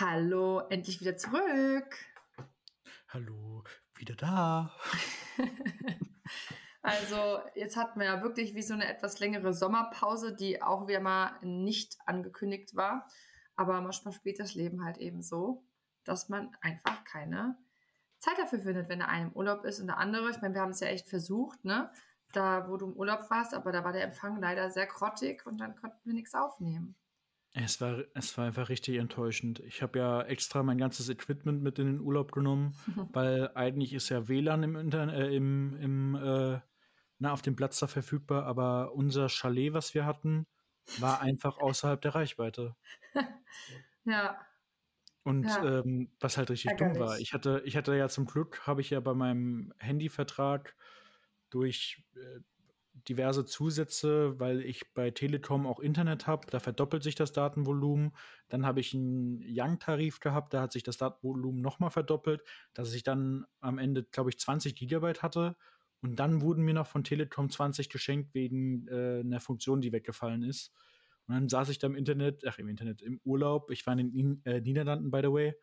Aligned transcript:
Hallo, 0.00 0.60
endlich 0.70 1.02
wieder 1.02 1.18
zurück. 1.18 1.94
Hallo, 3.08 3.62
wieder 3.96 4.14
da. 4.14 4.74
also, 6.82 7.40
jetzt 7.54 7.76
hatten 7.76 8.00
wir 8.00 8.06
ja 8.06 8.22
wirklich 8.22 8.54
wie 8.54 8.62
so 8.62 8.72
eine 8.72 8.88
etwas 8.88 9.20
längere 9.20 9.52
Sommerpause, 9.52 10.34
die 10.34 10.62
auch 10.62 10.88
wieder 10.88 11.00
mal 11.00 11.38
nicht 11.42 11.98
angekündigt 12.06 12.74
war. 12.74 13.06
Aber 13.56 13.78
manchmal 13.82 14.14
spielt 14.14 14.40
das 14.40 14.54
Leben 14.54 14.82
halt 14.86 14.96
eben 14.96 15.20
so, 15.20 15.66
dass 16.04 16.30
man 16.30 16.56
einfach 16.62 17.04
keine 17.04 17.58
Zeit 18.20 18.38
dafür 18.38 18.60
findet, 18.60 18.88
wenn 18.88 19.00
der 19.00 19.08
eine 19.08 19.26
im 19.26 19.32
Urlaub 19.36 19.66
ist 19.66 19.80
und 19.80 19.88
der 19.88 19.98
andere. 19.98 20.30
Ich 20.30 20.40
meine, 20.40 20.54
wir 20.54 20.62
haben 20.62 20.70
es 20.70 20.80
ja 20.80 20.86
echt 20.86 21.10
versucht, 21.10 21.62
ne? 21.66 21.92
Da, 22.32 22.70
wo 22.70 22.78
du 22.78 22.86
im 22.86 22.96
Urlaub 22.96 23.28
warst, 23.28 23.52
aber 23.52 23.70
da 23.70 23.84
war 23.84 23.92
der 23.92 24.04
Empfang 24.04 24.40
leider 24.40 24.70
sehr 24.70 24.86
grottig 24.86 25.44
und 25.44 25.58
dann 25.58 25.76
konnten 25.76 26.00
wir 26.04 26.14
nichts 26.14 26.34
aufnehmen. 26.34 26.96
Es 27.52 27.80
war, 27.80 28.04
es 28.14 28.38
war 28.38 28.46
einfach 28.46 28.68
richtig 28.68 28.96
enttäuschend. 28.96 29.58
Ich 29.60 29.82
habe 29.82 29.98
ja 29.98 30.22
extra 30.22 30.62
mein 30.62 30.78
ganzes 30.78 31.08
Equipment 31.08 31.62
mit 31.62 31.78
in 31.78 31.86
den 31.86 32.00
Urlaub 32.00 32.30
genommen, 32.32 32.74
weil 33.12 33.50
eigentlich 33.54 33.92
ist 33.92 34.08
ja 34.08 34.28
WLAN 34.28 34.62
im 34.62 34.76
Internet, 34.76 35.16
äh, 35.16 35.34
im, 35.34 35.76
im 35.80 36.14
äh, 36.14 36.60
na, 37.18 37.32
auf 37.32 37.42
dem 37.42 37.56
Platz 37.56 37.78
da 37.78 37.86
verfügbar, 37.86 38.46
aber 38.46 38.94
unser 38.94 39.28
Chalet, 39.28 39.74
was 39.74 39.94
wir 39.94 40.06
hatten, 40.06 40.46
war 40.98 41.20
einfach 41.20 41.58
außerhalb 41.58 42.00
der 42.00 42.14
Reichweite. 42.14 42.76
ja. 44.04 44.38
Und 45.22 45.44
ja. 45.44 45.80
Ähm, 45.80 46.10
was 46.18 46.38
halt 46.38 46.50
richtig 46.50 46.70
Ärgerlich. 46.70 46.98
dumm 46.98 47.06
war. 47.06 47.18
Ich 47.18 47.34
hatte, 47.34 47.62
ich 47.66 47.76
hatte 47.76 47.94
ja 47.94 48.08
zum 48.08 48.26
Glück, 48.26 48.66
habe 48.66 48.80
ich 48.80 48.90
ja 48.90 49.00
bei 49.00 49.12
meinem 49.12 49.72
Handyvertrag 49.78 50.74
durch 51.50 52.02
äh, 52.14 52.40
diverse 52.92 53.44
Zusätze, 53.44 54.38
weil 54.38 54.60
ich 54.60 54.92
bei 54.92 55.10
Telekom 55.10 55.66
auch 55.66 55.80
Internet 55.80 56.26
habe. 56.26 56.46
Da 56.50 56.60
verdoppelt 56.60 57.02
sich 57.02 57.14
das 57.14 57.32
Datenvolumen. 57.32 58.12
Dann 58.48 58.66
habe 58.66 58.80
ich 58.80 58.94
einen 58.94 59.42
Young-Tarif 59.46 60.20
gehabt, 60.20 60.54
da 60.54 60.62
hat 60.62 60.72
sich 60.72 60.82
das 60.82 60.96
Datenvolumen 60.98 61.60
nochmal 61.60 61.90
verdoppelt, 61.90 62.42
dass 62.74 62.92
ich 62.92 63.02
dann 63.02 63.46
am 63.60 63.78
Ende, 63.78 64.04
glaube 64.04 64.30
ich, 64.30 64.38
20 64.38 64.74
Gigabyte 64.74 65.22
hatte. 65.22 65.56
Und 66.02 66.16
dann 66.16 66.40
wurden 66.40 66.64
mir 66.64 66.74
noch 66.74 66.86
von 66.86 67.04
Telekom 67.04 67.50
20 67.50 67.90
geschenkt 67.90 68.34
wegen 68.34 68.86
äh, 68.88 69.20
einer 69.20 69.40
Funktion, 69.40 69.80
die 69.80 69.92
weggefallen 69.92 70.42
ist. 70.42 70.72
Und 71.26 71.34
dann 71.34 71.48
saß 71.48 71.68
ich 71.68 71.78
da 71.78 71.86
im 71.86 71.94
Internet, 71.94 72.44
ach 72.46 72.58
im 72.58 72.68
Internet, 72.68 73.02
im 73.02 73.20
Urlaub. 73.24 73.70
Ich 73.70 73.86
war 73.86 73.98
in 73.98 74.12
den 74.12 74.44
äh, 74.44 74.60
Niederlanden, 74.60 75.10
by 75.10 75.20
the 75.22 75.32
way. 75.32 75.54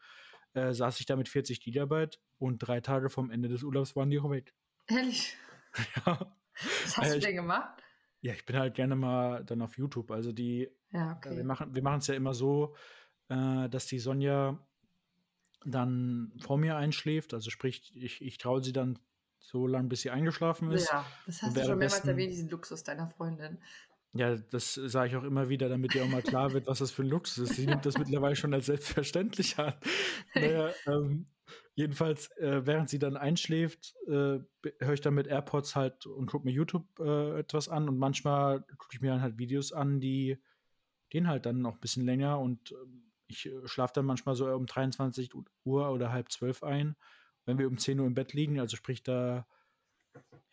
Äh, 0.54 0.74
saß 0.74 1.00
ich 1.00 1.06
da 1.06 1.16
mit 1.16 1.28
40 1.28 1.60
Gigabyte 1.60 2.20
und 2.38 2.60
drei 2.60 2.82
Tage 2.82 3.10
vom 3.10 3.32
Ende 3.32 3.50
des 3.50 3.64
Urlaubs 3.64 3.96
waren 3.96 4.10
die 4.10 4.20
auch 4.20 4.30
weg. 4.30 4.54
Ehrlich? 4.88 5.36
Ja. 6.08 6.36
Was 6.84 6.98
hast 6.98 7.12
äh, 7.12 7.14
du 7.16 7.20
denn 7.20 7.36
gemacht? 7.36 7.84
Ja, 8.22 8.34
ich 8.34 8.46
bin 8.46 8.58
halt 8.58 8.76
gerne 8.76 8.96
mal 8.96 9.44
dann 9.44 9.62
auf 9.62 9.78
YouTube. 9.78 10.12
Also 10.12 10.32
die, 10.32 10.70
ja, 10.92 11.16
okay. 11.18 11.34
äh, 11.34 11.38
wir 11.38 11.44
machen 11.44 11.76
wir 11.76 11.84
es 11.98 12.08
ja 12.08 12.16
immer 12.16 12.34
so, 12.34 12.76
äh, 13.30 13.70
dass 13.70 13.86
die 13.86 14.00
Sonja 14.00 14.60
dann 15.66 16.34
vor 16.40 16.58
mir 16.58 16.78
einschläft. 16.78 17.34
Also 17.34 17.50
sprich, 17.50 17.96
ich, 17.96 18.22
ich 18.22 18.38
traue 18.38 18.64
sie 18.64 18.74
dann 18.74 19.00
so 19.40 19.68
lange, 19.68 19.88
bis 19.88 20.02
sie 20.02 20.10
eingeschlafen 20.10 20.72
ist. 20.72 20.90
Ja, 20.90 21.06
das 21.26 21.42
hast 21.42 21.56
du 21.56 21.62
schon 21.62 21.78
mehrmals 21.78 22.06
erwähnt, 22.06 22.32
diesen 22.32 22.50
Luxus 22.50 22.84
deiner 22.84 23.08
Freundin. 23.08 23.60
Ja, 24.14 24.36
das 24.36 24.74
sage 24.74 25.10
ich 25.10 25.16
auch 25.16 25.24
immer 25.24 25.50
wieder, 25.50 25.70
damit 25.70 25.94
ihr 25.94 26.04
auch 26.04 26.08
mal 26.08 26.24
klar 26.24 26.54
wird, 26.54 26.68
was 26.68 26.80
das 26.80 26.92
für 26.92 27.04
ein 27.04 27.10
Luxus 27.10 27.50
ist. 27.50 27.56
Sie 27.56 27.68
nimmt 27.68 27.86
das 27.86 27.98
mittlerweile 27.98 28.36
schon 28.36 28.54
als 28.54 28.66
selbstverständlich 28.66 29.60
an. 29.60 29.74
Naja, 30.34 30.72
ähm, 30.88 31.28
jedenfalls, 31.76 32.30
äh, 32.38 32.66
während 32.66 32.90
sie 32.90 33.00
dann 33.00 33.18
einschläft, 33.18 33.96
äh, 34.08 34.40
höre 34.80 34.94
ich 34.94 35.02
dann 35.02 35.14
mit 35.14 35.28
AirPods 35.28 35.76
halt 35.76 36.06
und 36.06 36.28
gucke 36.28 36.46
mir 36.46 36.52
YouTube 36.52 36.88
äh, 37.00 37.40
etwas 37.40 37.70
an 37.70 37.88
und 37.88 37.98
manchmal 37.98 38.62
gucke 38.62 38.94
ich 38.94 39.02
mir 39.02 39.12
dann 39.12 39.22
halt 39.22 39.38
Videos 39.38 39.72
an, 39.72 40.00
die 40.00 40.38
gehen 41.10 41.28
halt 41.28 41.46
dann 41.46 41.62
noch 41.62 41.76
ein 41.76 41.80
bisschen 41.80 42.06
länger 42.06 42.40
und 42.40 42.72
ähm, 42.72 43.12
ich 43.28 43.46
äh, 43.46 43.68
schlafe 43.68 43.94
dann 43.96 44.06
manchmal 44.06 44.36
so 44.36 44.48
um 44.48 44.66
23 44.66 45.32
Uhr 45.64 45.92
oder 45.92 46.12
halb 46.12 46.32
zwölf 46.32 46.64
ein, 46.64 46.96
wenn 47.46 47.58
wir 47.58 47.68
um 47.68 47.78
10 47.78 48.00
Uhr 48.00 48.08
im 48.08 48.14
Bett 48.14 48.34
liegen. 48.34 48.60
Also 48.60 48.76
sprich, 48.76 49.04
da 49.04 49.46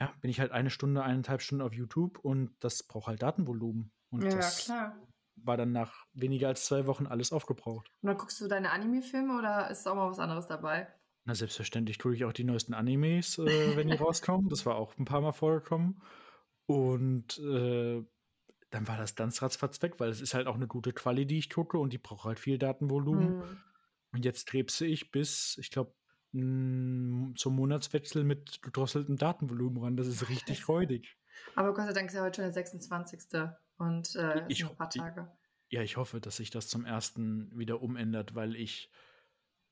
ja, 0.00 0.12
bin 0.20 0.31
ich 0.31 0.41
halt 0.41 0.53
eine 0.53 0.70
Stunde, 0.70 1.03
eineinhalb 1.03 1.42
Stunden 1.42 1.62
auf 1.62 1.72
YouTube 1.72 2.19
und 2.19 2.54
das 2.60 2.83
braucht 2.83 3.06
halt 3.06 3.22
Datenvolumen. 3.22 3.93
Und 4.10 4.25
ja, 4.25 4.31
das 4.31 4.65
klar. 4.65 4.97
War 5.37 5.56
dann 5.56 5.72
nach 5.72 6.06
weniger 6.12 6.49
als 6.49 6.67
zwei 6.67 6.87
Wochen 6.87 7.06
alles 7.06 7.33
aufgebraucht. 7.33 7.91
Und 8.03 8.09
dann 8.09 8.17
guckst 8.17 8.41
du 8.41 8.49
deine 8.49 8.71
Anime-Filme 8.71 9.39
oder 9.39 9.71
ist 9.71 9.87
auch 9.87 9.95
mal 9.95 10.11
was 10.11 10.19
anderes 10.19 10.47
dabei? 10.47 10.89
Na, 11.25 11.34
selbstverständlich 11.34 11.99
tue 11.99 12.15
ich 12.15 12.25
auch 12.25 12.33
die 12.33 12.45
neuesten 12.45 12.75
Animes, 12.75 13.39
äh, 13.39 13.77
wenn 13.77 13.89
die 13.89 13.97
rauskommen. 13.97 14.49
Das 14.49 14.67
war 14.67 14.77
auch 14.77 14.97
ein 14.99 15.06
paar 15.06 15.21
Mal 15.21 15.33
vorgekommen. 15.33 16.03
Und 16.67 17.39
äh, 17.39 18.03
dann 18.71 18.89
war 18.89 18.97
das 18.97 19.15
ganz 19.15 19.41
ratzfatz 19.41 19.81
weg, 19.83 19.95
weil 19.99 20.11
es 20.11 20.21
ist 20.21 20.34
halt 20.34 20.47
auch 20.47 20.56
eine 20.56 20.67
gute 20.67 20.93
Quali, 20.93 21.27
die 21.27 21.39
ich 21.39 21.51
gucke 21.51 21.78
und 21.78 21.93
die 21.93 21.99
braucht 21.99 22.25
halt 22.25 22.39
viel 22.39 22.59
Datenvolumen. 22.59 23.43
Hm. 23.43 23.56
Und 24.12 24.25
jetzt 24.25 24.47
krebse 24.47 24.87
ich 24.87 25.11
bis, 25.11 25.56
ich 25.59 25.71
glaube, 25.71 25.95
zum 26.33 27.55
Monatswechsel 27.55 28.25
mit 28.25 28.61
gedrosseltem 28.61 29.16
Datenvolumen 29.16 29.83
ran. 29.83 29.97
Das 29.97 30.09
ist 30.09 30.28
richtig 30.28 30.61
freudig. 30.61 31.16
Aber 31.55 31.72
Gott 31.72 31.87
sei 31.87 31.93
Dank 31.93 32.09
ist 32.09 32.15
ja 32.15 32.22
heute 32.22 32.37
schon 32.37 32.45
der 32.45 32.53
26. 32.53 33.21
und 33.78 34.14
äh, 34.16 34.44
ich, 34.48 34.64
ein 34.64 34.76
paar 34.76 34.90
Tage. 34.90 35.30
Ja, 35.68 35.82
ich 35.82 35.96
hoffe, 35.96 36.20
dass 36.20 36.36
sich 36.36 36.50
das 36.50 36.68
zum 36.68 36.84
ersten 36.84 37.50
wieder 37.58 37.82
umändert, 37.82 38.34
weil 38.34 38.54
ich, 38.56 38.90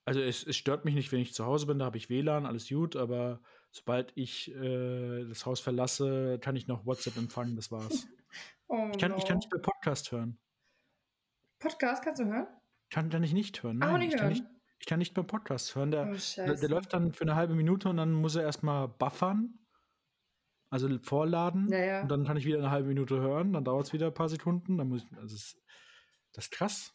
also 0.04 0.20
es, 0.20 0.44
es 0.44 0.56
stört 0.56 0.84
mich 0.84 0.94
nicht, 0.94 1.12
wenn 1.12 1.20
ich 1.20 1.34
zu 1.34 1.44
Hause 1.44 1.66
bin, 1.66 1.78
da 1.78 1.84
habe 1.84 1.96
ich 1.96 2.10
WLAN, 2.10 2.46
alles 2.46 2.68
gut, 2.68 2.96
aber 2.96 3.40
sobald 3.70 4.12
ich 4.16 4.54
äh, 4.54 5.24
das 5.24 5.46
Haus 5.46 5.60
verlasse, 5.60 6.38
kann 6.40 6.56
ich 6.56 6.66
noch 6.66 6.86
WhatsApp 6.86 7.16
empfangen, 7.16 7.56
das 7.56 7.70
war's. 7.70 8.06
oh, 8.68 8.88
ich, 8.92 8.98
kann, 8.98 9.12
no. 9.12 9.18
ich 9.18 9.24
kann 9.24 9.36
nicht 9.38 9.52
mehr 9.52 9.62
Podcast 9.62 10.12
hören. 10.12 10.38
Podcast 11.58 12.02
kannst 12.02 12.20
du 12.20 12.26
hören? 12.26 12.46
Kann, 12.90 13.08
kann 13.08 13.22
ich 13.22 13.32
nicht 13.32 13.62
hören. 13.62 13.78
Nein, 13.78 14.00
nicht 14.00 14.14
ich 14.14 14.20
hören. 14.20 14.20
Kann 14.20 14.32
nicht, 14.32 14.44
ich 14.80 14.86
kann 14.86 14.98
nicht 14.98 15.14
beim 15.14 15.26
Podcast 15.26 15.74
hören. 15.76 15.92
Der, 15.92 16.10
oh, 16.10 16.16
der, 16.36 16.54
der, 16.56 16.68
läuft 16.68 16.92
dann 16.92 17.12
für 17.12 17.22
eine 17.22 17.36
halbe 17.36 17.54
Minute 17.54 17.88
und 17.88 17.96
dann 17.96 18.12
muss 18.12 18.34
er 18.34 18.42
erstmal 18.42 18.88
buffern. 18.88 19.58
Also 20.72 20.88
vorladen. 21.02 21.68
Ja, 21.70 21.84
ja. 21.84 22.00
Und 22.00 22.08
dann 22.08 22.24
kann 22.24 22.38
ich 22.38 22.46
wieder 22.46 22.56
eine 22.56 22.70
halbe 22.70 22.88
Minute 22.88 23.20
hören. 23.20 23.52
Dann 23.52 23.62
dauert 23.62 23.86
es 23.86 23.92
wieder 23.92 24.06
ein 24.06 24.14
paar 24.14 24.30
Sekunden. 24.30 24.78
Dann 24.78 24.88
muss 24.88 25.04
ich, 25.04 25.18
also 25.18 25.36
das, 25.36 25.54
das 26.32 26.44
ist 26.46 26.50
krass. 26.50 26.94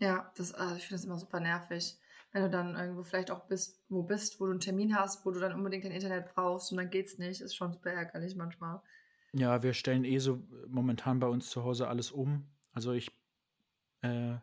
Ja, 0.00 0.30
das, 0.36 0.52
also 0.52 0.76
ich 0.76 0.82
finde 0.82 0.96
das 0.96 1.06
immer 1.06 1.16
super 1.16 1.40
nervig. 1.40 1.96
Wenn 2.32 2.42
du 2.42 2.50
dann 2.50 2.76
irgendwo 2.76 3.02
vielleicht 3.02 3.30
auch 3.30 3.46
bist, 3.46 3.82
wo 3.88 4.02
bist, 4.02 4.38
wo 4.38 4.44
du 4.44 4.50
einen 4.50 4.60
Termin 4.60 4.94
hast, 4.94 5.24
wo 5.24 5.30
du 5.30 5.40
dann 5.40 5.54
unbedingt 5.54 5.84
dein 5.84 5.92
Internet 5.92 6.34
brauchst 6.34 6.72
und 6.72 6.76
dann 6.76 6.90
geht's 6.90 7.16
nicht, 7.16 7.40
ist 7.40 7.56
schon 7.56 7.72
super 7.72 7.90
ärgerlich 7.90 8.36
manchmal. 8.36 8.82
Ja, 9.32 9.62
wir 9.62 9.72
stellen 9.72 10.04
eh 10.04 10.18
so 10.18 10.46
momentan 10.68 11.20
bei 11.20 11.26
uns 11.26 11.48
zu 11.48 11.64
Hause 11.64 11.88
alles 11.88 12.10
um. 12.10 12.50
Also 12.74 12.92
ich 12.92 13.10
äh, 14.02 14.36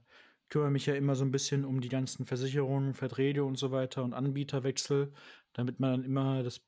kümmere 0.50 0.72
mich 0.72 0.88
ja 0.88 0.96
immer 0.96 1.13
so 1.13 1.23
ein 1.23 1.31
bisschen 1.31 1.63
um 1.63 1.79
die 1.79 1.90
ganzen 1.90 2.25
Versicherungen, 2.25 2.96
Verträge 2.96 3.44
und 3.44 3.59
so 3.59 3.69
weiter 3.69 4.03
und 4.03 4.16
Anbieterwechsel, 4.16 5.13
damit 5.53 5.79
man 5.79 5.91
dann 5.91 6.03
immer 6.03 6.41
das 6.41 6.66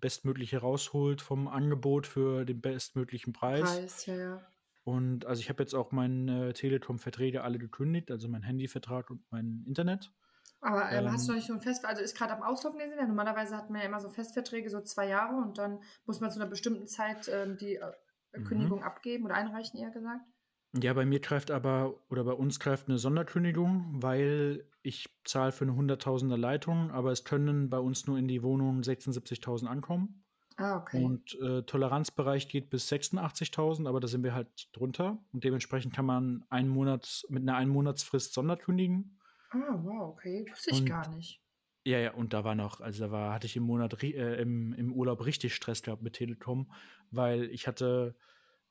Bestmögliche 0.00 0.58
rausholt 0.58 1.22
vom 1.22 1.48
Angebot 1.48 2.06
für 2.06 2.44
den 2.44 2.60
bestmöglichen 2.60 3.32
Preis. 3.32 3.62
Preis, 3.62 4.06
ja, 4.06 4.16
ja. 4.16 4.46
Und 4.84 5.26
also 5.26 5.40
ich 5.40 5.50
habe 5.50 5.62
jetzt 5.62 5.74
auch 5.74 5.92
meine 5.92 6.54
Telekom-Verträge 6.54 7.42
alle 7.42 7.58
gekündigt, 7.58 8.10
also 8.10 8.28
mein 8.28 8.42
Handyvertrag 8.42 9.10
und 9.10 9.22
mein 9.30 9.64
Internet. 9.66 10.12
Aber 10.60 10.90
ähm, 10.90 11.06
ähm, 11.06 11.12
hast 11.12 11.28
du 11.28 11.32
noch 11.32 11.36
nicht 11.36 11.46
so 11.46 11.52
ein 11.52 11.60
Fest, 11.60 11.84
also 11.84 12.02
ist 12.02 12.16
gerade 12.16 12.32
am 12.32 12.42
Auslaufen 12.42 12.78
gesehen? 12.78 13.06
Normalerweise 13.06 13.56
hat 13.56 13.70
man 13.70 13.80
ja 13.80 13.86
immer 13.86 14.00
so 14.00 14.08
Festverträge, 14.08 14.70
so 14.70 14.80
zwei 14.80 15.06
Jahre 15.08 15.36
und 15.36 15.58
dann 15.58 15.80
muss 16.06 16.20
man 16.20 16.30
zu 16.30 16.40
einer 16.40 16.48
bestimmten 16.48 16.86
Zeit 16.86 17.28
ähm, 17.28 17.56
die 17.58 17.76
äh, 17.76 17.92
mhm. 18.34 18.44
Kündigung 18.44 18.82
abgeben 18.82 19.24
oder 19.24 19.34
einreichen, 19.34 19.78
eher 19.78 19.90
gesagt. 19.90 20.24
Ja, 20.74 20.92
bei 20.92 21.06
mir 21.06 21.20
greift 21.20 21.50
aber, 21.50 21.94
oder 22.10 22.24
bei 22.24 22.32
uns 22.32 22.60
greift 22.60 22.88
eine 22.88 22.98
Sonderkündigung, 22.98 24.02
weil 24.02 24.64
ich 24.82 25.08
zahle 25.24 25.52
für 25.52 25.64
eine 25.64 25.72
100.000er 25.72 26.36
Leitung, 26.36 26.90
aber 26.90 27.10
es 27.10 27.24
können 27.24 27.70
bei 27.70 27.78
uns 27.78 28.06
nur 28.06 28.18
in 28.18 28.28
die 28.28 28.42
Wohnung 28.42 28.80
76.000 28.80 29.66
ankommen. 29.66 30.24
Ah, 30.56 30.76
okay. 30.76 31.02
Und 31.02 31.38
äh, 31.40 31.62
Toleranzbereich 31.62 32.48
geht 32.48 32.68
bis 32.68 32.90
86.000, 32.90 33.88
aber 33.88 34.00
da 34.00 34.08
sind 34.08 34.24
wir 34.24 34.34
halt 34.34 34.68
drunter. 34.72 35.24
Und 35.32 35.44
dementsprechend 35.44 35.94
kann 35.94 36.04
man 36.04 36.44
einen 36.50 36.68
Monat 36.68 37.24
mit 37.28 37.42
einer 37.42 37.56
Einmonatsfrist 37.56 38.34
Sonderkündigen. 38.34 39.18
Ah, 39.50 39.78
wow, 39.82 40.10
okay. 40.10 40.44
Wusste 40.50 40.72
ich 40.72 40.80
und, 40.80 40.86
gar 40.86 41.08
nicht. 41.08 41.40
Ja, 41.84 41.98
ja, 41.98 42.12
und 42.12 42.32
da 42.32 42.44
war 42.44 42.56
noch, 42.56 42.80
also 42.80 43.04
da 43.04 43.10
war, 43.12 43.32
hatte 43.32 43.46
ich 43.46 43.56
im 43.56 43.62
Monat 43.62 44.02
äh, 44.02 44.40
im, 44.42 44.74
im 44.74 44.92
Urlaub 44.92 45.24
richtig 45.24 45.54
Stress 45.54 45.82
gehabt 45.82 46.02
mit 46.02 46.14
Telekom, 46.14 46.70
weil 47.10 47.44
ich 47.44 47.68
hatte 47.68 48.16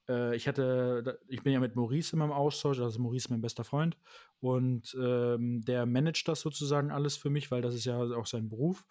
äh, 0.10 0.36
ich 0.36 0.48
hatte, 0.48 1.20
ich 1.28 1.44
bin 1.44 1.54
ja 1.54 1.60
mit 1.60 1.76
Maurice 1.76 2.16
immer 2.16 2.26
im 2.26 2.32
Austausch, 2.32 2.80
also 2.80 3.00
Maurice 3.00 3.30
mein 3.30 3.42
bester 3.42 3.64
Freund 3.64 3.98
und 4.40 4.96
ähm, 5.00 5.62
der 5.64 5.86
managt 5.86 6.28
das 6.28 6.42
sozusagen 6.42 6.92
alles 6.92 7.18
für 7.18 7.30
mich, 7.30 7.52
weil 7.52 7.62
das 7.62 7.76
ist 7.76 7.86
ja 7.86 8.00
auch 8.00 8.26
sein 8.26 8.50
Beruf 8.50 8.86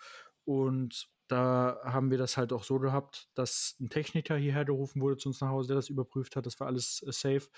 und 0.44 1.08
da 1.28 1.80
haben 1.82 2.10
wir 2.10 2.18
das 2.18 2.36
halt 2.36 2.52
auch 2.52 2.62
so 2.62 2.78
gehabt, 2.78 3.28
dass 3.34 3.76
ein 3.80 3.90
Techniker 3.90 4.36
hierher 4.36 4.64
gerufen 4.64 5.02
wurde 5.02 5.16
zu 5.16 5.28
uns 5.28 5.40
nach 5.40 5.48
Hause, 5.48 5.68
der 5.68 5.76
das 5.76 5.88
überprüft 5.88 6.36
hat, 6.36 6.46
das 6.46 6.60
war 6.60 6.66
alles 6.66 7.02
äh, 7.02 7.12
safe 7.12 7.48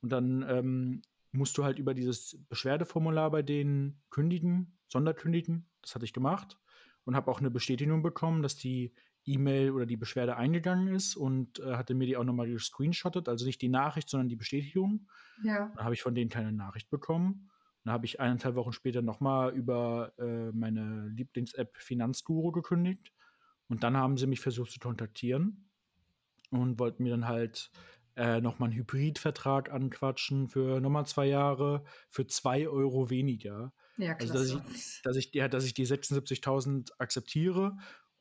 und 0.00 0.10
dann 0.10 0.44
ähm, 0.48 1.02
musst 1.32 1.58
du 1.58 1.64
halt 1.64 1.78
über 1.78 1.94
dieses 1.94 2.38
Beschwerdeformular 2.48 3.30
bei 3.30 3.42
denen 3.42 4.00
kündigen, 4.10 4.78
Sonderkündigen, 4.88 5.68
das 5.82 5.94
hatte 5.94 6.04
ich 6.04 6.12
gemacht 6.12 6.58
und 7.04 7.16
habe 7.16 7.30
auch 7.30 7.40
eine 7.40 7.50
Bestätigung 7.50 8.02
bekommen, 8.02 8.42
dass 8.42 8.56
die 8.56 8.94
E-Mail 9.28 9.70
oder 9.70 9.86
die 9.86 9.96
Beschwerde 9.96 10.36
eingegangen 10.36 10.94
ist 10.94 11.16
und 11.16 11.60
äh, 11.60 11.74
hatte 11.76 11.94
mir 11.94 12.06
die 12.06 12.16
auch 12.16 12.24
nochmal 12.24 12.48
gescreenshottet, 12.48 13.28
also 13.28 13.44
nicht 13.46 13.62
die 13.62 13.68
Nachricht, 13.68 14.08
sondern 14.08 14.28
die 14.28 14.36
Bestätigung. 14.36 15.06
Ja. 15.42 15.70
Dann 15.76 15.84
habe 15.84 15.94
ich 15.94 16.02
von 16.02 16.14
denen 16.14 16.30
keine 16.30 16.52
Nachricht 16.52 16.90
bekommen. 16.90 17.50
Dann 17.84 17.92
habe 17.92 18.06
ich 18.06 18.20
eineinhalb 18.20 18.54
Wochen 18.56 18.72
später 18.72 19.02
nochmal 19.02 19.54
über 19.54 20.12
äh, 20.18 20.52
meine 20.52 21.08
Lieblings-App 21.08 21.76
Finanzguru 21.78 22.52
gekündigt. 22.52 23.12
Und 23.68 23.82
dann 23.84 23.96
haben 23.96 24.16
sie 24.16 24.26
mich 24.26 24.40
versucht 24.40 24.72
zu 24.72 24.78
kontaktieren 24.78 25.68
und 26.50 26.78
wollten 26.78 27.02
mir 27.02 27.10
dann 27.10 27.28
halt 27.28 27.70
äh, 28.16 28.40
nochmal 28.40 28.70
einen 28.70 28.78
Hybridvertrag 28.78 29.70
anquatschen 29.70 30.48
für 30.48 30.80
nochmal 30.80 31.06
zwei 31.06 31.26
Jahre 31.26 31.84
für 32.10 32.26
zwei 32.26 32.66
Euro 32.68 33.10
weniger. 33.10 33.72
Ja, 33.96 34.14
Also, 34.14 34.32
klasse. 34.32 34.56
dass 34.56 34.74
ich, 34.74 35.02
dass 35.02 35.16
ich, 35.16 35.34
ja, 35.34 35.48
dass 35.48 35.64
ich 35.64 35.74
die 35.74 35.86
76.000 35.86 36.92
akzeptiere 36.98 37.76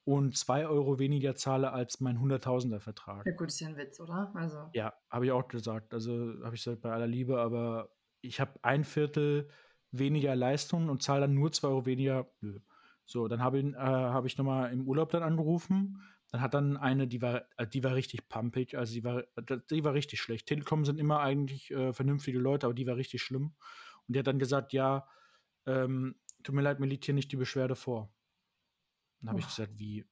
und 0.08 0.38
zwei 0.38 0.66
Euro 0.66 1.00
weniger 1.00 1.36
zahle 1.36 1.74
als 1.74 2.00
mein 2.00 2.18
100.000er 2.18 2.80
Vertrag. 2.80 3.26
Ja, 3.26 3.34
gut, 3.34 3.50
ist 3.50 3.60
ja 3.60 3.68
ein 3.68 3.76
Witz, 3.76 4.00
oder? 4.00 4.32
Also, 4.36 4.70
Ja, 4.72 4.94
habe 5.10 5.26
ich 5.26 5.34
auch 5.34 5.50
gesagt. 5.50 5.94
Also 5.94 6.34
habe 6.46 6.56
ich 6.56 6.64
gesagt, 6.64 6.82
bei 6.82 6.94
aller 6.94 7.08
Liebe, 7.08 7.42
aber 7.42 7.90
ich 8.22 8.40
habe 8.40 8.54
ein 8.62 8.86
Viertel 8.86 9.50
weniger 9.92 10.34
Leistung 10.34 10.88
und 10.88 11.04
zahle 11.04 11.22
dann 11.22 11.34
nur 11.34 11.52
zwei 11.52 11.68
Euro 11.68 11.86
weniger. 11.86 12.32
Nö. 12.40 12.62
So, 13.04 13.28
dann 13.28 13.42
habe 13.42 13.60
ich, 13.60 13.66
äh, 13.66 13.76
hab 13.76 14.26
ich 14.26 14.38
nochmal 14.38 14.72
im 14.72 14.88
Urlaub 14.88 15.10
dann 15.10 15.24
angerufen. 15.24 16.02
Dann 16.32 16.40
hat 16.40 16.54
dann 16.54 16.78
eine, 16.78 17.10
die 17.10 17.22
war, 17.22 17.44
äh, 17.58 17.68
die 17.68 17.84
war 17.84 17.94
richtig 17.94 18.30
pumpig, 18.30 18.78
also 18.78 18.94
die 18.94 19.04
war, 19.04 19.24
die 19.70 19.84
war 19.84 19.94
richtig 19.94 20.22
schlecht. 20.22 20.48
Telekom 20.48 20.86
sind 20.86 21.02
immer 21.02 21.20
eigentlich 21.20 21.70
äh, 21.72 21.92
vernünftige 21.92 22.40
Leute, 22.40 22.66
aber 22.66 22.74
die 22.74 22.88
war 22.88 22.96
richtig 22.96 23.22
schlimm. 23.22 23.56
Und 24.08 24.16
die 24.16 24.20
hat 24.20 24.28
dann 24.28 24.40
gesagt, 24.40 24.72
ja, 24.72 25.06
ähm, 25.66 26.16
tut 26.44 26.56
mir 26.56 26.62
leid, 26.62 26.80
mir 26.80 26.88
liegt 26.88 27.04
hier 27.04 27.14
nicht 27.14 27.30
die 27.34 27.38
Beschwerde 27.38 27.76
vor. 27.76 28.10
Dann 29.20 29.30
habe 29.30 29.40
ich 29.40 29.48
gesagt, 29.48 29.78
wie? 29.78 30.06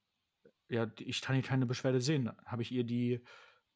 Ja, 0.68 0.90
ich 0.98 1.20
kann 1.20 1.34
hier 1.34 1.44
keine 1.44 1.66
Beschwerde 1.66 2.00
sehen. 2.00 2.30
Habe 2.44 2.62
ich 2.62 2.72
ihr 2.72 2.84
die 2.84 3.22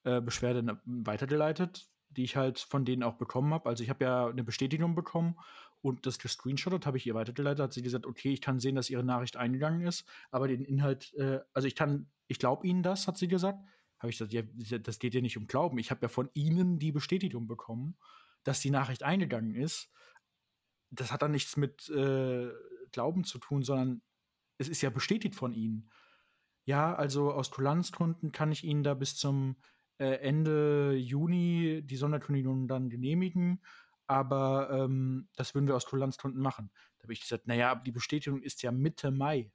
äh, 0.04 0.20
Beschwerde 0.20 0.80
weitergeleitet, 0.84 1.88
die 2.08 2.24
ich 2.24 2.36
halt 2.36 2.58
von 2.58 2.84
denen 2.84 3.02
auch 3.02 3.14
bekommen 3.14 3.54
habe. 3.54 3.68
Also 3.68 3.84
ich 3.84 3.90
habe 3.90 4.04
ja 4.04 4.26
eine 4.26 4.42
Bestätigung 4.42 4.94
bekommen 4.94 5.36
und 5.82 6.06
das 6.06 6.18
gescreenshottet 6.18 6.86
habe 6.86 6.96
ich 6.96 7.06
ihr 7.06 7.14
weitergeleitet. 7.14 7.62
Hat 7.62 7.72
sie 7.72 7.82
gesagt, 7.82 8.06
okay, 8.06 8.32
ich 8.32 8.40
kann 8.40 8.60
sehen, 8.60 8.74
dass 8.74 8.90
ihre 8.90 9.04
Nachricht 9.04 9.36
eingegangen 9.36 9.82
ist, 9.82 10.06
aber 10.30 10.48
den 10.48 10.64
Inhalt, 10.64 11.14
äh, 11.14 11.40
also 11.52 11.68
ich 11.68 11.76
kann, 11.76 12.10
ich 12.26 12.38
glaube 12.38 12.66
Ihnen 12.66 12.82
das, 12.82 13.06
hat 13.06 13.18
sie 13.18 13.28
gesagt. 13.28 13.58
Habe 13.98 14.10
ich 14.10 14.18
gesagt, 14.18 14.32
ja, 14.32 14.78
das 14.78 14.98
geht 14.98 15.14
ja 15.14 15.20
nicht 15.20 15.36
um 15.36 15.46
Glauben. 15.46 15.78
Ich 15.78 15.90
habe 15.90 16.02
ja 16.02 16.08
von 16.08 16.30
Ihnen 16.32 16.78
die 16.78 16.92
Bestätigung 16.92 17.46
bekommen, 17.46 17.96
dass 18.44 18.60
die 18.60 18.70
Nachricht 18.70 19.02
eingegangen 19.02 19.54
ist. 19.54 19.90
Das 20.90 21.12
hat 21.12 21.22
dann 21.22 21.32
nichts 21.32 21.56
mit 21.56 21.88
äh, 21.90 22.48
Glauben 22.92 23.24
zu 23.24 23.38
tun, 23.38 23.62
sondern 23.62 24.02
es 24.60 24.68
ist 24.68 24.82
ja 24.82 24.90
bestätigt 24.90 25.34
von 25.34 25.52
Ihnen. 25.52 25.90
Ja, 26.64 26.94
also 26.94 27.32
aus 27.32 27.50
Kulanzgründen 27.50 28.30
kann 28.30 28.52
ich 28.52 28.62
Ihnen 28.62 28.82
da 28.82 28.94
bis 28.94 29.16
zum 29.16 29.56
äh, 29.98 30.16
Ende 30.20 30.94
Juni 30.94 31.82
die 31.82 31.96
Sonderkündigung 31.96 32.68
dann 32.68 32.90
genehmigen, 32.90 33.62
aber 34.06 34.70
ähm, 34.70 35.28
das 35.36 35.54
würden 35.54 35.66
wir 35.66 35.76
aus 35.76 35.86
Kulanzgründen 35.86 36.42
machen. 36.42 36.70
Da 36.98 37.04
habe 37.04 37.14
ich 37.14 37.22
gesagt, 37.22 37.46
naja, 37.46 37.70
aber 37.70 37.82
die 37.82 37.92
Bestätigung 37.92 38.42
ist 38.42 38.62
ja 38.62 38.70
Mitte 38.70 39.10
Mai. 39.10 39.50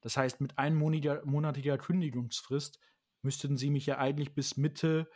Das 0.00 0.16
heißt, 0.16 0.40
mit 0.40 0.56
einmonatiger 0.56 1.24
monatiger 1.24 1.76
Kündigungsfrist 1.76 2.78
müssten 3.22 3.56
Sie 3.56 3.70
mich 3.70 3.86
ja 3.86 3.98
eigentlich 3.98 4.34
bis 4.34 4.56
Mitte 4.56 5.10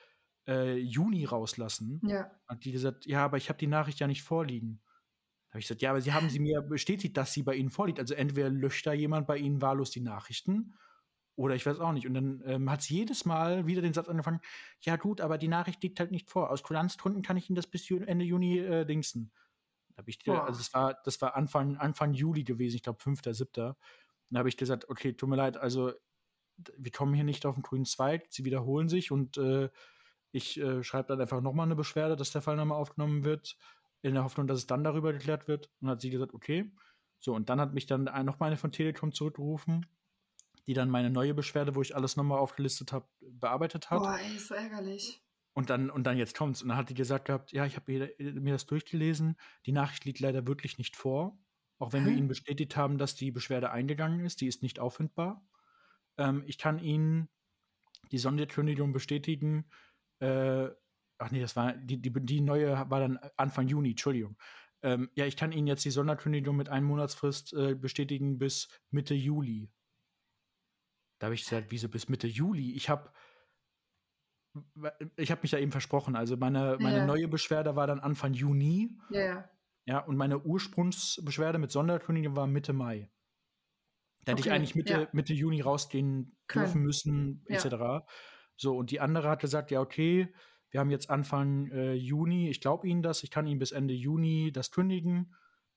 äh, 0.48 0.76
Juni 0.76 1.24
rauslassen. 1.24 2.00
ja. 2.02 2.30
Hat 2.48 2.64
die 2.64 2.72
gesagt, 2.72 3.06
ja, 3.06 3.24
aber 3.24 3.36
ich 3.36 3.48
habe 3.48 3.58
die 3.58 3.68
Nachricht 3.68 4.00
ja 4.00 4.08
nicht 4.08 4.22
vorliegen. 4.22 4.82
Da 5.52 5.56
habe 5.56 5.60
ich 5.60 5.66
gesagt, 5.68 5.82
ja, 5.82 5.90
aber 5.90 6.00
Sie 6.00 6.14
haben 6.14 6.30
sie 6.30 6.40
mir 6.40 6.62
bestätigt, 6.62 7.16
dass 7.16 7.32
sie 7.34 7.42
bei 7.42 7.54
Ihnen 7.54 7.70
vorliegt. 7.70 8.00
Also 8.00 8.14
entweder 8.14 8.48
löscht 8.50 8.86
da 8.86 8.94
jemand 8.94 9.26
bei 9.26 9.36
Ihnen 9.36 9.60
wahllos 9.62 9.90
die 9.90 10.00
Nachrichten 10.00 10.74
oder 11.36 11.54
ich 11.54 11.66
weiß 11.66 11.80
auch 11.80 11.92
nicht. 11.92 12.06
Und 12.06 12.14
dann 12.14 12.42
ähm, 12.46 12.70
hat 12.70 12.82
sie 12.82 12.96
jedes 12.96 13.24
Mal 13.24 13.66
wieder 13.66 13.82
den 13.82 13.94
Satz 13.94 14.08
angefangen, 14.08 14.40
ja 14.80 14.96
gut, 14.96 15.20
aber 15.20 15.38
die 15.38 15.48
Nachricht 15.48 15.82
liegt 15.82 16.00
halt 16.00 16.10
nicht 16.10 16.30
vor. 16.30 16.50
Aus 16.50 16.62
Kulanzgründen 16.62 17.22
kann 17.22 17.36
ich 17.36 17.48
Ihnen 17.50 17.56
das 17.56 17.66
bis 17.66 17.90
Ende 17.90 18.24
Juni 18.24 18.58
äh, 18.58 18.84
dingsen. 18.86 19.32
Da 19.94 19.98
habe 19.98 20.10
ich, 20.10 20.18
dir- 20.18 20.44
also 20.44 20.58
das 20.58 20.74
war, 20.74 20.94
das 21.04 21.20
war 21.22 21.36
Anfang, 21.36 21.76
Anfang 21.76 22.14
Juli 22.14 22.44
gewesen, 22.44 22.76
ich 22.76 22.82
glaube 22.82 23.00
5., 23.02 23.20
7. 23.24 23.48
Dann 24.30 24.38
habe 24.38 24.48
ich 24.48 24.56
gesagt, 24.56 24.88
okay, 24.88 25.12
tut 25.14 25.28
mir 25.28 25.36
leid, 25.36 25.56
also 25.58 25.92
wir 26.76 26.92
kommen 26.92 27.14
hier 27.14 27.24
nicht 27.24 27.46
auf 27.46 27.54
den 27.56 27.62
grünen 27.62 27.84
Zweig, 27.86 28.26
sie 28.30 28.44
wiederholen 28.44 28.88
sich 28.88 29.10
und 29.10 29.36
äh, 29.38 29.70
ich 30.32 30.58
äh, 30.60 30.82
schreibe 30.84 31.08
dann 31.08 31.20
einfach 31.20 31.40
nochmal 31.40 31.66
eine 31.66 31.76
Beschwerde, 31.76 32.16
dass 32.16 32.32
der 32.32 32.42
Fall 32.42 32.56
nochmal 32.56 32.78
aufgenommen 32.80 33.24
wird, 33.24 33.56
in 34.02 34.14
der 34.14 34.24
Hoffnung, 34.24 34.46
dass 34.46 34.58
es 34.58 34.66
dann 34.66 34.84
darüber 34.84 35.12
geklärt 35.12 35.48
wird. 35.48 35.70
Und 35.80 35.88
hat 35.88 36.00
sie 36.00 36.10
gesagt, 36.10 36.34
okay. 36.34 36.70
So, 37.18 37.34
und 37.34 37.48
dann 37.48 37.60
hat 37.60 37.72
mich 37.72 37.86
dann 37.86 38.08
ein, 38.08 38.26
noch 38.26 38.40
mal 38.40 38.46
eine 38.46 38.56
von 38.56 38.72
Telekom 38.72 39.12
zurückgerufen, 39.12 39.86
die 40.66 40.74
dann 40.74 40.90
meine 40.90 41.10
neue 41.10 41.34
Beschwerde, 41.34 41.74
wo 41.74 41.82
ich 41.82 41.94
alles 41.94 42.16
nochmal 42.16 42.38
aufgelistet 42.38 42.92
habe, 42.92 43.06
bearbeitet 43.20 43.90
hat. 43.90 44.00
Boah, 44.00 44.18
ey, 44.18 44.36
ist 44.36 44.48
so 44.48 44.54
ärgerlich. 44.54 45.22
Und 45.54 45.70
dann, 45.70 45.90
und 45.90 46.04
dann 46.04 46.16
jetzt 46.16 46.36
kommt's. 46.36 46.62
Und 46.62 46.68
dann 46.68 46.78
hat 46.78 46.88
die 46.88 46.94
gesagt 46.94 47.26
gehabt, 47.26 47.52
ja, 47.52 47.66
ich 47.66 47.76
habe 47.76 48.14
mir, 48.18 48.52
das 48.52 48.66
durchgelesen. 48.66 49.36
Die 49.66 49.72
Nachricht 49.72 50.04
liegt 50.04 50.20
leider 50.20 50.46
wirklich 50.46 50.78
nicht 50.78 50.96
vor. 50.96 51.38
Auch 51.78 51.92
wenn 51.92 52.04
wir 52.04 52.12
Hä? 52.12 52.18
Ihnen 52.18 52.28
bestätigt 52.28 52.76
haben, 52.76 52.96
dass 52.96 53.14
die 53.14 53.30
Beschwerde 53.30 53.70
eingegangen 53.70 54.24
ist, 54.24 54.40
die 54.40 54.46
ist 54.46 54.62
nicht 54.62 54.80
auffindbar. 54.80 55.46
Ähm, 56.16 56.42
ich 56.46 56.58
kann 56.58 56.78
Ihnen 56.78 57.28
die 58.10 58.18
Sonderkündigung 58.18 58.92
bestätigen. 58.92 59.68
Äh, 60.20 60.68
ach 61.22 61.30
nee, 61.30 61.40
das 61.40 61.56
war 61.56 61.72
die, 61.72 62.00
die, 62.00 62.12
die 62.12 62.40
neue 62.40 62.72
war 62.90 63.00
dann 63.00 63.18
Anfang 63.36 63.68
Juni, 63.68 63.90
Entschuldigung. 63.90 64.36
Ähm, 64.82 65.10
ja, 65.14 65.26
ich 65.26 65.36
kann 65.36 65.52
Ihnen 65.52 65.66
jetzt 65.66 65.84
die 65.84 65.90
Sonderkündigung 65.90 66.56
mit 66.56 66.68
einem 66.68 66.86
Monatsfrist 66.86 67.52
äh, 67.54 67.74
bestätigen 67.74 68.38
bis 68.38 68.68
Mitte 68.90 69.14
Juli. 69.14 69.70
Da 71.18 71.26
habe 71.26 71.34
ich 71.34 71.44
gesagt, 71.44 71.68
wieso 71.70 71.88
bis 71.88 72.08
Mitte 72.08 72.26
Juli? 72.26 72.72
Ich 72.72 72.88
habe 72.88 73.12
ich 75.16 75.30
habe 75.30 75.40
mich 75.42 75.52
ja 75.52 75.58
eben 75.58 75.72
versprochen. 75.72 76.14
Also 76.16 76.36
meine, 76.36 76.76
meine 76.80 76.98
Ja. 76.98 77.06
neue 77.06 77.28
Beschwerde 77.28 77.74
war 77.76 77.86
dann 77.86 78.00
Anfang 78.00 78.34
Juni, 78.34 78.98
Ja, 79.10 79.20
ja. 79.20 79.50
ja, 79.86 79.98
und 80.00 80.16
meine 80.16 80.42
Ursprungsbeschwerde 80.44 81.58
mit 81.58 81.70
Sonderkündigung 81.70 82.36
war 82.36 82.46
Mitte 82.46 82.72
Mai. 82.72 83.10
Da 84.24 84.32
hätte 84.32 84.40
ich 84.40 84.46
Okay, 84.46 84.56
eigentlich 84.56 84.74
Mitte, 84.74 84.92
ja. 84.92 85.08
Mitte 85.12 85.32
Juni 85.32 85.60
rausgehen 85.60 86.36
dürfen 86.54 86.82
müssen, 86.82 87.44
Ja. 87.48 87.56
etc. 87.56 88.06
So, 88.56 88.76
und 88.76 88.90
die 88.90 89.00
andere 89.00 89.28
hat 89.28 89.40
gesagt, 89.40 89.70
ja, 89.70 89.80
okay, 89.80 90.32
wir 90.72 90.80
haben 90.80 90.90
jetzt 90.90 91.10
Anfang 91.10 91.70
äh, 91.70 91.92
Juni, 91.92 92.48
ich 92.48 92.60
glaube 92.60 92.88
Ihnen 92.88 93.02
das, 93.02 93.22
ich 93.22 93.30
kann 93.30 93.46
Ihnen 93.46 93.60
bis 93.60 93.72
Ende 93.72 93.94
Juni 93.94 94.50
das 94.52 94.70
kündigen, 94.70 95.34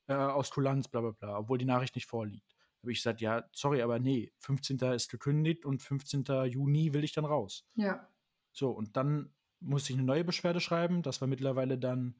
äh, 0.07 0.13
aus 0.13 0.51
Kulanz, 0.51 0.87
bla 0.87 1.01
bla 1.01 1.11
bla, 1.11 1.37
obwohl 1.37 1.57
die 1.57 1.65
Nachricht 1.65 1.95
nicht 1.95 2.07
vorliegt. 2.07 2.55
Da 2.55 2.87
habe 2.87 2.91
ich 2.91 2.99
gesagt, 2.99 3.21
ja, 3.21 3.43
sorry, 3.51 3.81
aber 3.81 3.99
nee, 3.99 4.31
15. 4.39 4.77
ist 4.93 5.09
gekündigt 5.09 5.65
und 5.65 5.81
15. 5.81 6.23
Juni 6.45 6.93
will 6.93 7.03
ich 7.03 7.13
dann 7.13 7.25
raus. 7.25 7.67
Ja. 7.75 8.07
So, 8.51 8.71
und 8.71 8.95
dann 8.95 9.33
musste 9.59 9.91
ich 9.91 9.97
eine 9.99 10.05
neue 10.05 10.23
Beschwerde 10.23 10.61
schreiben. 10.61 11.01
Das 11.01 11.19
war 11.19 11.27
mittlerweile 11.27 11.77
dann 11.77 12.15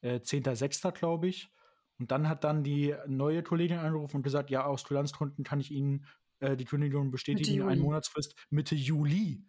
äh, 0.00 0.16
10.06., 0.16 0.92
glaube 0.92 1.28
ich. 1.28 1.48
Und 1.98 2.10
dann 2.10 2.28
hat 2.28 2.44
dann 2.44 2.64
die 2.64 2.94
neue 3.06 3.42
Kollegin 3.42 3.78
angerufen 3.78 4.16
und 4.16 4.22
gesagt, 4.22 4.50
ja, 4.50 4.64
aus 4.64 4.84
Kulanzgründen 4.84 5.44
kann 5.44 5.60
ich 5.60 5.70
Ihnen 5.70 6.06
äh, 6.40 6.56
die 6.56 6.64
Kündigung 6.64 7.10
bestätigen, 7.10 7.68
einen 7.68 7.82
Monatsfrist 7.82 8.34
Mitte 8.50 8.74
Juli. 8.74 9.36
Und 9.36 9.48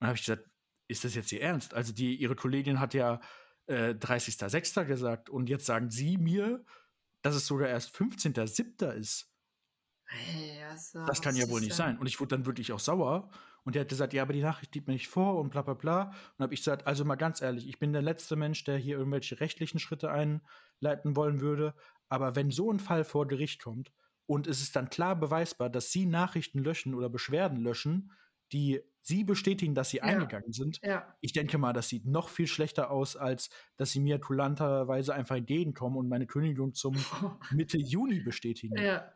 dann 0.00 0.08
habe 0.08 0.18
ich 0.18 0.26
gesagt, 0.26 0.48
ist 0.88 1.04
das 1.04 1.14
jetzt 1.14 1.32
Ihr 1.32 1.42
Ernst? 1.42 1.74
Also 1.74 1.92
die, 1.92 2.16
Ihre 2.16 2.36
Kollegin 2.36 2.80
hat 2.80 2.94
ja 2.94 3.20
äh, 3.66 3.90
30.06. 3.90 4.84
gesagt 4.84 5.28
und 5.30 5.48
jetzt 5.48 5.66
sagen 5.66 5.90
Sie 5.90 6.16
mir, 6.16 6.64
dass 7.22 7.34
es 7.34 7.46
sogar 7.46 7.68
erst 7.68 7.94
15.07. 7.94 8.92
ist. 8.92 9.32
Hey, 10.04 10.62
also, 10.70 11.04
Das 11.06 11.20
kann 11.20 11.34
ja 11.34 11.48
wohl 11.48 11.60
nicht 11.60 11.74
sein. 11.74 11.98
Und 11.98 12.06
ich 12.06 12.20
wurde 12.20 12.36
dann 12.36 12.46
wirklich 12.46 12.72
auch 12.72 12.78
sauer. 12.78 13.28
Und 13.64 13.74
der 13.74 13.80
hat 13.80 13.88
gesagt, 13.88 14.12
ja, 14.12 14.22
aber 14.22 14.32
die 14.32 14.42
Nachricht 14.42 14.72
liegt 14.76 14.86
mir 14.86 14.92
nicht 14.92 15.08
vor 15.08 15.40
und 15.40 15.50
bla 15.50 15.62
bla 15.62 15.74
bla. 15.74 16.14
Und 16.38 16.42
habe 16.42 16.54
ich 16.54 16.60
gesagt, 16.60 16.86
also 16.86 17.04
mal 17.04 17.16
ganz 17.16 17.42
ehrlich, 17.42 17.68
ich 17.68 17.80
bin 17.80 17.92
der 17.92 18.02
letzte 18.02 18.36
Mensch, 18.36 18.62
der 18.62 18.78
hier 18.78 18.96
irgendwelche 18.96 19.40
rechtlichen 19.40 19.80
Schritte 19.80 20.10
einleiten 20.10 21.16
wollen 21.16 21.40
würde. 21.40 21.74
Aber 22.08 22.36
wenn 22.36 22.52
so 22.52 22.70
ein 22.72 22.78
Fall 22.78 23.02
vor 23.02 23.26
Gericht 23.26 23.60
kommt 23.60 23.92
und 24.26 24.46
es 24.46 24.60
ist 24.60 24.76
dann 24.76 24.88
klar 24.88 25.16
beweisbar, 25.16 25.68
dass 25.68 25.90
Sie 25.90 26.06
Nachrichten 26.06 26.60
löschen 26.60 26.94
oder 26.94 27.08
Beschwerden 27.08 27.58
löschen, 27.58 28.12
die 28.52 28.80
Sie 29.06 29.22
bestätigen, 29.22 29.76
dass 29.76 29.90
sie 29.90 29.98
Ja. 29.98 30.02
eingegangen 30.04 30.52
sind, 30.52 30.80
Ja. 30.82 31.14
ich 31.20 31.32
denke 31.32 31.58
mal, 31.58 31.72
das 31.72 31.88
sieht 31.88 32.06
noch 32.06 32.28
viel 32.28 32.48
schlechter 32.48 32.90
aus, 32.90 33.16
als 33.16 33.50
dass 33.76 33.92
Sie 33.92 34.00
mir 34.00 34.18
kulanterweise 34.18 35.14
einfach 35.14 35.36
entgegenkommen 35.36 35.96
und 35.96 36.08
meine 36.08 36.26
Kündigung 36.26 36.74
zum 36.74 36.94
Mitte 37.52 37.78
Juni 37.78 38.18
bestätigen. 38.20 38.76
ja. 38.76 39.12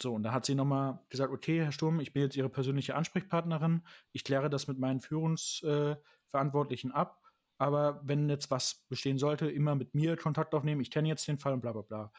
So, 0.00 0.14
und 0.14 0.22
da 0.22 0.32
hat 0.32 0.46
sie 0.46 0.54
nochmal 0.54 1.00
gesagt, 1.10 1.32
okay, 1.32 1.62
Herr 1.62 1.70
Sturm, 1.72 2.00
ich 2.00 2.12
bin 2.12 2.22
jetzt 2.22 2.36
Ihre 2.36 2.48
persönliche 2.48 2.94
Ansprechpartnerin. 2.96 3.82
Ich 4.12 4.24
kläre 4.24 4.48
das 4.48 4.66
mit 4.66 4.78
meinen 4.78 5.00
Führungsverantwortlichen 5.00 6.90
äh, 6.90 6.94
ab. 6.94 7.20
Aber 7.58 8.00
wenn 8.04 8.28
jetzt 8.28 8.50
was 8.50 8.84
bestehen 8.88 9.18
sollte, 9.18 9.48
immer 9.50 9.74
mit 9.74 9.94
mir 9.94 10.16
Kontakt 10.16 10.54
aufnehmen. 10.54 10.80
Ich 10.80 10.90
kenne 10.90 11.08
jetzt 11.08 11.28
den 11.28 11.38
Fall 11.38 11.52
und 11.52 11.60
bla 11.60 11.72
bla 11.72 11.82
bla. 11.82 12.12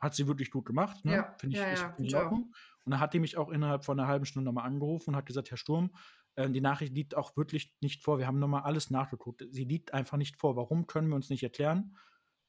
Hat 0.00 0.14
sie 0.14 0.26
wirklich 0.26 0.50
gut 0.50 0.66
gemacht. 0.66 1.04
Ne? 1.04 1.12
Ja, 1.12 1.34
Finde 1.38 1.56
ich, 1.56 1.62
ja, 1.62 1.72
ja, 1.72 1.94
in. 1.98 2.14
Ordnung. 2.14 2.52
Und 2.84 2.90
dann 2.90 3.00
hat 3.00 3.14
die 3.14 3.20
mich 3.20 3.36
auch 3.36 3.48
innerhalb 3.50 3.84
von 3.84 3.98
einer 3.98 4.08
halben 4.08 4.26
Stunde 4.26 4.46
nochmal 4.46 4.66
angerufen 4.66 5.10
und 5.10 5.16
hat 5.16 5.26
gesagt, 5.26 5.50
Herr 5.50 5.56
Sturm, 5.56 5.90
äh, 6.38 6.50
die 6.50 6.60
Nachricht 6.60 6.94
liegt 6.94 7.16
auch 7.16 7.36
wirklich 7.36 7.74
nicht 7.80 8.02
vor. 8.02 8.18
Wir 8.18 8.26
haben 8.26 8.38
nochmal 8.38 8.62
alles 8.62 8.90
nachgeguckt. 8.90 9.44
Sie 9.50 9.64
liegt 9.64 9.94
einfach 9.94 10.16
nicht 10.16 10.36
vor. 10.36 10.56
Warum 10.56 10.86
können 10.86 11.08
wir 11.08 11.16
uns 11.16 11.30
nicht 11.30 11.42
erklären? 11.42 11.96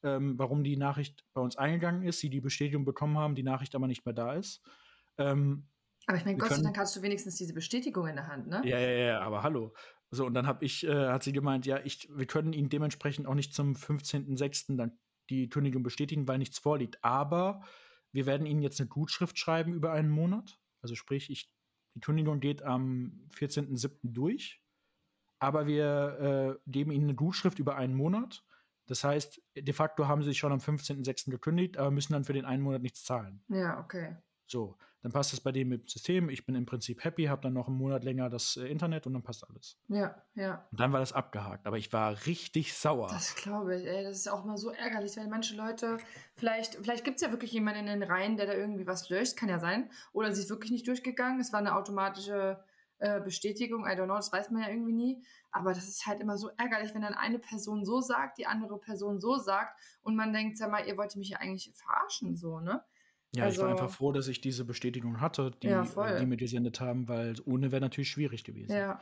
ähm, 0.03 0.37
warum 0.37 0.63
die 0.63 0.77
Nachricht 0.77 1.25
bei 1.33 1.41
uns 1.41 1.57
eingegangen 1.57 2.03
ist, 2.03 2.19
sie 2.19 2.29
die 2.29 2.41
Bestätigung 2.41 2.85
bekommen 2.85 3.17
haben, 3.17 3.35
die 3.35 3.43
Nachricht 3.43 3.75
aber 3.75 3.87
nicht 3.87 4.05
mehr 4.05 4.13
da 4.13 4.33
ist. 4.33 4.61
Ähm, 5.17 5.67
Aber 6.05 6.17
ich 6.17 6.25
meine, 6.25 6.37
Gott 6.37 6.51
sei 6.51 6.61
Dank 6.61 6.77
hast 6.77 6.95
du 6.95 7.01
wenigstens 7.01 7.35
diese 7.35 7.53
Bestätigung 7.53 8.07
in 8.07 8.15
der 8.15 8.27
Hand, 8.27 8.47
ne? 8.47 8.61
ja, 8.65 8.79
ja, 8.79 8.89
ja, 8.89 9.21
aber 9.21 9.43
hallo. 9.43 9.73
So, 10.11 10.25
und 10.25 10.33
dann 10.33 10.47
habe 10.47 10.65
ich, 10.65 10.85
äh, 10.85 11.07
hat 11.09 11.23
sie 11.23 11.33
gemeint, 11.33 11.65
ja, 11.65 11.79
ich, 11.83 12.09
wir 12.11 12.25
können 12.25 12.53
ihn 12.53 12.69
dementsprechend 12.69 13.27
auch 13.27 13.35
nicht 13.35 13.53
zum 13.53 13.73
15.06. 13.73 14.77
dann 14.77 14.97
die 15.29 15.49
Kündigung 15.49 15.83
bestätigen, 15.83 16.27
weil 16.27 16.39
nichts 16.39 16.57
vorliegt. 16.57 17.03
Aber 17.03 17.61
wir 18.11 18.25
werden 18.25 18.47
Ihnen 18.47 18.63
jetzt 18.63 18.79
eine 18.79 18.89
Gutschrift 18.89 19.37
schreiben 19.37 19.73
über 19.73 19.91
einen 19.91 20.09
Monat. 20.09 20.59
Also 20.81 20.95
sprich, 20.95 21.29
ich, 21.29 21.53
die 21.99 22.05
Kündigung 22.05 22.39
geht 22.39 22.63
am 22.63 23.27
14.07. 23.33 23.97
durch, 24.03 24.61
aber 25.37 25.67
wir 25.67 26.57
äh, 26.65 26.71
geben 26.71 26.91
Ihnen 26.91 27.09
eine 27.09 27.15
Gutschrift 27.15 27.59
über 27.59 27.75
einen 27.75 27.93
Monat. 27.93 28.45
Das 28.85 29.03
heißt, 29.03 29.41
de 29.57 29.73
facto 29.73 30.07
haben 30.07 30.23
Sie 30.23 30.29
sich 30.29 30.39
schon 30.39 30.53
am 30.53 30.59
15.06. 30.59 31.29
gekündigt, 31.29 31.77
aber 31.77 31.91
müssen 31.91 32.13
dann 32.13 32.23
für 32.23 32.31
den 32.31 32.45
einen 32.45 32.63
Monat 32.63 32.81
nichts 32.81 33.03
zahlen. 33.03 33.43
Ja, 33.49 33.79
okay. 33.81 34.15
So, 34.49 34.77
dann 35.01 35.11
passt 35.11 35.31
es 35.31 35.39
bei 35.39 35.51
dem 35.51 35.71
im 35.71 35.87
System. 35.87 36.29
Ich 36.29 36.45
bin 36.45 36.55
im 36.55 36.65
Prinzip 36.65 37.03
happy, 37.03 37.25
habe 37.25 37.41
dann 37.43 37.53
noch 37.53 37.67
einen 37.67 37.77
Monat 37.77 38.03
länger 38.03 38.29
das 38.29 38.57
äh, 38.57 38.65
Internet 38.65 39.05
und 39.05 39.13
dann 39.13 39.21
passt 39.21 39.47
alles. 39.47 39.77
Ja, 39.87 40.21
ja. 40.33 40.67
Und 40.71 40.79
dann 40.79 40.91
war 40.91 40.99
das 40.99 41.13
abgehakt. 41.13 41.67
Aber 41.67 41.77
ich 41.77 41.93
war 41.93 42.25
richtig 42.25 42.73
sauer. 42.73 43.07
Das 43.09 43.35
glaube 43.35 43.77
ich, 43.77 43.85
ey. 43.85 44.03
Das 44.03 44.17
ist 44.17 44.27
auch 44.27 44.43
mal 44.43 44.57
so 44.57 44.71
ärgerlich, 44.71 45.15
weil 45.17 45.27
manche 45.27 45.55
Leute, 45.55 45.97
vielleicht, 46.35 46.75
vielleicht 46.75 47.05
gibt 47.05 47.17
es 47.17 47.21
ja 47.21 47.31
wirklich 47.31 47.51
jemanden 47.51 47.87
in 47.87 47.99
den 47.99 48.03
Reihen, 48.03 48.37
der 48.37 48.47
da 48.47 48.53
irgendwie 48.53 48.87
was 48.87 49.09
löscht. 49.09 49.37
Kann 49.37 49.49
ja 49.49 49.59
sein. 49.59 49.89
Oder 50.11 50.33
sie 50.33 50.41
ist 50.41 50.49
wirklich 50.49 50.71
nicht 50.71 50.87
durchgegangen. 50.87 51.39
Es 51.39 51.53
war 51.53 51.59
eine 51.59 51.75
automatische 51.75 52.63
äh, 52.97 53.21
Bestätigung. 53.21 53.85
I 53.85 53.91
don't 53.91 54.05
know, 54.05 54.15
das 54.15 54.33
weiß 54.33 54.49
man 54.49 54.63
ja 54.63 54.69
irgendwie 54.69 54.93
nie. 54.93 55.23
Aber 55.51 55.73
das 55.73 55.87
ist 55.87 56.05
halt 56.05 56.19
immer 56.19 56.37
so 56.37 56.49
ärgerlich, 56.57 56.93
wenn 56.93 57.01
dann 57.01 57.13
eine 57.13 57.39
Person 57.39 57.85
so 57.85 58.01
sagt, 58.01 58.37
die 58.37 58.47
andere 58.47 58.77
Person 58.77 59.19
so 59.19 59.37
sagt 59.37 59.79
und 60.01 60.15
man 60.15 60.33
denkt, 60.33 60.57
sag 60.57 60.69
mal, 60.69 60.85
ihr 60.85 60.97
wollt 60.97 61.15
mich 61.15 61.29
ja 61.29 61.37
eigentlich 61.37 61.71
verarschen, 61.73 62.35
so, 62.35 62.59
ne? 62.59 62.83
Ja, 63.35 63.47
ich 63.47 63.59
war 63.59 63.69
einfach 63.69 63.83
also 63.83 63.95
froh, 63.95 64.11
dass 64.11 64.27
ich 64.27 64.41
diese 64.41 64.65
Bestätigung 64.65 65.21
hatte, 65.21 65.51
die, 65.61 65.67
Ja, 65.67 65.83
äh, 65.83 66.19
die 66.19 66.25
mir 66.25 66.37
gesendet 66.37 66.81
haben, 66.81 67.07
weil 67.07 67.35
ohne 67.45 67.71
wäre 67.71 67.81
natürlich 67.81 68.09
schwierig 68.09 68.43
gewesen. 68.43 68.71
Ja. 68.71 68.99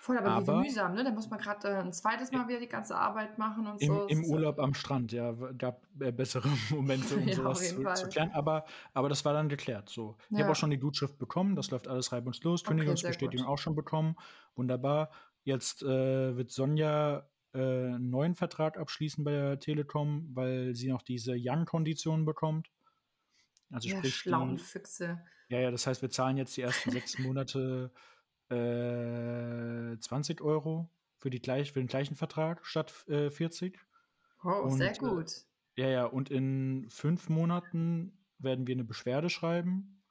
Voll, 0.00 0.16
aber, 0.16 0.30
aber 0.30 0.60
wie 0.60 0.68
mühsam, 0.68 0.94
ne? 0.94 1.04
Da 1.04 1.10
muss 1.10 1.28
man 1.28 1.38
gerade 1.38 1.68
äh, 1.68 1.74
ein 1.74 1.92
zweites 1.92 2.32
Mal 2.32 2.48
wieder 2.48 2.58
die 2.58 2.68
ganze 2.68 2.96
Arbeit 2.96 3.36
machen 3.36 3.66
und 3.66 3.82
im, 3.82 3.88
so. 3.88 4.06
Im 4.06 4.24
Urlaub 4.24 4.58
am 4.58 4.72
Strand, 4.72 5.12
ja, 5.12 5.32
gab 5.58 5.82
äh, 6.00 6.10
bessere 6.10 6.48
Momente, 6.70 7.16
um 7.16 7.28
ja, 7.28 7.34
sowas 7.34 7.68
zu, 7.68 7.84
zu, 7.94 8.08
klären. 8.08 8.30
Aber, 8.32 8.64
aber 8.94 9.10
das 9.10 9.26
war 9.26 9.34
dann 9.34 9.50
geklärt. 9.50 9.90
So. 9.90 10.16
Ich 10.30 10.40
habe 10.40 10.52
auch 10.52 10.56
schon 10.56 10.70
die 10.70 10.78
Gutschrift 10.78 11.18
bekommen, 11.18 11.54
das 11.54 11.70
läuft 11.70 11.86
alles 11.86 12.12
reibungslos. 12.12 12.64
Kündigungsbestätigung 12.64 13.44
okay, 13.44 13.52
auch 13.52 13.58
schon 13.58 13.74
bekommen. 13.74 14.16
Wunderbar. 14.56 15.10
Jetzt 15.44 15.82
äh, 15.82 16.34
wird 16.34 16.50
Sonja 16.50 17.26
äh, 17.52 17.58
einen 17.58 18.08
neuen 18.08 18.34
Vertrag 18.34 18.78
abschließen 18.78 19.22
bei 19.22 19.32
der 19.32 19.60
Telekom, 19.60 20.30
weil 20.32 20.74
sie 20.74 20.88
noch 20.88 21.02
diese 21.02 21.34
Young-Konditionen 21.36 22.24
bekommt. 22.24 22.70
Also 23.70 23.88
ja, 23.88 23.96
sprich, 23.98 24.16
schlauen 24.16 24.56
die, 24.56 24.62
Füchse. 24.62 25.20
Ja, 25.48 25.60
ja, 25.60 25.70
das 25.70 25.86
heißt, 25.86 26.02
wir 26.02 26.10
zahlen 26.10 26.36
jetzt 26.36 26.56
die 26.56 26.62
ersten 26.62 26.90
sechs 26.90 27.18
Monate 27.18 27.92
äh, 28.50 29.98
20 29.98 30.40
Euro 30.40 30.90
für, 31.16 31.30
die 31.30 31.40
gleich, 31.40 31.72
für 31.72 31.80
den 31.80 31.86
gleichen 31.86 32.16
Vertrag 32.16 32.66
statt 32.66 33.06
äh, 33.08 33.30
40. 33.30 33.78
Oh, 34.42 34.48
und, 34.48 34.78
sehr 34.78 34.92
äh, 34.92 34.98
gut. 34.98 35.32
Äh, 35.76 35.82
ja, 35.82 35.88
ja, 35.88 36.04
und 36.06 36.30
in 36.30 36.88
fünf 36.90 37.28
Monaten 37.28 38.18
werden 38.38 38.66
wir 38.66 38.74
eine 38.74 38.84
Beschwerde 38.84 39.30
schreiben, 39.30 40.02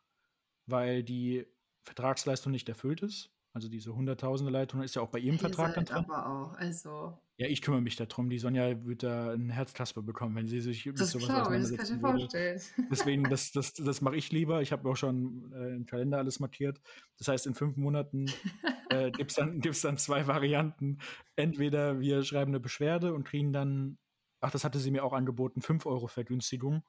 weil 0.66 1.04
die 1.04 1.46
Vertragsleistung 1.84 2.52
nicht 2.52 2.70
erfüllt 2.70 3.02
ist. 3.02 3.32
Also 3.60 3.68
diese 3.68 3.94
hunderttausende 3.94 4.54
Leitung 4.54 4.82
ist 4.84 4.96
ja 4.96 5.02
auch 5.02 5.10
bei 5.10 5.20
ihrem 5.20 5.38
Vertrag 5.38 5.76
dann 5.76 5.84
drin. 5.84 5.98
aber 5.98 6.28
auch, 6.30 6.54
also. 6.56 7.20
Ja, 7.36 7.48
ich 7.48 7.62
kümmere 7.62 7.82
mich 7.82 7.98
darum. 7.98 8.30
Die 8.30 8.40
Sonja 8.40 8.86
wird 8.86 9.04
da 9.04 9.34
ein 9.34 9.50
Herzkasper 9.50 10.02
bekommen, 10.02 10.34
wenn 10.38 10.48
sie 10.48 10.62
sich 10.62 10.86
mit 10.86 10.98
sowas 10.98 11.26
klar, 11.26 11.52
Das 11.52 11.76
kann 11.76 11.86
ich 11.86 11.92
mir 11.92 12.00
vorstellen. 12.00 12.62
Deswegen, 12.90 13.24
das, 13.30 13.52
das, 13.52 13.74
das 13.74 14.00
mache 14.00 14.16
ich 14.16 14.32
lieber. 14.32 14.62
Ich 14.62 14.72
habe 14.72 14.90
auch 14.90 14.96
schon 14.96 15.52
äh, 15.52 15.76
im 15.76 15.86
Kalender 15.86 16.20
alles 16.20 16.40
markiert. 16.40 16.80
Das 17.18 17.28
heißt, 17.28 17.48
in 17.48 17.54
fünf 17.54 17.76
Monaten 17.76 18.28
äh, 18.92 19.12
gibt 19.12 19.32
es 19.32 19.36
dann, 19.36 19.60
gibt's 19.60 19.82
dann 19.82 19.98
zwei 19.98 20.26
Varianten. 20.26 21.00
Entweder 21.36 22.00
wir 22.00 22.24
schreiben 22.24 22.52
eine 22.52 22.62
Beschwerde 22.62 23.14
und 23.14 23.26
kriegen 23.26 23.52
dann, 23.52 23.98
ach, 24.40 24.52
das 24.52 24.64
hatte 24.64 24.80
sie 24.80 24.92
mir 24.92 25.04
auch 25.04 25.12
angeboten, 25.12 25.62
5 25.62 25.86
Euro 25.86 26.08
Vergünstigung. 26.08 26.86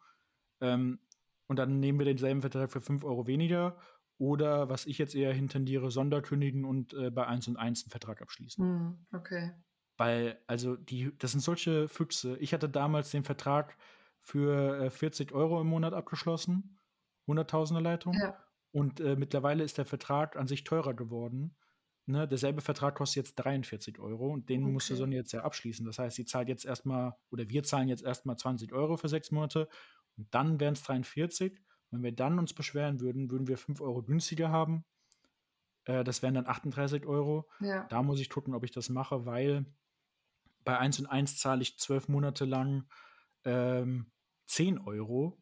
Ähm, 0.61 1.01
und 1.49 1.59
dann 1.59 1.81
nehmen 1.81 1.99
wir 1.99 2.07
denselben 2.07 2.43
Vertrag 2.43 2.71
für 2.71 2.81
5 2.81 3.03
Euro 3.03 3.27
weniger 3.27 3.77
oder 4.21 4.69
was 4.69 4.85
ich 4.85 4.99
jetzt 4.99 5.15
eher 5.15 5.33
hintendiere, 5.33 5.91
Sonderkündigen 5.91 6.67
und 6.67 6.93
äh, 6.93 7.11
bei 7.11 7.27
1 7.27 7.49
und 7.49 7.57
1 7.57 7.85
einen 7.85 7.91
Vertrag 7.91 8.21
abschließen. 8.21 8.63
Hm, 8.63 9.07
okay. 9.15 9.53
Weil, 9.97 10.39
also, 10.47 10.77
die, 10.77 11.11
das 11.17 11.31
sind 11.31 11.41
solche 11.41 11.89
Füchse. 11.89 12.37
Ich 12.37 12.53
hatte 12.53 12.69
damals 12.69 13.11
den 13.11 13.25
Vertrag 13.25 13.79
für 14.21 14.79
äh, 14.79 14.91
40 14.91 15.33
Euro 15.33 15.59
im 15.63 15.69
Monat 15.69 15.95
abgeschlossen, 15.95 16.79
Hunderttausende 17.27 17.83
Leitung. 17.83 18.13
Ja. 18.13 18.37
Und 18.73 19.01
äh, 19.01 19.17
mittlerweile 19.17 19.65
ist 19.65 19.79
der 19.79 19.87
Vertrag 19.87 20.37
an 20.37 20.47
sich 20.47 20.65
teurer 20.65 20.93
geworden. 20.93 21.57
Ne? 22.05 22.29
Derselbe 22.29 22.61
Vertrag 22.61 22.97
kostet 22.97 23.25
jetzt 23.25 23.37
43 23.37 23.99
Euro 24.01 24.29
und 24.29 24.51
den 24.51 24.65
okay. 24.65 24.73
musste 24.73 24.97
Sonne 24.97 25.17
jetzt 25.17 25.33
ja 25.33 25.45
abschließen. 25.45 25.87
Das 25.87 25.99
heißt, 25.99 26.17
sie 26.17 26.27
zahlt 26.27 26.49
jetzt 26.51 26.67
erstmal, 26.67 27.17
oder 27.31 27.49
wir 27.49 27.63
zahlen 27.63 27.89
jetzt 27.89 28.05
erstmal 28.05 28.37
20 28.37 28.75
Euro 28.75 28.99
für 28.99 29.09
sechs 29.09 29.31
Monate 29.31 29.67
und 30.19 30.35
dann 30.35 30.61
wären 30.61 30.75
es 30.75 30.83
43. 30.83 31.59
Wenn 31.91 32.03
wir 32.03 32.13
dann 32.13 32.39
uns 32.39 32.55
beschweren 32.55 33.01
würden, 33.01 33.31
würden 33.31 33.49
wir 33.49 33.59
5 33.59 33.81
Euro 33.81 34.03
günstiger 34.03 34.51
haben. 34.51 34.85
Äh, 35.85 36.05
das 36.05 36.23
wären 36.23 36.35
dann 36.35 36.47
38 36.47 37.07
Euro. 37.07 37.49
Ja. 37.61 37.87
Da 37.89 38.03
muss 38.03 38.21
ich 38.21 38.31
gucken, 38.31 38.55
ob 38.55 38.65
ich 38.65 38.71
das 38.71 38.89
mache, 38.89 39.27
weil 39.27 39.67
bei 40.65 40.79
1 40.79 41.01
und 41.01 41.07
1 41.07 41.39
zahle 41.39 41.63
ich 41.63 41.79
zwölf 41.79 42.09
Monate 42.09 42.45
lang 42.45 42.85
ähm, 43.45 44.11
10 44.47 44.79
Euro. 44.79 45.39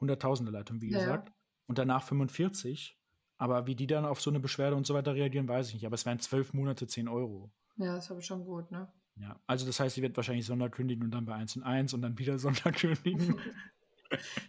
Hunderttausende 0.00 0.52
Leitung, 0.52 0.80
wie 0.80 0.90
ja. 0.90 0.98
gesagt. 0.98 1.32
Und 1.66 1.78
danach 1.78 2.02
45. 2.02 2.98
Aber 3.36 3.66
wie 3.66 3.74
die 3.74 3.86
dann 3.86 4.04
auf 4.04 4.20
so 4.20 4.30
eine 4.30 4.40
Beschwerde 4.40 4.76
und 4.76 4.86
so 4.86 4.94
weiter 4.94 5.14
reagieren, 5.14 5.48
weiß 5.48 5.68
ich 5.68 5.74
nicht. 5.74 5.86
Aber 5.86 5.94
es 5.94 6.06
wären 6.06 6.20
zwölf 6.20 6.52
Monate 6.52 6.86
10 6.86 7.08
Euro. 7.08 7.50
Ja, 7.76 7.96
das 7.96 8.10
habe 8.10 8.20
ich 8.20 8.26
schon 8.26 8.44
gut, 8.44 8.70
ne? 8.70 8.92
Ja, 9.16 9.40
also 9.46 9.64
das 9.66 9.78
heißt, 9.78 9.94
sie 9.94 10.02
wird 10.02 10.16
wahrscheinlich 10.16 10.46
Sonderkündigen 10.46 11.04
und 11.04 11.12
dann 11.12 11.24
bei 11.24 11.34
1 11.34 11.56
und 11.56 11.62
1 11.62 11.94
und 11.94 12.02
dann 12.02 12.18
wieder 12.18 12.38
Sonderkündigen. 12.38 13.38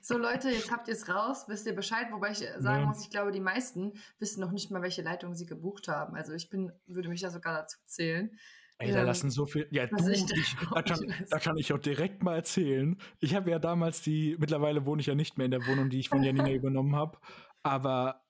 So 0.02 0.18
Leute, 0.18 0.50
jetzt 0.50 0.72
habt 0.72 0.88
ihr 0.88 0.94
es 0.94 1.10
raus, 1.10 1.46
wisst 1.48 1.66
ihr 1.66 1.76
Bescheid, 1.76 2.08
wobei 2.12 2.32
ich 2.32 2.40
sagen 2.60 2.82
ja. 2.82 2.86
muss, 2.86 3.02
ich 3.02 3.10
glaube, 3.10 3.32
die 3.32 3.40
meisten 3.40 3.94
wissen 4.20 4.42
noch 4.42 4.52
nicht 4.52 4.72
mal, 4.72 4.82
welche 4.82 5.02
Leitung 5.02 5.34
sie 5.36 5.46
gebucht 5.46 5.88
haben. 5.88 6.16
Also 6.16 6.34
ich 6.34 6.50
bin, 6.50 6.72
würde 6.88 7.10
mich 7.10 7.22
da 7.22 7.30
sogar 7.30 7.54
dazu 7.54 7.78
zählen. 7.86 8.38
Ey, 8.78 8.92
da 8.92 9.00
ähm, 9.00 9.06
lassen 9.06 9.30
so 9.30 9.46
viel. 9.46 9.68
Ja, 9.72 9.88
du, 9.88 9.96
ich, 10.10 10.26
ich, 10.32 10.56
da, 10.74 10.82
kann, 10.82 11.14
da, 11.30 11.40
kann, 11.40 11.58
ich 11.58 11.72
auch 11.72 11.80
direkt 11.80 12.24
mal 12.24 12.36
erzählen. 12.36 12.98
Ich 13.20 13.34
habe 13.34 13.50
ja 13.50 13.60
damals 13.60 14.02
die, 14.02 14.36
mittlerweile 14.38 14.86
wohne 14.86 15.00
ich 15.00 15.08
ja 15.08 15.16
nicht 15.16 15.38
mehr 15.38 15.46
in 15.46 15.52
der 15.52 15.66
Wohnung, 15.66 15.90
die 15.90 16.00
ich 16.00 16.10
von 16.10 16.24
Janina 16.24 16.50
übernommen 16.52 16.96
habe. 16.96 17.18
Aber 17.64 18.25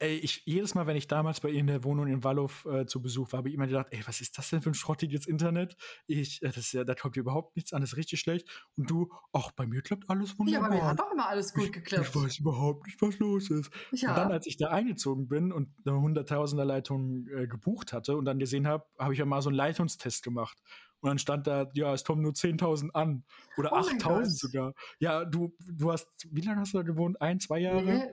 ey, 0.00 0.16
ich, 0.16 0.42
jedes 0.46 0.74
Mal, 0.74 0.86
wenn 0.86 0.96
ich 0.96 1.06
damals 1.06 1.40
bei 1.40 1.50
ihr 1.50 1.60
in 1.60 1.66
der 1.66 1.84
Wohnung 1.84 2.08
in 2.08 2.24
Wallow 2.24 2.50
äh, 2.64 2.86
zu 2.86 3.00
Besuch 3.00 3.32
war, 3.32 3.38
habe 3.38 3.50
ich 3.50 3.54
immer 3.54 3.66
gedacht, 3.66 3.88
ey, 3.90 4.00
was 4.06 4.20
ist 4.20 4.36
das 4.36 4.50
denn 4.50 4.62
für 4.62 4.70
ein 4.70 4.74
schrottiges 4.74 5.26
Internet? 5.26 5.76
Ich, 6.06 6.42
äh, 6.42 6.46
das 6.46 6.56
ist 6.56 6.72
ja, 6.72 6.84
da 6.84 6.94
kommt 6.94 7.16
überhaupt 7.16 7.54
nichts 7.56 7.72
an, 7.72 7.82
das 7.82 7.92
ist 7.92 7.96
richtig 7.96 8.20
schlecht. 8.20 8.48
Und 8.76 8.90
du, 8.90 9.12
ach, 9.32 9.52
bei 9.52 9.66
mir 9.66 9.82
klappt 9.82 10.08
alles 10.08 10.38
wunderbar. 10.38 10.62
Ja, 10.62 10.68
bei 10.68 10.74
mir 10.74 10.88
hat 10.88 10.98
doch 10.98 11.12
immer 11.12 11.28
alles 11.28 11.52
gut 11.52 11.72
geklappt. 11.72 12.08
Ich, 12.08 12.16
ich 12.16 12.22
weiß 12.22 12.38
überhaupt 12.38 12.86
nicht, 12.86 13.00
was 13.00 13.18
los 13.18 13.50
ist. 13.50 13.70
Ja. 13.92 14.10
Und 14.10 14.16
dann, 14.16 14.32
als 14.32 14.46
ich 14.46 14.56
da 14.56 14.70
eingezogen 14.70 15.28
bin 15.28 15.52
und 15.52 15.68
eine 15.84 16.00
hunderttausender 16.00 16.64
Leitung 16.64 17.26
äh, 17.28 17.46
gebucht 17.46 17.92
hatte 17.92 18.16
und 18.16 18.24
dann 18.24 18.38
gesehen 18.38 18.66
habe, 18.66 18.84
habe 18.98 19.12
ich 19.12 19.18
ja 19.18 19.26
mal 19.26 19.42
so 19.42 19.50
einen 19.50 19.56
Leitungstest 19.56 20.22
gemacht. 20.22 20.58
Und 21.00 21.08
dann 21.08 21.18
stand 21.18 21.46
da, 21.46 21.66
ja, 21.74 21.92
es 21.94 22.04
kommen 22.04 22.22
nur 22.22 22.32
10.000 22.32 22.90
an. 22.90 23.24
Oder 23.56 23.72
oh 23.72 23.76
8.000 23.76 24.24
sogar. 24.26 24.74
Ja, 24.98 25.24
du, 25.24 25.54
du 25.66 25.92
hast, 25.92 26.08
wie 26.30 26.42
lange 26.42 26.60
hast 26.60 26.74
du 26.74 26.78
da 26.78 26.82
gewohnt? 26.82 27.20
Ein, 27.20 27.40
zwei 27.40 27.60
Jahre? 27.60 27.82
Nee, 27.82 28.10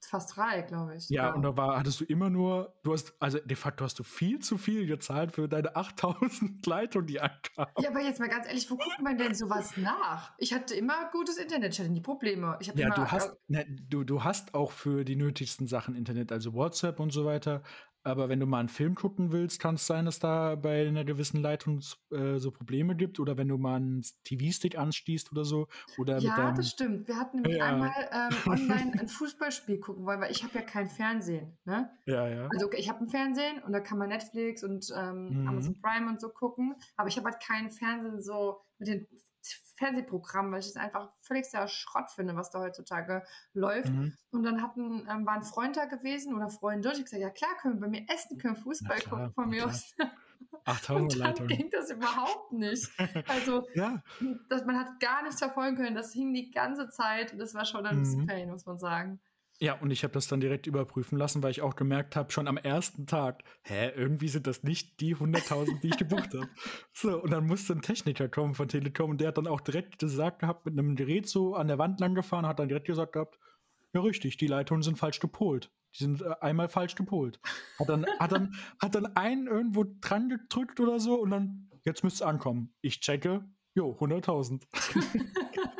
fast 0.00 0.36
drei, 0.36 0.62
glaube 0.62 0.96
ich. 0.96 1.08
Ja, 1.08 1.28
ja, 1.28 1.34
und 1.34 1.42
da 1.42 1.56
war, 1.56 1.78
hattest 1.78 2.00
du 2.00 2.04
immer 2.04 2.30
nur, 2.30 2.74
du 2.82 2.92
hast, 2.92 3.14
also 3.18 3.38
de 3.38 3.56
facto 3.56 3.84
hast 3.84 3.98
du 3.98 4.04
viel 4.04 4.40
zu 4.40 4.58
viel 4.58 4.86
gezahlt 4.86 5.32
für 5.32 5.48
deine 5.48 5.74
8000 5.76 6.64
Leitungen, 6.66 7.06
die 7.06 7.20
ankamen. 7.20 7.72
Ja, 7.80 7.90
aber 7.90 8.02
jetzt 8.02 8.20
mal 8.20 8.28
ganz 8.28 8.46
ehrlich, 8.46 8.70
wo 8.70 8.76
guckt 8.76 9.00
man 9.00 9.16
denn 9.18 9.34
sowas 9.34 9.76
nach? 9.76 10.32
Ich 10.38 10.52
hatte 10.52 10.74
immer 10.74 11.10
gutes 11.10 11.38
Internet, 11.38 11.72
ich 11.72 11.80
hatte 11.80 11.90
nie 11.90 12.00
Probleme. 12.00 12.56
Ich 12.60 12.68
ja, 12.68 12.74
immer, 12.74 12.94
du 12.94 13.10
hast, 13.10 13.36
ne, 13.48 13.66
du, 13.88 14.04
du 14.04 14.22
hast 14.22 14.54
auch 14.54 14.72
für 14.72 15.04
die 15.04 15.16
nötigsten 15.16 15.66
Sachen 15.66 15.94
Internet, 15.94 16.30
also 16.30 16.52
WhatsApp 16.54 17.00
und 17.00 17.12
so 17.12 17.24
weiter, 17.24 17.62
aber 18.04 18.28
wenn 18.28 18.40
du 18.40 18.46
mal 18.46 18.60
einen 18.60 18.68
Film 18.68 18.94
gucken 18.94 19.32
willst, 19.32 19.60
kann 19.60 19.76
es 19.76 19.86
sein, 19.86 20.04
dass 20.06 20.18
da 20.18 20.56
bei 20.56 20.86
einer 20.86 21.04
gewissen 21.04 21.40
Leitung 21.40 21.80
äh, 22.10 22.38
so 22.38 22.50
Probleme 22.50 22.96
gibt. 22.96 23.20
Oder 23.20 23.36
wenn 23.36 23.48
du 23.48 23.58
mal 23.58 23.76
einen 23.76 24.02
TV-Stick 24.24 24.76
anstießt 24.76 25.32
oder 25.32 25.44
so. 25.44 25.68
Oder 25.98 26.18
ja, 26.18 26.36
deinem, 26.36 26.56
das 26.56 26.70
stimmt. 26.70 27.06
Wir 27.06 27.16
hatten 27.16 27.42
nämlich 27.42 27.58
ja. 27.58 27.66
einmal 27.66 27.92
ähm, 28.12 28.36
online 28.46 28.92
ein 28.98 29.08
Fußballspiel 29.08 29.78
gucken 29.78 30.04
wollen, 30.04 30.20
weil 30.20 30.32
ich 30.32 30.42
habe 30.42 30.54
ja 30.54 30.62
kein 30.62 30.88
Fernsehen. 30.88 31.56
Ne? 31.64 31.90
Ja, 32.06 32.28
ja. 32.28 32.48
Also 32.52 32.70
ich 32.72 32.88
habe 32.88 33.04
ein 33.04 33.08
Fernsehen 33.08 33.62
und 33.62 33.72
da 33.72 33.80
kann 33.80 33.98
man 33.98 34.08
Netflix 34.08 34.64
und 34.64 34.92
ähm, 34.96 35.42
mhm. 35.42 35.48
Amazon 35.48 35.80
Prime 35.80 36.08
und 36.08 36.20
so 36.20 36.28
gucken. 36.28 36.74
Aber 36.96 37.08
ich 37.08 37.16
habe 37.16 37.30
halt 37.30 37.40
kein 37.42 37.70
Fernsehen 37.70 38.20
so 38.20 38.60
mit 38.78 38.88
den 38.88 39.06
Fernsehprogramm, 39.82 40.52
weil 40.52 40.60
ich 40.60 40.66
es 40.66 40.76
einfach 40.76 41.10
völlig 41.20 41.46
sehr 41.46 41.66
Schrott 41.66 42.10
finde, 42.10 42.36
was 42.36 42.50
da 42.50 42.60
heutzutage 42.60 43.24
läuft. 43.52 43.90
Mhm. 43.90 44.16
Und 44.30 44.44
dann 44.44 44.62
hatten, 44.62 45.06
ähm, 45.10 45.26
war 45.26 45.34
ein 45.34 45.42
Freund 45.42 45.76
da 45.76 45.86
gewesen 45.86 46.34
oder 46.34 46.48
Freundin. 46.48 46.92
Ich 46.92 47.04
gesagt, 47.04 47.20
ja 47.20 47.30
klar, 47.30 47.50
können 47.60 47.74
wir 47.74 47.80
bei 47.80 47.88
mir 47.88 48.06
essen, 48.08 48.38
können 48.38 48.54
Fußball 48.54 48.98
klar, 48.98 49.18
gucken 49.18 49.32
von 49.32 49.48
mir 49.48 49.66
aus. 49.66 49.94
8000 50.64 51.14
Und 51.26 51.38
dann 51.38 51.46
ging 51.48 51.68
das 51.70 51.90
überhaupt 51.90 52.52
nicht. 52.52 52.88
Also, 53.26 53.66
ja. 53.74 54.02
das, 54.48 54.64
man 54.64 54.78
hat 54.78 55.00
gar 55.00 55.22
nichts 55.22 55.40
verfolgen 55.40 55.76
können. 55.76 55.96
Das 55.96 56.12
hing 56.12 56.32
die 56.32 56.52
ganze 56.52 56.88
Zeit 56.88 57.32
und 57.32 57.38
das 57.38 57.54
war 57.54 57.64
schon 57.64 57.84
ein 57.84 57.98
bisschen 57.98 58.20
mhm. 58.20 58.26
Pain, 58.26 58.50
muss 58.50 58.66
man 58.66 58.78
sagen. 58.78 59.20
Ja, 59.62 59.74
und 59.74 59.92
ich 59.92 60.02
habe 60.02 60.12
das 60.12 60.26
dann 60.26 60.40
direkt 60.40 60.66
überprüfen 60.66 61.16
lassen, 61.16 61.40
weil 61.44 61.52
ich 61.52 61.62
auch 61.62 61.76
gemerkt 61.76 62.16
habe, 62.16 62.32
schon 62.32 62.48
am 62.48 62.56
ersten 62.56 63.06
Tag, 63.06 63.44
hä, 63.62 63.92
irgendwie 63.94 64.26
sind 64.26 64.48
das 64.48 64.64
nicht 64.64 64.98
die 65.00 65.14
100.000, 65.14 65.78
die 65.82 65.90
ich 65.90 65.98
gebucht 65.98 66.34
habe. 66.34 66.48
So, 66.92 67.22
und 67.22 67.30
dann 67.30 67.46
musste 67.46 67.72
ein 67.72 67.80
Techniker 67.80 68.28
kommen 68.28 68.56
von 68.56 68.66
Telekom 68.66 69.10
und 69.10 69.20
der 69.20 69.28
hat 69.28 69.38
dann 69.38 69.46
auch 69.46 69.60
direkt 69.60 70.00
gesagt 70.00 70.40
gehabt, 70.40 70.66
mit 70.66 70.76
einem 70.76 70.96
Gerät 70.96 71.28
so 71.28 71.54
an 71.54 71.68
der 71.68 71.78
Wand 71.78 72.00
lang 72.00 72.16
gefahren, 72.16 72.44
hat 72.44 72.58
dann 72.58 72.66
direkt 72.66 72.88
gesagt 72.88 73.12
gehabt, 73.12 73.38
ja 73.94 74.00
richtig, 74.00 74.36
die 74.36 74.48
Leitungen 74.48 74.82
sind 74.82 74.98
falsch 74.98 75.20
gepolt. 75.20 75.70
Die 75.94 76.02
sind 76.02 76.22
äh, 76.22 76.34
einmal 76.40 76.68
falsch 76.68 76.96
gepolt. 76.96 77.38
Hat 77.78 77.88
dann, 77.88 78.04
hat 78.18 78.32
dann, 78.32 78.56
hat 78.80 78.96
dann 78.96 79.14
einen 79.14 79.46
irgendwo 79.46 79.84
dran 80.00 80.28
gedrückt 80.28 80.80
oder 80.80 80.98
so 80.98 81.20
und 81.20 81.30
dann, 81.30 81.70
jetzt 81.84 82.02
müsste 82.02 82.24
es 82.24 82.28
ankommen. 82.28 82.74
Ich 82.80 82.98
checke, 82.98 83.44
jo, 83.76 83.96
100.000. 84.00 84.62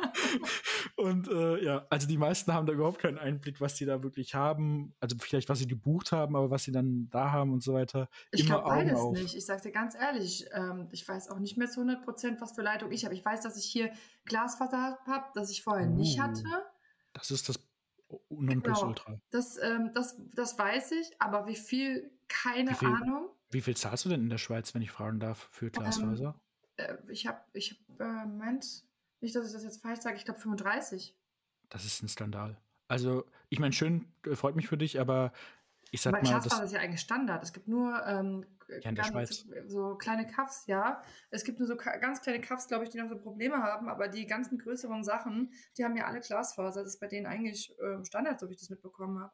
Und 0.95 1.27
äh, 1.27 1.63
ja, 1.63 1.85
also 1.89 2.07
die 2.07 2.17
meisten 2.17 2.53
haben 2.53 2.65
da 2.65 2.73
überhaupt 2.73 2.99
keinen 2.99 3.17
Einblick, 3.17 3.61
was 3.61 3.77
sie 3.77 3.85
da 3.85 4.03
wirklich 4.03 4.35
haben. 4.35 4.93
Also 4.99 5.15
vielleicht, 5.19 5.49
was 5.49 5.59
sie 5.59 5.67
gebucht 5.67 6.11
haben, 6.11 6.35
aber 6.35 6.49
was 6.49 6.63
sie 6.63 6.71
dann 6.71 7.09
da 7.09 7.31
haben 7.31 7.53
und 7.53 7.63
so 7.63 7.73
weiter. 7.73 8.09
Ich 8.31 8.45
glaube 8.45 8.63
beides 8.65 8.99
auf. 8.99 9.13
nicht. 9.13 9.35
Ich 9.35 9.45
sage 9.45 9.61
dir 9.61 9.71
ganz 9.71 9.95
ehrlich, 9.95 10.45
ähm, 10.53 10.87
ich 10.91 11.07
weiß 11.07 11.29
auch 11.29 11.39
nicht 11.39 11.57
mehr 11.57 11.69
zu 11.69 11.81
100 11.81 12.03
Prozent, 12.03 12.41
was 12.41 12.53
für 12.53 12.61
Leitung 12.61 12.91
ich 12.91 13.05
habe. 13.05 13.15
Ich 13.15 13.23
weiß, 13.23 13.41
dass 13.41 13.57
ich 13.57 13.65
hier 13.65 13.91
Glasfaser 14.25 14.99
habe, 15.05 15.25
das 15.33 15.49
ich 15.49 15.63
vorher 15.63 15.87
uh, 15.87 15.95
nicht 15.95 16.19
hatte. 16.19 16.43
Das 17.13 17.31
ist 17.31 17.49
das 17.49 17.59
Nonplusultra. 18.29 19.11
Genau. 19.11 19.21
Das, 19.31 19.57
ähm, 19.57 19.91
das, 19.93 20.17
das 20.35 20.57
weiß 20.57 20.91
ich, 20.93 21.09
aber 21.19 21.47
wie 21.47 21.55
viel, 21.55 22.11
keine 22.27 22.71
wie 22.71 22.75
viel, 22.75 22.87
Ahnung. 22.87 23.29
Wie 23.51 23.61
viel 23.61 23.75
zahlst 23.75 24.05
du 24.05 24.09
denn 24.09 24.21
in 24.21 24.29
der 24.29 24.37
Schweiz, 24.37 24.73
wenn 24.73 24.81
ich 24.81 24.91
fragen 24.91 25.19
darf, 25.19 25.47
für 25.51 25.69
Glasfaser? 25.69 26.39
Ähm, 26.77 26.97
äh, 27.07 27.11
ich 27.11 27.27
habe, 27.27 27.39
ich 27.53 27.71
hab, 27.71 27.99
äh, 27.99 28.25
Moment, 28.25 28.83
nicht, 29.23 29.35
dass 29.35 29.47
ich 29.47 29.53
das 29.53 29.63
jetzt 29.63 29.81
falsch 29.81 30.01
sage, 30.01 30.17
ich 30.17 30.25
glaube 30.25 30.39
35. 30.39 31.15
Das 31.69 31.85
ist 31.85 32.03
ein 32.03 32.09
Skandal. 32.09 32.57
Also, 32.87 33.25
ich 33.49 33.59
meine, 33.59 33.73
schön, 33.73 34.11
äh, 34.25 34.35
freut 34.35 34.55
mich 34.55 34.67
für 34.67 34.77
dich, 34.77 34.99
aber 34.99 35.33
ich 35.91 36.01
sag 36.01 36.13
aber 36.13 36.23
mal. 36.23 36.29
Glasfaser 36.29 36.61
das 36.61 36.71
ist 36.71 36.75
ja 36.75 36.81
eigentlich 36.81 37.01
Standard. 37.01 37.43
Es 37.43 37.53
gibt 37.53 37.67
nur 37.67 38.05
ähm, 38.05 38.45
ja, 38.81 39.03
Schweiz. 39.03 39.45
so 39.67 39.95
kleine 39.95 40.25
Cuffs, 40.25 40.65
ja. 40.67 41.01
Es 41.29 41.43
gibt 41.43 41.59
nur 41.59 41.67
so 41.67 41.75
ganz 41.75 42.21
kleine 42.21 42.41
Cuffs, 42.41 42.67
glaube 42.67 42.83
ich, 42.83 42.89
die 42.89 42.97
noch 42.97 43.09
so 43.09 43.17
Probleme 43.17 43.57
haben, 43.57 43.89
aber 43.89 44.07
die 44.07 44.25
ganzen 44.25 44.57
größeren 44.57 45.03
Sachen, 45.03 45.53
die 45.77 45.83
haben 45.83 45.95
ja 45.95 46.05
alle 46.05 46.19
Glasfaser. 46.19 46.83
Das 46.83 46.93
ist 46.93 46.99
bei 46.99 47.07
denen 47.07 47.25
eigentlich 47.25 47.73
äh, 47.79 48.03
Standard, 48.05 48.39
so 48.39 48.49
wie 48.49 48.53
ich 48.53 48.59
das 48.59 48.69
mitbekommen 48.69 49.19
habe. 49.19 49.33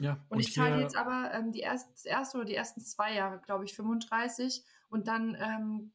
Ja, 0.00 0.12
und, 0.28 0.36
und 0.36 0.40
ich 0.40 0.54
zahle 0.54 0.80
jetzt 0.80 0.96
aber 0.96 1.30
ähm, 1.34 1.52
die 1.52 1.60
erst, 1.60 1.92
das 1.92 2.04
erste 2.06 2.38
oder 2.38 2.46
die 2.46 2.54
ersten 2.54 2.80
zwei 2.80 3.14
Jahre, 3.14 3.38
glaube 3.38 3.64
ich, 3.64 3.74
35 3.74 4.64
und 4.88 5.08
dann 5.08 5.36
ähm, 5.38 5.92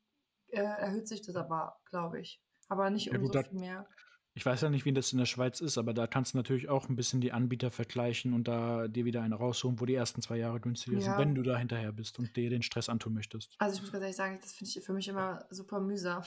äh, 0.50 0.62
erhöht 0.62 1.08
sich 1.08 1.22
das 1.22 1.36
aber, 1.36 1.80
glaube 1.86 2.20
ich. 2.20 2.42
Aber 2.68 2.90
nicht 2.90 3.08
ja, 3.08 3.18
um 3.18 3.24
gut, 3.24 3.34
so 3.34 3.44
viel 3.44 3.60
mehr. 3.60 3.88
Ich 4.38 4.46
weiß 4.46 4.62
ja 4.62 4.70
nicht, 4.70 4.84
wie 4.84 4.92
das 4.92 5.14
in 5.14 5.18
der 5.18 5.26
Schweiz 5.26 5.62
ist, 5.62 5.78
aber 5.78 5.94
da 5.94 6.08
kannst 6.08 6.34
du 6.34 6.38
natürlich 6.38 6.68
auch 6.68 6.90
ein 6.90 6.98
bisschen 6.98 7.22
die 7.22 7.32
Anbieter 7.32 7.72
vergleichen 7.72 8.34
und 8.34 8.50
da 8.50 8.90
dir 8.90 9.06
wieder 9.06 9.22
eine 9.22 9.36
rausholen, 9.36 9.80
wo 9.80 9.86
die 9.86 9.96
ersten 9.96 10.22
zwei 10.22 10.36
Jahre 10.36 10.60
günstiger 10.60 10.98
ja. 10.98 11.04
sind, 11.04 11.18
wenn 11.18 11.36
du 11.36 11.42
da 11.42 11.58
hinterher 11.58 11.94
bist 11.94 12.20
und 12.20 12.36
dir 12.36 12.50
den 12.50 12.62
Stress 12.62 12.90
antun 12.90 13.14
möchtest. 13.14 13.56
Also 13.60 13.78
ich 13.78 13.82
muss 13.82 13.94
ganz 13.94 14.02
ehrlich 14.02 14.18
sagen, 14.18 14.38
das 14.42 14.52
finde 14.52 14.72
ich 14.76 14.84
für 14.84 14.92
mich 14.92 15.08
immer 15.08 15.46
super 15.52 15.80
mühsam. 15.80 16.22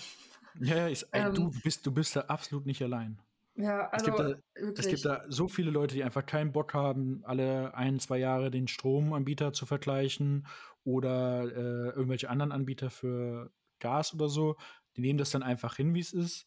Ja, 0.59 0.77
ja 0.77 0.89
ich, 0.89 1.05
ey, 1.13 1.21
ähm, 1.27 1.35
du, 1.35 1.51
bist, 1.63 1.85
du 1.85 1.93
bist 1.93 2.17
da 2.17 2.21
absolut 2.23 2.65
nicht 2.65 2.83
allein. 2.83 3.21
Ja, 3.57 3.89
also 3.89 4.07
es 4.07 4.17
gibt, 4.17 4.19
da, 4.21 4.73
es 4.81 4.89
gibt 4.89 5.05
da 5.05 5.25
so 5.29 5.49
viele 5.49 5.73
Leute, 5.73 5.95
die 5.95 6.05
einfach 6.05 6.25
keinen 6.25 6.53
Bock 6.53 6.75
haben, 6.75 7.23
alle 7.25 7.75
ein, 7.75 7.99
zwei 7.99 8.19
Jahre 8.19 8.51
den 8.51 8.69
Stromanbieter 8.69 9.53
zu 9.53 9.67
vergleichen 9.67 10.47
oder 10.85 11.43
äh, 11.43 11.89
irgendwelche 11.91 12.31
anderen 12.31 12.53
Anbieter 12.53 12.89
für 12.89 13.51
Gas 13.81 14.15
oder 14.15 14.29
so. 14.29 14.57
Die 14.99 15.03
nehmen 15.03 15.19
das 15.19 15.31
dann 15.31 15.45
einfach 15.45 15.77
hin, 15.77 15.95
wie 15.95 16.01
es 16.01 16.13
ist 16.13 16.45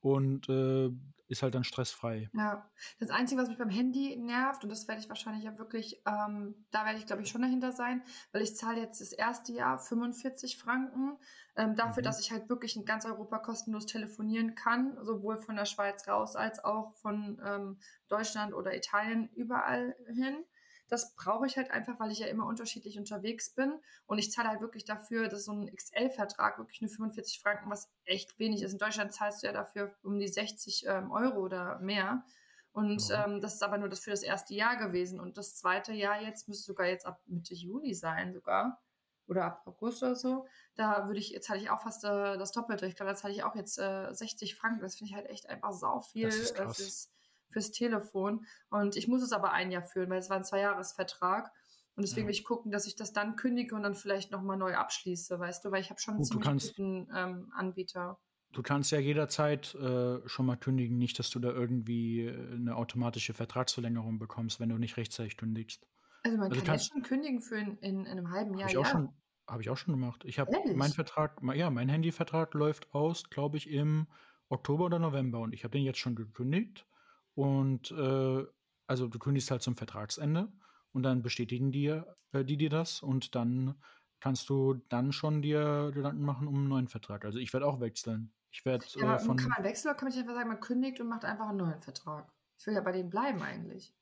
und 0.00 0.50
äh, 0.50 0.90
ist 1.28 1.42
halt 1.42 1.54
dann 1.54 1.64
stressfrei. 1.64 2.28
Ja, 2.34 2.70
das 2.98 3.08
Einzige, 3.08 3.40
was 3.40 3.48
mich 3.48 3.56
beim 3.56 3.70
Handy 3.70 4.14
nervt, 4.18 4.62
und 4.62 4.68
das 4.68 4.86
werde 4.86 5.00
ich 5.00 5.08
wahrscheinlich 5.08 5.44
ja 5.44 5.56
wirklich, 5.56 6.02
ähm, 6.06 6.66
da 6.70 6.84
werde 6.84 6.98
ich 6.98 7.06
glaube 7.06 7.22
ich 7.22 7.30
schon 7.30 7.40
dahinter 7.40 7.72
sein, 7.72 8.02
weil 8.30 8.42
ich 8.42 8.54
zahle 8.54 8.82
jetzt 8.82 9.00
das 9.00 9.12
erste 9.12 9.54
Jahr 9.54 9.78
45 9.78 10.58
Franken 10.58 11.16
ähm, 11.56 11.74
dafür, 11.74 12.02
mhm. 12.02 12.04
dass 12.04 12.20
ich 12.20 12.30
halt 12.30 12.50
wirklich 12.50 12.76
in 12.76 12.84
ganz 12.84 13.06
Europa 13.06 13.38
kostenlos 13.38 13.86
telefonieren 13.86 14.54
kann, 14.54 14.98
sowohl 15.02 15.38
von 15.38 15.56
der 15.56 15.64
Schweiz 15.64 16.06
raus 16.06 16.36
als 16.36 16.62
auch 16.62 16.94
von 16.96 17.40
ähm, 17.42 17.78
Deutschland 18.08 18.52
oder 18.52 18.76
Italien 18.76 19.30
überall 19.30 19.96
hin 20.14 20.44
das 20.88 21.14
brauche 21.14 21.46
ich 21.46 21.56
halt 21.56 21.70
einfach, 21.70 21.98
weil 21.98 22.10
ich 22.10 22.18
ja 22.18 22.26
immer 22.26 22.46
unterschiedlich 22.46 22.98
unterwegs 22.98 23.54
bin. 23.54 23.72
Und 24.06 24.18
ich 24.18 24.30
zahle 24.30 24.48
halt 24.48 24.60
wirklich 24.60 24.84
dafür, 24.84 25.28
dass 25.28 25.44
so 25.44 25.52
ein 25.52 25.74
XL-Vertrag 25.74 26.58
wirklich 26.58 26.80
nur 26.80 26.90
45 26.90 27.40
Franken, 27.40 27.70
was 27.70 27.90
echt 28.04 28.38
wenig 28.38 28.62
ist. 28.62 28.72
In 28.72 28.78
Deutschland 28.78 29.12
zahlst 29.12 29.42
du 29.42 29.46
ja 29.46 29.52
dafür 29.52 29.94
um 30.02 30.18
die 30.18 30.28
60 30.28 30.86
ähm, 30.86 31.10
Euro 31.10 31.40
oder 31.40 31.78
mehr. 31.80 32.24
Und 32.72 33.08
ja. 33.08 33.24
ähm, 33.24 33.40
das 33.40 33.54
ist 33.54 33.62
aber 33.62 33.78
nur 33.78 33.88
das 33.88 34.00
für 34.00 34.10
das 34.10 34.22
erste 34.22 34.54
Jahr 34.54 34.76
gewesen. 34.76 35.20
Und 35.20 35.38
das 35.38 35.54
zweite 35.54 35.92
Jahr 35.92 36.20
jetzt 36.20 36.48
müsste 36.48 36.66
sogar 36.66 36.86
jetzt 36.86 37.06
ab 37.06 37.22
Mitte 37.26 37.54
Juli 37.54 37.94
sein, 37.94 38.32
sogar. 38.32 38.82
Oder 39.26 39.44
ab 39.46 39.62
August 39.64 40.02
oder 40.02 40.16
so. 40.16 40.46
Da 40.74 41.06
würde 41.06 41.18
ich, 41.18 41.30
jetzt 41.30 41.46
zahle 41.46 41.60
ich 41.60 41.70
auch 41.70 41.80
fast 41.80 42.04
äh, 42.04 42.36
das 42.36 42.52
Doppelte. 42.52 42.86
Ich 42.86 42.96
glaube, 42.96 43.12
da 43.12 43.16
zahle 43.16 43.32
ich 43.32 43.42
auch 43.42 43.54
jetzt 43.54 43.78
äh, 43.78 44.12
60 44.12 44.56
Franken. 44.56 44.80
Das 44.80 44.96
finde 44.96 45.10
ich 45.10 45.16
halt 45.16 45.30
echt 45.30 45.48
einfach 45.48 45.72
sau 45.72 46.00
viel. 46.00 46.26
Das 46.26 46.36
ist 46.36 46.54
krass. 46.56 46.76
Das 46.76 47.13
fürs 47.54 47.70
Telefon. 47.70 48.44
Und 48.68 48.96
ich 48.96 49.08
muss 49.08 49.22
es 49.22 49.32
aber 49.32 49.52
ein 49.52 49.70
Jahr 49.70 49.82
führen, 49.82 50.10
weil 50.10 50.18
es 50.18 50.28
war 50.28 50.36
ein 50.36 50.44
Zweijahresvertrag. 50.44 51.50
Und 51.96 52.02
deswegen 52.02 52.26
ja. 52.26 52.28
will 52.28 52.34
ich 52.34 52.44
gucken, 52.44 52.72
dass 52.72 52.86
ich 52.86 52.96
das 52.96 53.12
dann 53.12 53.36
kündige 53.36 53.74
und 53.76 53.84
dann 53.84 53.94
vielleicht 53.94 54.32
nochmal 54.32 54.56
neu 54.56 54.74
abschließe, 54.74 55.38
weißt 55.38 55.64
du, 55.64 55.70
weil 55.70 55.80
ich 55.80 55.90
habe 55.90 56.00
schon 56.00 56.14
einen 56.14 56.22
Gut, 56.22 56.28
ziemlich 56.28 56.46
kannst, 56.46 56.76
guten 56.76 57.08
ähm, 57.14 57.52
Anbieter. 57.54 58.18
Du 58.52 58.62
kannst 58.62 58.90
ja 58.90 58.98
jederzeit 58.98 59.74
äh, 59.76 60.20
schon 60.28 60.46
mal 60.46 60.56
kündigen, 60.56 60.98
nicht, 60.98 61.18
dass 61.18 61.30
du 61.30 61.38
da 61.38 61.50
irgendwie 61.50 62.26
äh, 62.26 62.52
eine 62.52 62.76
automatische 62.76 63.32
Vertragsverlängerung 63.32 64.18
bekommst, 64.18 64.58
wenn 64.58 64.68
du 64.68 64.78
nicht 64.78 64.96
rechtzeitig 64.96 65.36
kündigst. 65.36 65.86
Also 66.24 66.36
man 66.36 66.48
also 66.48 66.60
kann 66.60 66.66
kannst, 66.66 66.86
jetzt 66.86 66.92
schon 66.92 67.02
kündigen 67.02 67.40
für 67.40 67.58
in, 67.58 67.78
in, 67.78 68.06
in 68.06 68.06
einem 68.06 68.30
halben 68.30 68.54
Jahr. 68.54 68.68
Habe 68.68 68.72
ich, 68.72 68.78
auch 68.78 68.86
schon, 68.86 69.08
hab 69.46 69.60
ich 69.60 69.70
auch 69.70 69.76
schon 69.76 69.94
gemacht. 69.94 70.24
Ich 70.24 70.40
habe 70.40 70.52
meinen 70.74 70.92
Vertrag, 70.92 71.40
ja, 71.54 71.70
mein 71.70 71.88
Handyvertrag 71.88 72.54
läuft 72.54 72.92
aus, 72.92 73.30
glaube 73.30 73.56
ich, 73.56 73.70
im 73.70 74.08
Oktober 74.48 74.86
oder 74.86 74.98
November 74.98 75.40
und 75.40 75.52
ich 75.52 75.64
habe 75.64 75.72
den 75.72 75.84
jetzt 75.84 75.98
schon 75.98 76.16
gekündigt 76.16 76.86
und 77.34 77.90
äh, 77.90 78.44
also 78.86 79.08
du 79.08 79.18
kündigst 79.18 79.50
halt 79.50 79.62
zum 79.62 79.76
Vertragsende 79.76 80.52
und 80.92 81.02
dann 81.02 81.22
bestätigen 81.22 81.72
dir, 81.72 82.16
äh, 82.32 82.44
die 82.44 82.56
dir 82.56 82.70
das 82.70 83.02
und 83.02 83.34
dann 83.34 83.74
kannst 84.20 84.48
du 84.48 84.74
dann 84.88 85.12
schon 85.12 85.42
dir 85.42 85.90
Gedanken 85.92 86.22
machen 86.22 86.48
um 86.48 86.54
einen 86.54 86.68
neuen 86.68 86.88
Vertrag. 86.88 87.24
Also 87.24 87.38
ich 87.38 87.52
werde 87.52 87.66
auch 87.66 87.80
wechseln. 87.80 88.32
Ich 88.50 88.64
werde 88.64 88.86
ja, 88.94 89.16
äh, 89.16 89.18
von. 89.18 89.36
Kann 89.36 89.50
man 89.50 89.64
wechseln 89.64 89.90
oder 89.90 89.98
kann 89.98 90.08
man 90.08 90.12
nicht 90.16 90.22
einfach 90.22 90.34
sagen, 90.34 90.48
man 90.48 90.60
kündigt 90.60 91.00
und 91.00 91.08
macht 91.08 91.24
einfach 91.24 91.48
einen 91.48 91.58
neuen 91.58 91.82
Vertrag? 91.82 92.32
Ich 92.58 92.66
will 92.66 92.74
ja 92.74 92.80
bei 92.80 92.92
denen 92.92 93.10
bleiben 93.10 93.42
eigentlich. 93.42 93.92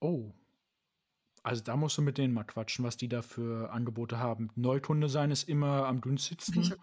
Oh. 0.00 0.32
Also 1.44 1.62
da 1.62 1.76
musst 1.76 1.96
du 1.96 2.02
mit 2.02 2.18
denen 2.18 2.34
mal 2.34 2.44
quatschen, 2.44 2.84
was 2.84 2.96
die 2.96 3.08
da 3.08 3.22
für 3.22 3.70
Angebote 3.70 4.18
haben. 4.18 4.50
Neukunde 4.56 5.08
sein 5.08 5.30
ist 5.30 5.48
immer 5.48 5.86
am 5.86 6.00
günstigsten. 6.02 6.74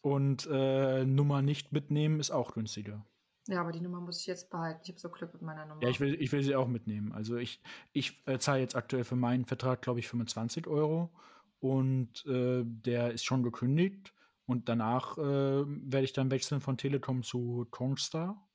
Und 0.00 0.48
äh, 0.50 1.04
Nummer 1.04 1.42
nicht 1.42 1.72
mitnehmen 1.72 2.20
ist 2.20 2.30
auch 2.30 2.54
günstiger. 2.54 3.04
Ja, 3.48 3.62
aber 3.62 3.72
die 3.72 3.80
Nummer 3.80 4.00
muss 4.00 4.20
ich 4.20 4.26
jetzt 4.26 4.50
behalten. 4.50 4.80
Ich 4.84 4.90
habe 4.90 5.00
so 5.00 5.08
Glück 5.08 5.32
mit 5.32 5.40
meiner 5.42 5.64
Nummer. 5.64 5.82
Ja, 5.82 5.88
ich 5.88 6.00
will, 6.00 6.14
ich 6.20 6.30
will 6.32 6.42
sie 6.42 6.54
auch 6.54 6.68
mitnehmen. 6.68 7.12
Also 7.12 7.36
ich, 7.36 7.62
ich 7.92 8.22
äh, 8.26 8.38
zahle 8.38 8.60
jetzt 8.60 8.76
aktuell 8.76 9.04
für 9.04 9.16
meinen 9.16 9.46
Vertrag, 9.46 9.80
glaube 9.80 10.00
ich, 10.00 10.08
25 10.08 10.66
Euro. 10.66 11.10
Und 11.58 12.26
äh, 12.26 12.62
der 12.64 13.12
ist 13.12 13.24
schon 13.24 13.42
gekündigt. 13.42 14.12
Und 14.44 14.68
danach 14.68 15.16
äh, 15.16 15.22
werde 15.22 16.04
ich 16.04 16.12
dann 16.12 16.30
wechseln 16.30 16.60
von 16.60 16.76
Telekom 16.76 17.22
zu 17.22 17.66
Tongstar. 17.72 18.46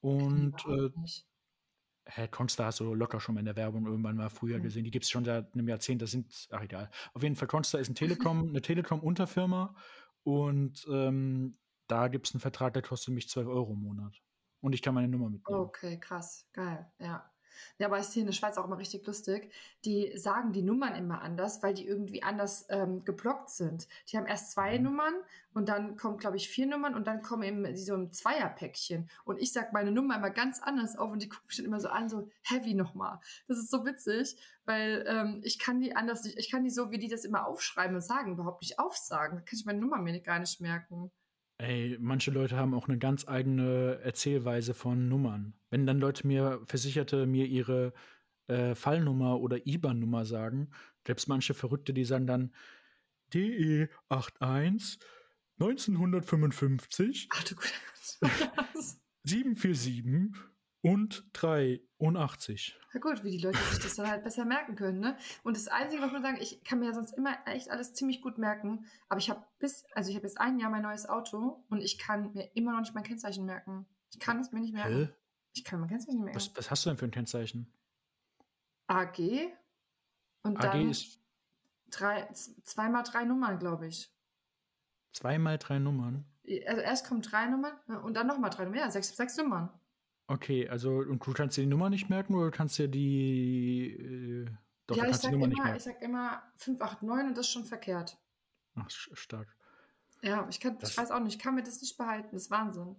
Und 0.00 0.56
äh, 0.66 2.28
Tonstar 2.28 2.66
hast 2.66 2.80
du 2.80 2.94
locker 2.94 3.20
schon 3.20 3.34
mal 3.34 3.40
in 3.40 3.46
der 3.46 3.56
Werbung 3.56 3.86
irgendwann 3.86 4.16
mal 4.16 4.30
früher 4.30 4.58
mhm. 4.58 4.62
gesehen. 4.62 4.84
Die 4.84 4.90
gibt 4.90 5.04
es 5.04 5.10
schon 5.10 5.26
seit 5.26 5.52
einem 5.52 5.68
Jahrzehnt. 5.68 6.00
Das 6.00 6.12
sind, 6.12 6.48
ach 6.50 6.62
egal. 6.62 6.90
Auf 7.12 7.22
jeden 7.22 7.36
Fall, 7.36 7.48
Tonstar 7.48 7.80
ist 7.80 7.90
ein 7.90 7.94
Telekom, 7.94 8.48
eine 8.48 8.62
Telekom-Unterfirma. 8.62 9.74
Und 10.24 10.86
ähm, 10.90 11.58
da 11.92 12.08
gibt 12.08 12.26
es 12.26 12.34
einen 12.34 12.40
Vertrag, 12.40 12.72
der 12.72 12.82
kostet 12.82 13.12
mich 13.12 13.28
12 13.28 13.46
Euro 13.48 13.74
im 13.74 13.80
Monat. 13.80 14.14
Und 14.62 14.72
ich 14.74 14.80
kann 14.80 14.94
meine 14.94 15.08
Nummer 15.08 15.28
mitnehmen. 15.28 15.60
Okay, 15.60 16.00
krass. 16.00 16.46
Geil, 16.54 16.90
ja. 16.98 17.30
Ja, 17.76 17.88
aber 17.88 17.98
ist 17.98 18.14
hier 18.14 18.22
in 18.22 18.28
der 18.28 18.32
Schweiz 18.32 18.56
auch 18.56 18.64
immer 18.64 18.78
richtig 18.78 19.06
lustig. 19.06 19.52
Die 19.84 20.16
sagen 20.16 20.54
die 20.54 20.62
Nummern 20.62 20.94
immer 20.94 21.20
anders, 21.20 21.62
weil 21.62 21.74
die 21.74 21.86
irgendwie 21.86 22.22
anders 22.22 22.64
ähm, 22.70 23.04
geblockt 23.04 23.50
sind. 23.50 23.86
Die 24.08 24.16
haben 24.16 24.24
erst 24.24 24.52
zwei 24.52 24.78
mhm. 24.78 24.84
Nummern 24.84 25.14
und 25.52 25.68
dann 25.68 25.96
kommen, 25.98 26.16
glaube 26.16 26.38
ich, 26.38 26.48
vier 26.48 26.66
Nummern 26.66 26.94
und 26.94 27.06
dann 27.06 27.20
kommen 27.20 27.42
eben 27.42 27.76
so 27.76 27.94
ein 27.94 28.10
Zweierpäckchen. 28.10 29.10
Und 29.26 29.38
ich 29.38 29.52
sage 29.52 29.68
meine 29.74 29.92
Nummer 29.92 30.16
immer 30.16 30.30
ganz 30.30 30.62
anders 30.62 30.96
auf 30.96 31.12
und 31.12 31.20
die 31.20 31.28
gucken 31.28 31.46
mich 31.46 31.58
dann 31.58 31.66
immer 31.66 31.80
so 31.80 31.88
an, 31.88 32.08
so 32.08 32.30
heavy 32.42 32.72
nochmal. 32.72 33.20
Das 33.48 33.58
ist 33.58 33.70
so 33.70 33.84
witzig, 33.84 34.34
weil 34.64 35.04
ähm, 35.06 35.40
ich 35.44 35.58
kann 35.58 35.78
die 35.78 35.94
anders 35.94 36.24
nicht, 36.24 36.38
ich 36.38 36.50
kann 36.50 36.64
die 36.64 36.70
so, 36.70 36.90
wie 36.90 36.98
die 36.98 37.08
das 37.08 37.26
immer 37.26 37.46
aufschreiben 37.46 37.96
und 37.96 38.02
sagen, 38.02 38.32
überhaupt 38.32 38.62
nicht 38.62 38.78
aufsagen. 38.78 39.36
Da 39.36 39.42
kann 39.42 39.58
ich 39.58 39.66
meine 39.66 39.78
Nummer 39.78 39.98
mir 39.98 40.18
gar 40.20 40.38
nicht 40.38 40.58
merken. 40.60 41.10
Ey, 41.62 41.96
manche 42.00 42.32
Leute 42.32 42.56
haben 42.56 42.74
auch 42.74 42.88
eine 42.88 42.98
ganz 42.98 43.28
eigene 43.28 44.00
Erzählweise 44.02 44.74
von 44.74 45.08
Nummern. 45.08 45.54
Wenn 45.70 45.86
dann 45.86 46.00
Leute 46.00 46.26
mir, 46.26 46.60
Versicherte 46.66 47.24
mir 47.24 47.46
ihre 47.46 47.92
äh, 48.48 48.74
Fallnummer 48.74 49.40
oder 49.40 49.64
IBAN-Nummer 49.64 50.24
sagen, 50.24 50.70
es 51.06 51.28
manche 51.28 51.54
Verrückte, 51.54 51.94
die 51.94 52.04
sagen 52.04 52.26
dann 52.26 52.52
DE 53.32 53.88
81 54.08 54.98
1955 55.60 57.28
Ach 57.30 57.44
du 57.44 57.54
747 59.22 60.32
und 60.82 61.24
83. 61.32 62.78
Ja 62.92 63.00
gut, 63.00 63.24
wie 63.24 63.30
die 63.30 63.38
Leute 63.38 63.58
sich 63.58 63.78
das 63.78 63.94
dann 63.94 64.10
halt 64.10 64.24
besser 64.24 64.44
merken 64.44 64.74
können, 64.74 64.98
ne? 64.98 65.16
Und 65.44 65.56
das 65.56 65.68
Einzige, 65.68 66.02
was 66.02 66.08
ich 66.08 66.12
mal 66.12 66.22
sagen, 66.22 66.38
ich 66.40 66.62
kann 66.64 66.80
mir 66.80 66.86
ja 66.86 66.92
sonst 66.92 67.12
immer 67.12 67.38
echt 67.46 67.70
alles 67.70 67.94
ziemlich 67.94 68.20
gut 68.20 68.36
merken, 68.36 68.84
aber 69.08 69.18
ich 69.18 69.30
habe 69.30 69.44
bis, 69.58 69.84
also 69.94 70.10
ich 70.10 70.16
habe 70.16 70.26
jetzt 70.26 70.40
ein 70.40 70.58
Jahr 70.58 70.70
mein 70.70 70.82
neues 70.82 71.08
Auto 71.08 71.64
und 71.70 71.80
ich 71.80 71.98
kann 71.98 72.32
mir 72.32 72.50
immer 72.54 72.72
noch 72.72 72.80
nicht 72.80 72.94
mein 72.94 73.04
Kennzeichen 73.04 73.46
merken. 73.46 73.86
Ich 74.10 74.18
kann 74.18 74.40
es 74.40 74.52
mir 74.52 74.60
nicht 74.60 74.74
merken. 74.74 75.06
Hä? 75.06 75.08
Ich 75.54 75.64
kann 75.64 75.80
mein 75.80 75.88
Kennzeichen 75.88 76.16
nicht 76.16 76.24
merken. 76.24 76.36
Was, 76.36 76.56
was 76.56 76.70
hast 76.70 76.84
du 76.84 76.90
denn 76.90 76.98
für 76.98 77.06
ein 77.06 77.10
Kennzeichen? 77.12 77.72
AG 78.88 79.18
und 80.42 80.58
AG 80.58 80.62
dann 80.62 80.90
ist 80.90 81.20
drei, 81.90 82.28
zweimal 82.32 83.04
drei 83.04 83.24
Nummern, 83.24 83.58
glaube 83.58 83.86
ich. 83.86 84.12
Zweimal 85.12 85.58
drei 85.58 85.78
Nummern? 85.78 86.24
Also 86.66 86.80
erst 86.80 87.06
kommen 87.06 87.22
drei 87.22 87.46
Nummern 87.46 87.76
und 88.02 88.14
dann 88.14 88.26
nochmal 88.26 88.50
drei 88.50 88.64
Nummern. 88.64 88.80
Ja, 88.80 88.90
sechs, 88.90 89.16
sechs 89.16 89.36
Nummern. 89.36 89.70
Okay, 90.32 90.66
also 90.66 90.96
und 90.96 91.24
du 91.26 91.32
kannst 91.34 91.58
dir 91.58 91.62
die 91.62 91.66
Nummer 91.66 91.90
nicht 91.90 92.08
merken 92.08 92.34
oder 92.34 92.50
kannst 92.50 92.78
dir 92.78 92.88
die. 92.88 93.90
Äh, 93.90 94.50
doch, 94.86 94.96
ja, 94.96 95.06
ich 95.06 95.16
sag, 95.16 95.32
immer, 95.34 95.76
ich 95.76 95.82
sag 95.82 96.00
immer 96.00 96.42
589 96.56 97.28
und 97.28 97.36
das 97.36 97.46
ist 97.46 97.52
schon 97.52 97.66
verkehrt. 97.66 98.18
Ach, 98.74 98.88
stark. 98.88 99.54
Ja, 100.22 100.46
ich, 100.48 100.58
kann, 100.58 100.78
ich 100.80 100.96
weiß 100.96 101.10
auch 101.10 101.20
nicht, 101.20 101.36
ich 101.36 101.38
kann 101.38 101.54
mir 101.54 101.62
das 101.62 101.82
nicht 101.82 101.98
behalten. 101.98 102.30
Das 102.32 102.44
ist 102.44 102.50
Wahnsinn. 102.50 102.96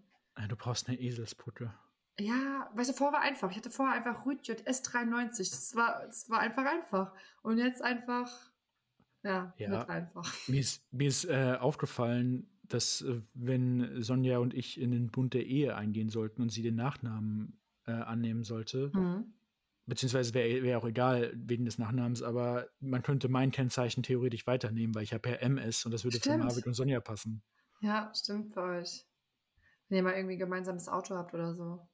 Du 0.47 0.55
brauchst 0.55 0.87
eine 0.87 0.99
Eselsputte. 0.99 1.73
Ja, 2.19 2.69
weißt 2.75 2.91
du, 2.91 2.93
vorher 2.93 3.13
war 3.19 3.21
einfach. 3.25 3.49
Ich 3.49 3.57
hatte 3.57 3.71
vorher 3.71 3.95
einfach 3.95 4.27
Rütjot 4.27 4.61
S93. 4.67 5.37
Das 5.37 5.75
war, 5.75 6.05
das 6.05 6.29
war 6.29 6.39
einfach 6.39 6.65
einfach. 6.65 7.13
Und 7.41 7.57
jetzt 7.57 7.81
einfach, 7.81 8.29
ja, 9.23 9.55
ja 9.57 9.87
einfach. 9.87 10.31
Mir 10.47 10.59
ist, 10.59 10.83
mir 10.93 11.07
ist 11.07 11.25
äh, 11.25 11.57
aufgefallen, 11.59 12.47
dass 12.63 13.02
äh, 13.02 13.21
wenn 13.34 14.02
Sonja 14.02 14.39
und 14.39 14.54
ich 14.54 14.80
in 14.80 14.91
den 14.91 15.10
Bund 15.10 15.34
der 15.34 15.45
Ehe 15.45 15.76
eingehen 15.76 16.10
sollten 16.10 16.41
und 16.41 16.49
sie 16.49 16.62
den 16.62 16.76
Nachnamen 16.76 17.60
äh, 17.86 17.91
annehmen 17.91 18.43
sollte, 18.43 18.91
mhm. 18.93 19.34
beziehungsweise 19.86 20.34
wäre 20.34 20.63
wär 20.63 20.78
auch 20.78 20.86
egal 20.86 21.34
wegen 21.36 21.65
des 21.65 21.78
Nachnamens, 21.78 22.23
aber 22.23 22.67
man 22.80 23.04
könnte 23.04 23.30
mein 23.30 23.52
Kennzeichen 23.52 24.04
theoretisch 24.04 24.47
weiternehmen, 24.47 24.95
weil 24.95 25.04
ich 25.04 25.13
habe 25.13 25.30
ja 25.30 25.36
MS 25.36 25.86
und 25.86 25.91
das 25.91 26.04
würde 26.04 26.17
stimmt. 26.17 26.36
für 26.36 26.43
Marvin 26.43 26.63
und 26.63 26.73
Sonja 26.73 26.99
passen. 26.99 27.41
Ja, 27.82 28.12
stimmt 28.15 28.54
für 28.54 28.62
euch. 28.62 29.06
Wenn 29.89 29.97
ihr 29.97 30.04
mal 30.04 30.13
irgendwie 30.13 30.38
gemeinsames 30.38 30.88
Auto 30.88 31.15
habt 31.15 31.34
oder 31.34 31.54
so. 31.54 31.86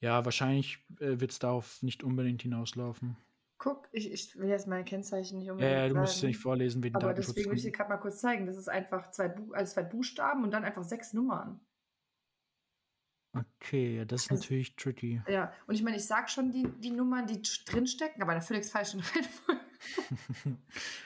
Ja, 0.00 0.24
wahrscheinlich 0.24 0.78
äh, 1.00 1.20
wird 1.20 1.32
es 1.32 1.38
darauf 1.38 1.82
nicht 1.82 2.02
unbedingt 2.02 2.42
hinauslaufen. 2.42 3.16
Guck, 3.58 3.88
ich, 3.90 4.12
ich 4.12 4.38
will 4.38 4.48
jetzt 4.48 4.68
meine 4.68 4.84
Kennzeichen 4.84 5.38
nicht 5.38 5.50
unbedingt. 5.50 5.72
Ja, 5.72 5.82
ja 5.82 5.88
du 5.88 5.96
musst 5.96 6.16
es 6.16 6.22
nicht 6.22 6.38
vorlesen 6.38 6.82
wegen 6.82 6.94
Aber 6.94 7.12
deswegen 7.12 7.50
will 7.50 7.56
ich 7.56 7.64
dir 7.64 7.72
gerade 7.72 7.90
mal 7.90 7.96
kurz 7.96 8.20
zeigen. 8.20 8.46
Das 8.46 8.56
ist 8.56 8.68
einfach 8.68 9.10
zwei, 9.10 9.28
Bu 9.28 9.52
also 9.52 9.74
zwei 9.74 9.82
Buchstaben 9.82 10.44
und 10.44 10.52
dann 10.52 10.64
einfach 10.64 10.84
sechs 10.84 11.12
Nummern. 11.12 11.60
Okay, 13.34 14.04
das 14.06 14.22
ist 14.22 14.30
also, 14.30 14.42
natürlich 14.42 14.76
tricky. 14.76 15.22
Ja, 15.28 15.52
und 15.66 15.74
ich 15.74 15.82
meine, 15.82 15.96
ich 15.96 16.06
sag 16.06 16.30
schon 16.30 16.50
die, 16.50 16.68
die 16.78 16.90
Nummern, 16.90 17.26
die 17.26 17.42
drinstecken, 17.66 18.22
aber 18.22 18.32
in 18.32 18.38
der 18.38 18.46
völlig 18.46 18.66
falschen 18.66 19.00
Reihenfolge. 19.00 19.60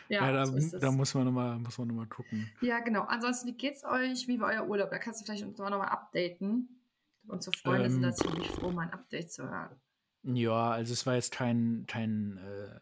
ja, 0.09 0.27
ja 0.27 0.33
da, 0.33 0.47
so 0.47 0.79
da, 0.79 0.91
muss 0.91 1.15
man 1.15 1.25
nochmal 1.25 1.59
noch, 1.59 2.09
gucken. 2.09 2.51
Ja, 2.61 2.81
genau. 2.81 3.03
Ansonsten, 3.03 3.49
wie 3.49 3.57
geht's 3.57 3.85
euch? 3.85 4.29
Wie 4.29 4.41
war 4.41 4.51
euer 4.53 4.69
Urlaub? 4.69 4.91
Da 4.91 4.99
kannst 4.99 5.21
du 5.21 5.25
vielleicht 5.25 5.45
uns 5.45 5.59
nochmal 5.59 5.89
updaten. 5.89 6.69
Unsere 7.27 7.57
Freunde 7.57 7.87
ähm, 7.87 7.93
sind 7.93 8.01
natürlich 8.03 8.49
froh, 8.51 8.71
mein 8.71 8.93
Update 8.93 9.33
zu 9.33 9.49
hören. 9.49 9.81
Ja, 10.25 10.71
also 10.71 10.93
es 10.93 11.05
war 11.07 11.15
jetzt 11.15 11.33
kein, 11.33 11.85
kein 11.87 12.39
äh, 12.39 12.81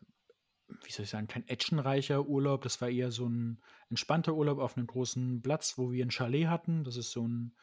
wie 0.84 0.92
soll 0.92 1.04
ich 1.04 1.10
sagen, 1.10 1.26
kein 1.26 1.46
actionreicher 1.48 2.26
Urlaub. 2.26 2.62
Das 2.62 2.80
war 2.80 2.88
eher 2.88 3.10
so 3.10 3.28
ein 3.28 3.62
entspannter 3.88 4.34
Urlaub 4.34 4.58
auf 4.58 4.76
einem 4.76 4.86
großen 4.86 5.42
Platz, 5.42 5.78
wo 5.78 5.92
wir 5.92 6.04
ein 6.04 6.10
Chalet 6.10 6.48
hatten. 6.48 6.84
Das 6.84 6.96
ist 6.96 7.10
so 7.10 7.26
ein, 7.26 7.54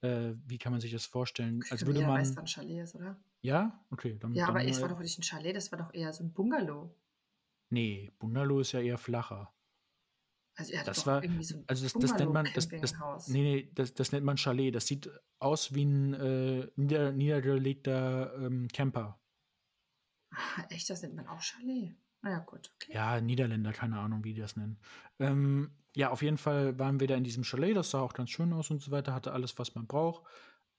äh, 0.00 0.34
wie 0.46 0.58
kann 0.58 0.72
man 0.72 0.80
sich 0.80 0.92
das 0.92 1.06
vorstellen? 1.06 1.62
Als 1.70 1.86
würde 1.86 2.00
man. 2.00 2.20
Weiß, 2.20 2.36
ein 2.36 2.46
Chalet 2.46 2.82
ist, 2.82 2.94
oder? 2.94 3.22
Ja, 3.40 3.84
okay. 3.90 4.18
Dann, 4.18 4.34
ja, 4.34 4.46
dann, 4.46 4.56
aber 4.56 4.64
es 4.64 4.80
war 4.80 4.88
doch 4.88 5.00
nicht 5.00 5.18
ein 5.18 5.22
Chalet, 5.22 5.56
das 5.56 5.72
war 5.72 5.78
doch 5.78 5.92
eher 5.92 6.12
so 6.12 6.24
ein 6.24 6.32
Bungalow. 6.32 6.94
Nee, 7.70 8.12
Bungalow 8.18 8.60
ist 8.60 8.72
ja 8.72 8.80
eher 8.80 8.98
flacher. 8.98 9.52
Also 10.54 10.72
er 10.72 10.80
hat 10.80 10.88
das 10.88 11.06
war, 11.06 11.22
irgendwie 11.22 11.44
so 11.44 11.56
ein 11.56 11.64
also 11.66 11.84
das, 11.84 11.92
das 11.94 12.18
nennt 12.18 12.32
man, 12.32 12.46
das, 12.54 12.68
das, 12.68 13.28
nee, 13.28 13.42
nee, 13.42 13.70
das, 13.74 13.94
das 13.94 14.12
nennt 14.12 14.24
man 14.24 14.36
Chalet. 14.36 14.74
Das 14.74 14.86
sieht 14.86 15.10
aus 15.38 15.74
wie 15.74 15.84
ein 15.84 16.14
äh, 16.14 16.68
nieder, 16.76 17.12
niedergelegter 17.12 18.34
ähm, 18.36 18.68
Camper. 18.68 19.18
Ach, 20.30 20.70
echt, 20.70 20.90
das 20.90 21.02
nennt 21.02 21.16
man 21.16 21.26
auch 21.26 21.40
Chalet. 21.40 21.96
Naja, 22.20 22.38
gut. 22.40 22.70
Okay. 22.76 22.92
Ja, 22.94 23.20
Niederländer, 23.20 23.72
keine 23.72 23.98
Ahnung, 23.98 24.24
wie 24.24 24.34
die 24.34 24.40
das 24.40 24.56
nennen. 24.56 24.78
Ähm, 25.18 25.72
ja, 25.94 26.10
auf 26.10 26.22
jeden 26.22 26.38
Fall 26.38 26.78
waren 26.78 27.00
wir 27.00 27.08
da 27.08 27.16
in 27.16 27.24
diesem 27.24 27.44
Chalet, 27.44 27.76
das 27.76 27.90
sah 27.90 28.00
auch 28.00 28.14
ganz 28.14 28.30
schön 28.30 28.52
aus 28.52 28.70
und 28.70 28.80
so 28.80 28.90
weiter, 28.90 29.12
hatte 29.12 29.32
alles, 29.32 29.58
was 29.58 29.74
man 29.74 29.86
braucht. 29.86 30.24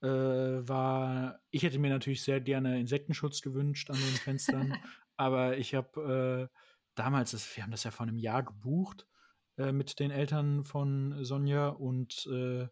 Äh, 0.02 0.08
war, 0.08 1.42
ich 1.50 1.64
hätte 1.64 1.80
mir 1.80 1.90
natürlich 1.90 2.24
sehr 2.24 2.42
gerne 2.42 2.80
Insektenschutz 2.80 3.42
gewünscht 3.42 3.90
an 3.90 3.98
den 3.98 4.16
Fenstern, 4.16 4.78
aber 5.18 5.58
ich 5.58 5.76
habe 5.76 6.50
äh, 6.52 6.58
damals, 6.96 7.32
das, 7.32 7.56
wir 7.56 7.64
haben 7.64 7.72
das 7.72 7.84
ja 7.84 7.92
vor 7.92 8.06
einem 8.06 8.18
Jahr 8.18 8.44
gebucht 8.44 9.08
äh, 9.58 9.72
mit 9.72 10.00
den 10.00 10.12
Eltern 10.12 10.64
von 10.64 11.24
Sonja 11.24 11.70
und 11.70 12.28
äh, 12.28 12.68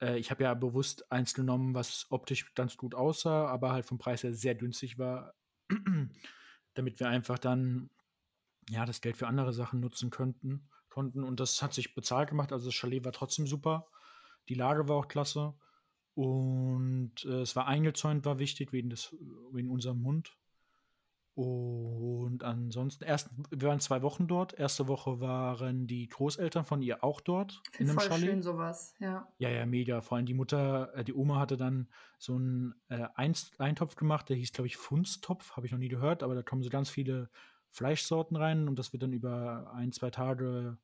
äh, 0.00 0.18
ich 0.18 0.30
habe 0.30 0.44
ja 0.44 0.54
bewusst 0.54 1.10
eins 1.10 1.34
genommen, 1.34 1.74
was 1.74 2.06
optisch 2.10 2.54
ganz 2.54 2.76
gut 2.76 2.94
aussah, 2.94 3.46
aber 3.48 3.72
halt 3.72 3.86
vom 3.86 3.98
Preis 3.98 4.22
her 4.22 4.34
sehr 4.34 4.54
günstig 4.54 4.98
war, 4.98 5.34
damit 6.74 7.00
wir 7.00 7.08
einfach 7.08 7.38
dann 7.38 7.90
ja 8.70 8.84
das 8.84 9.00
Geld 9.00 9.16
für 9.16 9.26
andere 9.26 9.52
Sachen 9.52 9.80
nutzen 9.80 10.10
könnten, 10.10 10.68
konnten. 10.88 11.24
Und 11.24 11.40
das 11.40 11.62
hat 11.62 11.74
sich 11.74 11.94
bezahlt 11.94 12.28
gemacht. 12.30 12.52
Also 12.52 12.66
das 12.66 12.74
Chalet 12.74 13.04
war 13.04 13.12
trotzdem 13.12 13.46
super. 13.46 13.86
Die 14.48 14.54
Lage 14.54 14.88
war 14.88 14.96
auch 14.96 15.08
klasse. 15.08 15.54
Und 16.14 17.24
äh, 17.24 17.42
es 17.42 17.54
war 17.54 17.66
eingezäunt, 17.66 18.24
war 18.24 18.38
wichtig 18.38 18.72
wegen, 18.72 18.90
des, 18.90 19.14
wegen 19.52 19.70
unserem 19.70 20.04
Hund. 20.04 20.36
Und 21.38 22.42
ansonsten, 22.42 23.04
erst, 23.04 23.30
wir 23.50 23.68
waren 23.68 23.78
zwei 23.78 24.02
Wochen 24.02 24.26
dort. 24.26 24.58
Erste 24.58 24.88
Woche 24.88 25.20
waren 25.20 25.86
die 25.86 26.08
Großeltern 26.08 26.64
von 26.64 26.82
ihr 26.82 27.04
auch 27.04 27.20
dort. 27.20 27.62
in 27.78 27.86
dem 27.86 27.94
voll 27.96 28.08
Chalet. 28.08 28.28
schön 28.28 28.42
sowas, 28.42 28.96
ja. 28.98 29.28
Ja, 29.38 29.48
ja, 29.48 29.64
mega. 29.64 30.00
Vor 30.00 30.16
allem 30.16 30.26
die 30.26 30.34
Mutter, 30.34 30.92
äh, 30.96 31.04
die 31.04 31.14
Oma 31.14 31.38
hatte 31.38 31.56
dann 31.56 31.86
so 32.18 32.34
einen 32.34 32.74
äh, 32.88 33.06
Eintopf 33.14 33.94
gemacht, 33.94 34.28
der 34.28 34.34
hieß, 34.34 34.52
glaube 34.52 34.66
ich, 34.66 34.76
Funstopf, 34.76 35.52
habe 35.52 35.64
ich 35.64 35.70
noch 35.70 35.78
nie 35.78 35.86
gehört, 35.86 36.24
aber 36.24 36.34
da 36.34 36.42
kommen 36.42 36.64
so 36.64 36.70
ganz 36.70 36.90
viele 36.90 37.30
Fleischsorten 37.70 38.36
rein 38.36 38.66
und 38.66 38.76
das 38.76 38.92
wird 38.92 39.04
dann 39.04 39.12
über 39.12 39.72
ein, 39.76 39.92
zwei 39.92 40.10
Tage 40.10 40.76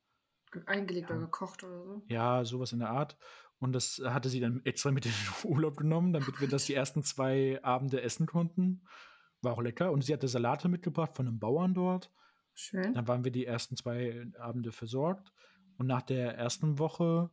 eingelegt 0.67 1.09
ja, 1.09 1.17
oder 1.17 1.25
gekocht 1.25 1.65
oder 1.65 1.83
so. 1.83 2.01
Ja, 2.07 2.45
sowas 2.45 2.71
in 2.71 2.79
der 2.79 2.91
Art. 2.91 3.17
Und 3.59 3.73
das 3.73 4.01
hatte 4.05 4.29
sie 4.29 4.39
dann 4.39 4.61
extra 4.63 4.91
mit 4.91 5.05
in 5.05 5.11
den 5.11 5.51
Urlaub 5.51 5.75
genommen, 5.75 6.13
damit 6.13 6.39
wir 6.39 6.47
das 6.47 6.63
die 6.63 6.75
ersten 6.75 7.03
zwei 7.03 7.59
Abende 7.61 8.01
essen 8.01 8.25
konnten. 8.25 8.83
War 9.45 9.53
auch 9.53 9.61
lecker. 9.61 9.91
Und 9.91 10.03
sie 10.03 10.13
hatte 10.13 10.27
Salate 10.27 10.67
mitgebracht 10.67 11.15
von 11.15 11.27
einem 11.27 11.39
Bauern 11.39 11.73
dort. 11.73 12.11
Schön. 12.53 12.93
Dann 12.93 13.07
waren 13.07 13.23
wir 13.23 13.31
die 13.31 13.45
ersten 13.45 13.77
zwei 13.77 14.27
Abende 14.39 14.71
versorgt. 14.71 15.31
Und 15.77 15.87
nach 15.87 16.01
der 16.01 16.35
ersten 16.35 16.79
Woche 16.79 17.29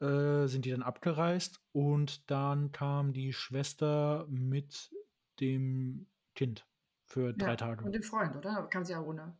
äh, 0.00 0.46
sind 0.46 0.64
die 0.64 0.70
dann 0.70 0.82
abgereist. 0.82 1.60
Und 1.72 2.30
dann 2.30 2.72
kam 2.72 3.12
die 3.12 3.32
Schwester 3.32 4.26
mit 4.28 4.90
dem 5.40 6.06
Kind 6.34 6.66
für 7.04 7.32
drei 7.32 7.50
ja, 7.50 7.56
Tage. 7.56 7.84
Und 7.84 7.92
dem 7.92 8.02
Freund, 8.02 8.36
oder? 8.36 8.66
Kam 8.68 8.84
sie 8.84 8.94
auch 8.94 9.06
ohne? 9.06 9.36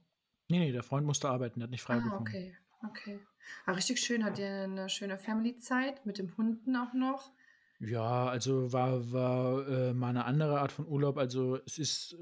Nee, 0.49 0.59
nee, 0.59 0.73
der 0.73 0.83
Freund 0.83 1.07
musste 1.07 1.29
arbeiten, 1.29 1.61
der 1.61 1.65
hat 1.65 1.71
nicht 1.71 1.83
frei 1.83 1.97
ah, 1.97 2.01
bekommen. 2.01 2.21
okay, 2.21 2.57
okay. 2.87 3.21
Aber 3.67 3.77
richtig 3.77 4.01
schön, 4.01 4.25
hat 4.25 4.39
ihr 4.39 4.65
eine 4.65 4.89
schöne 4.89 5.19
Family-Zeit 5.19 6.07
mit 6.07 6.19
dem 6.19 6.37
Hunden 6.37 6.77
auch 6.77 6.93
noch. 6.95 7.33
Ja, 7.81 8.27
also 8.27 8.73
war, 8.73 9.13
war 9.13 9.69
äh, 9.69 9.95
mal 9.95 10.09
eine 10.09 10.25
andere 10.25 10.61
Art 10.61 10.73
von 10.73 10.87
Urlaub. 10.87 11.17
Also 11.17 11.59
es 11.65 11.79
ist 11.79 12.17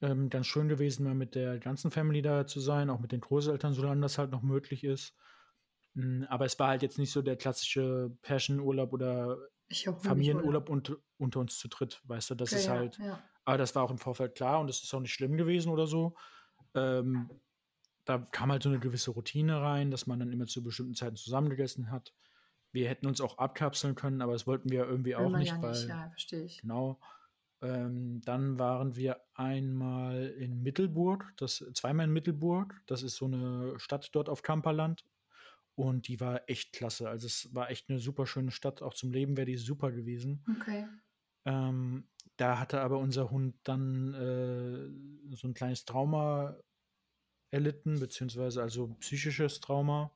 ähm, 0.00 0.30
ganz 0.30 0.46
schön 0.46 0.68
gewesen, 0.68 1.04
mal 1.04 1.14
mit 1.14 1.34
der 1.34 1.58
ganzen 1.58 1.90
Family 1.90 2.22
da 2.22 2.46
zu 2.46 2.60
sein, 2.60 2.90
auch 2.90 3.00
mit 3.00 3.12
den 3.12 3.20
Großeltern, 3.20 3.72
solange 3.72 4.00
das 4.02 4.18
halt 4.18 4.30
noch 4.30 4.42
möglich 4.42 4.84
ist. 4.84 5.14
Mm, 5.94 6.24
aber 6.28 6.44
es 6.44 6.58
war 6.58 6.68
halt 6.68 6.82
jetzt 6.82 6.98
nicht 6.98 7.10
so 7.10 7.22
der 7.22 7.36
klassische 7.36 8.16
Passion-Urlaub 8.22 8.92
oder 8.92 9.36
Familienurlaub 10.00 10.68
und, 10.68 10.96
unter 11.18 11.40
uns 11.40 11.58
zu 11.58 11.68
dritt, 11.68 12.00
weißt 12.04 12.30
du, 12.30 12.34
das 12.34 12.52
okay, 12.52 12.60
ist 12.60 12.68
halt. 12.68 12.98
Ja, 12.98 13.06
ja. 13.06 13.22
Aber 13.44 13.58
das 13.58 13.74
war 13.74 13.82
auch 13.82 13.90
im 13.90 13.98
Vorfeld 13.98 14.34
klar 14.34 14.60
und 14.60 14.68
das 14.68 14.82
ist 14.82 14.94
auch 14.94 15.00
nicht 15.00 15.12
schlimm 15.12 15.36
gewesen 15.36 15.72
oder 15.72 15.86
so. 15.86 16.14
Ähm, 16.74 17.30
da 18.04 18.18
kam 18.18 18.52
halt 18.52 18.62
so 18.62 18.68
eine 18.68 18.78
gewisse 18.78 19.10
Routine 19.10 19.60
rein, 19.60 19.90
dass 19.90 20.06
man 20.06 20.18
dann 20.20 20.32
immer 20.32 20.46
zu 20.46 20.62
bestimmten 20.62 20.94
Zeiten 20.94 21.16
zusammengegessen 21.16 21.90
hat. 21.90 22.14
Wir 22.72 22.88
hätten 22.88 23.06
uns 23.06 23.20
auch 23.20 23.38
abkapseln 23.38 23.94
können, 23.94 24.22
aber 24.22 24.32
das 24.32 24.46
wollten 24.46 24.70
wir 24.70 24.84
irgendwie 24.84 25.16
auch 25.16 25.30
nicht, 25.30 25.48
ja 25.52 25.62
weil. 25.62 25.72
Nicht, 25.72 25.88
ja, 25.88 26.08
verstehe 26.10 26.44
ich. 26.44 26.60
Genau. 26.60 27.00
Ähm, 27.62 28.22
dann 28.24 28.58
waren 28.58 28.96
wir 28.96 29.20
einmal 29.34 30.28
in 30.28 30.62
Mittelburg, 30.62 31.32
das 31.36 31.64
zweimal 31.74 32.06
in 32.06 32.12
Mittelburg. 32.12 32.80
Das 32.86 33.02
ist 33.02 33.16
so 33.16 33.26
eine 33.26 33.78
Stadt 33.78 34.08
dort 34.12 34.28
auf 34.28 34.42
Kamperland. 34.42 35.04
Und 35.74 36.08
die 36.08 36.20
war 36.20 36.48
echt 36.48 36.72
klasse. 36.72 37.08
Also 37.08 37.26
es 37.26 37.54
war 37.54 37.70
echt 37.70 37.88
eine 37.88 37.98
super 37.98 38.26
schöne 38.26 38.50
Stadt. 38.50 38.82
Auch 38.82 38.94
zum 38.94 39.12
Leben 39.12 39.36
wäre 39.36 39.46
die 39.46 39.56
super 39.56 39.92
gewesen. 39.92 40.44
Okay. 40.58 40.86
Ähm, 41.46 42.08
da 42.36 42.58
hatte 42.58 42.80
aber 42.80 42.98
unser 42.98 43.30
Hund 43.30 43.56
dann 43.64 44.14
äh, 44.14 45.36
so 45.36 45.48
ein 45.48 45.54
kleines 45.54 45.84
Trauma 45.84 46.56
erlitten, 47.50 47.98
beziehungsweise 47.98 48.62
also 48.62 48.88
psychisches 49.00 49.60
Trauma. 49.60 50.12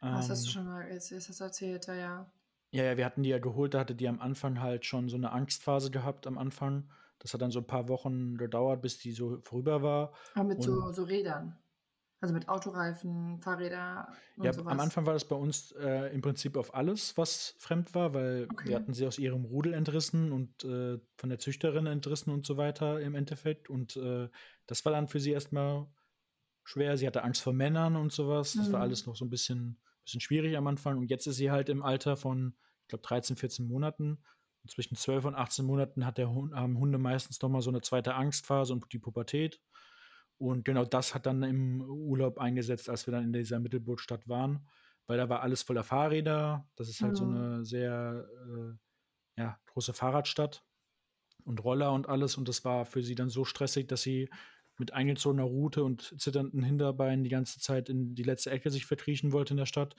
Was 0.00 0.28
hast 0.28 0.46
du 0.46 0.50
ähm, 0.50 0.52
schon 0.52 0.66
mal 0.66 0.88
jetzt, 0.90 1.10
jetzt 1.10 1.28
hast 1.28 1.40
du 1.40 1.44
erzählt, 1.44 1.86
ja. 1.86 2.30
Ja, 2.70 2.84
ja, 2.84 2.96
wir 2.98 3.04
hatten 3.06 3.22
die 3.22 3.30
ja 3.30 3.38
geholt, 3.38 3.72
da 3.74 3.80
hatte 3.80 3.94
die 3.94 4.08
am 4.08 4.20
Anfang 4.20 4.60
halt 4.60 4.84
schon 4.84 5.08
so 5.08 5.16
eine 5.16 5.32
Angstphase 5.32 5.90
gehabt 5.90 6.26
am 6.26 6.36
Anfang. 6.36 6.90
Das 7.18 7.32
hat 7.32 7.40
dann 7.40 7.50
so 7.50 7.60
ein 7.60 7.66
paar 7.66 7.88
Wochen 7.88 8.36
gedauert, 8.36 8.82
bis 8.82 8.98
die 8.98 9.12
so 9.12 9.40
vorüber 9.42 9.82
war. 9.82 10.12
Aber 10.34 10.44
mit 10.48 10.62
so, 10.62 10.92
so 10.92 11.02
Rädern. 11.04 11.58
Also 12.20 12.34
mit 12.34 12.48
Autoreifen, 12.48 13.40
Fahrräder 13.40 14.08
und 14.36 14.44
Ja, 14.44 14.52
sowas. 14.52 14.72
am 14.72 14.80
Anfang 14.80 15.06
war 15.06 15.14
das 15.14 15.26
bei 15.26 15.34
uns 15.36 15.72
äh, 15.72 16.14
im 16.14 16.20
Prinzip 16.20 16.56
auf 16.56 16.74
alles, 16.74 17.16
was 17.16 17.54
fremd 17.58 17.94
war, 17.94 18.14
weil 18.14 18.52
Okay. 18.52 18.68
wir 18.68 18.76
hatten 18.76 18.94
sie 18.94 19.06
aus 19.06 19.18
ihrem 19.18 19.44
Rudel 19.44 19.74
entrissen 19.74 20.30
und 20.32 20.64
äh, 20.64 20.98
von 21.16 21.28
der 21.28 21.38
Züchterin 21.40 21.86
entrissen 21.86 22.32
und 22.32 22.46
so 22.46 22.56
weiter 22.56 23.00
im 23.00 23.14
Endeffekt. 23.16 23.68
Und 23.68 23.96
äh, 23.96 24.28
das 24.66 24.84
war 24.84 24.92
dann 24.92 25.08
für 25.08 25.18
sie 25.20 25.32
erstmal 25.32 25.88
schwer. 26.64 26.96
Sie 26.98 27.06
hatte 27.06 27.24
Angst 27.24 27.42
vor 27.42 27.52
Männern 27.52 27.96
und 27.96 28.12
sowas. 28.12 28.56
Das 28.56 28.72
war 28.72 28.80
Mhm. 28.80 28.82
alles 28.82 29.06
noch 29.06 29.16
so 29.16 29.24
ein 29.24 29.30
bisschen, 29.30 29.80
bisschen 30.08 30.20
schwierig 30.20 30.56
am 30.56 30.66
Anfang. 30.66 30.96
Und 30.98 31.10
jetzt 31.10 31.26
ist 31.26 31.36
sie 31.36 31.50
halt 31.50 31.68
im 31.68 31.82
Alter 31.82 32.16
von, 32.16 32.54
ich 32.82 32.88
glaube, 32.88 33.02
13, 33.02 33.36
14 33.36 33.68
Monaten. 33.68 34.22
Und 34.62 34.70
zwischen 34.70 34.96
12 34.96 35.26
und 35.26 35.34
18 35.34 35.64
Monaten 35.64 36.06
hat 36.06 36.18
der 36.18 36.30
Hund, 36.30 36.54
haben 36.54 36.78
Hunde 36.78 36.98
meistens 36.98 37.40
noch 37.42 37.48
mal 37.50 37.60
so 37.60 37.70
eine 37.70 37.82
zweite 37.82 38.14
Angstphase 38.14 38.72
und 38.72 38.90
die 38.92 38.98
Pubertät. 38.98 39.60
Und 40.38 40.64
genau 40.64 40.84
das 40.84 41.14
hat 41.14 41.26
dann 41.26 41.42
im 41.42 41.82
Urlaub 41.82 42.38
eingesetzt, 42.38 42.88
als 42.88 43.06
wir 43.06 43.12
dann 43.12 43.24
in 43.24 43.32
dieser 43.32 43.60
Mittelbootstadt 43.60 44.28
waren, 44.28 44.66
weil 45.06 45.18
da 45.18 45.28
war 45.28 45.42
alles 45.42 45.62
voller 45.62 45.84
Fahrräder. 45.84 46.66
Das 46.76 46.88
ist 46.88 47.02
halt 47.02 47.16
so 47.16 47.26
Mhm. 47.26 47.36
eine 47.36 47.64
sehr 47.64 48.26
äh, 48.46 49.40
ja, 49.42 49.58
große 49.66 49.92
Fahrradstadt 49.92 50.64
und 51.44 51.62
Roller 51.64 51.92
und 51.92 52.08
alles. 52.08 52.36
Und 52.36 52.48
das 52.48 52.64
war 52.64 52.86
für 52.86 53.02
sie 53.02 53.14
dann 53.14 53.28
so 53.30 53.44
stressig, 53.44 53.88
dass 53.88 54.02
sie 54.02 54.30
mit 54.78 54.92
eingezogener 54.92 55.44
Rute 55.44 55.84
und 55.84 56.14
zitternden 56.20 56.62
Hinterbeinen 56.62 57.24
die 57.24 57.30
ganze 57.30 57.60
Zeit 57.60 57.88
in 57.88 58.14
die 58.14 58.22
letzte 58.22 58.50
Ecke 58.50 58.70
sich 58.70 58.86
verkriechen 58.86 59.32
wollte 59.32 59.52
in 59.52 59.58
der 59.58 59.66
Stadt. 59.66 59.96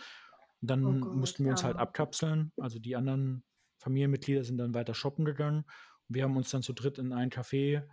Und 0.61 0.69
dann 0.69 0.85
Oh 0.85 0.93
Gott, 0.99 1.15
mussten 1.15 1.43
wir 1.43 1.51
uns 1.51 1.63
halt 1.63 1.77
abkapseln. 1.77 2.51
Also 2.57 2.79
die 2.79 2.95
anderen 2.95 3.43
Familienmitglieder 3.77 4.43
sind 4.43 4.57
dann 4.57 4.73
weiter 4.73 4.93
shoppen 4.93 5.25
gegangen. 5.25 5.65
Und 6.07 6.15
wir 6.15 6.23
haben 6.23 6.37
uns 6.37 6.49
dann 6.49 6.63
zu 6.63 6.73
dritt 6.73 6.97
in 6.97 7.13
ein 7.13 7.29
Café 7.29 7.83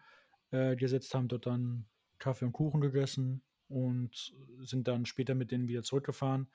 äh, 0.50 0.76
gesetzt, 0.76 1.14
haben 1.14 1.28
dort 1.28 1.46
dann 1.46 1.86
Kaffee 2.18 2.44
und 2.44 2.52
Kuchen 2.52 2.80
gegessen 2.80 3.42
und 3.68 4.34
sind 4.60 4.88
dann 4.88 5.06
später 5.06 5.34
mit 5.34 5.50
denen 5.50 5.68
wieder 5.68 5.82
zurückgefahren. 5.82 6.48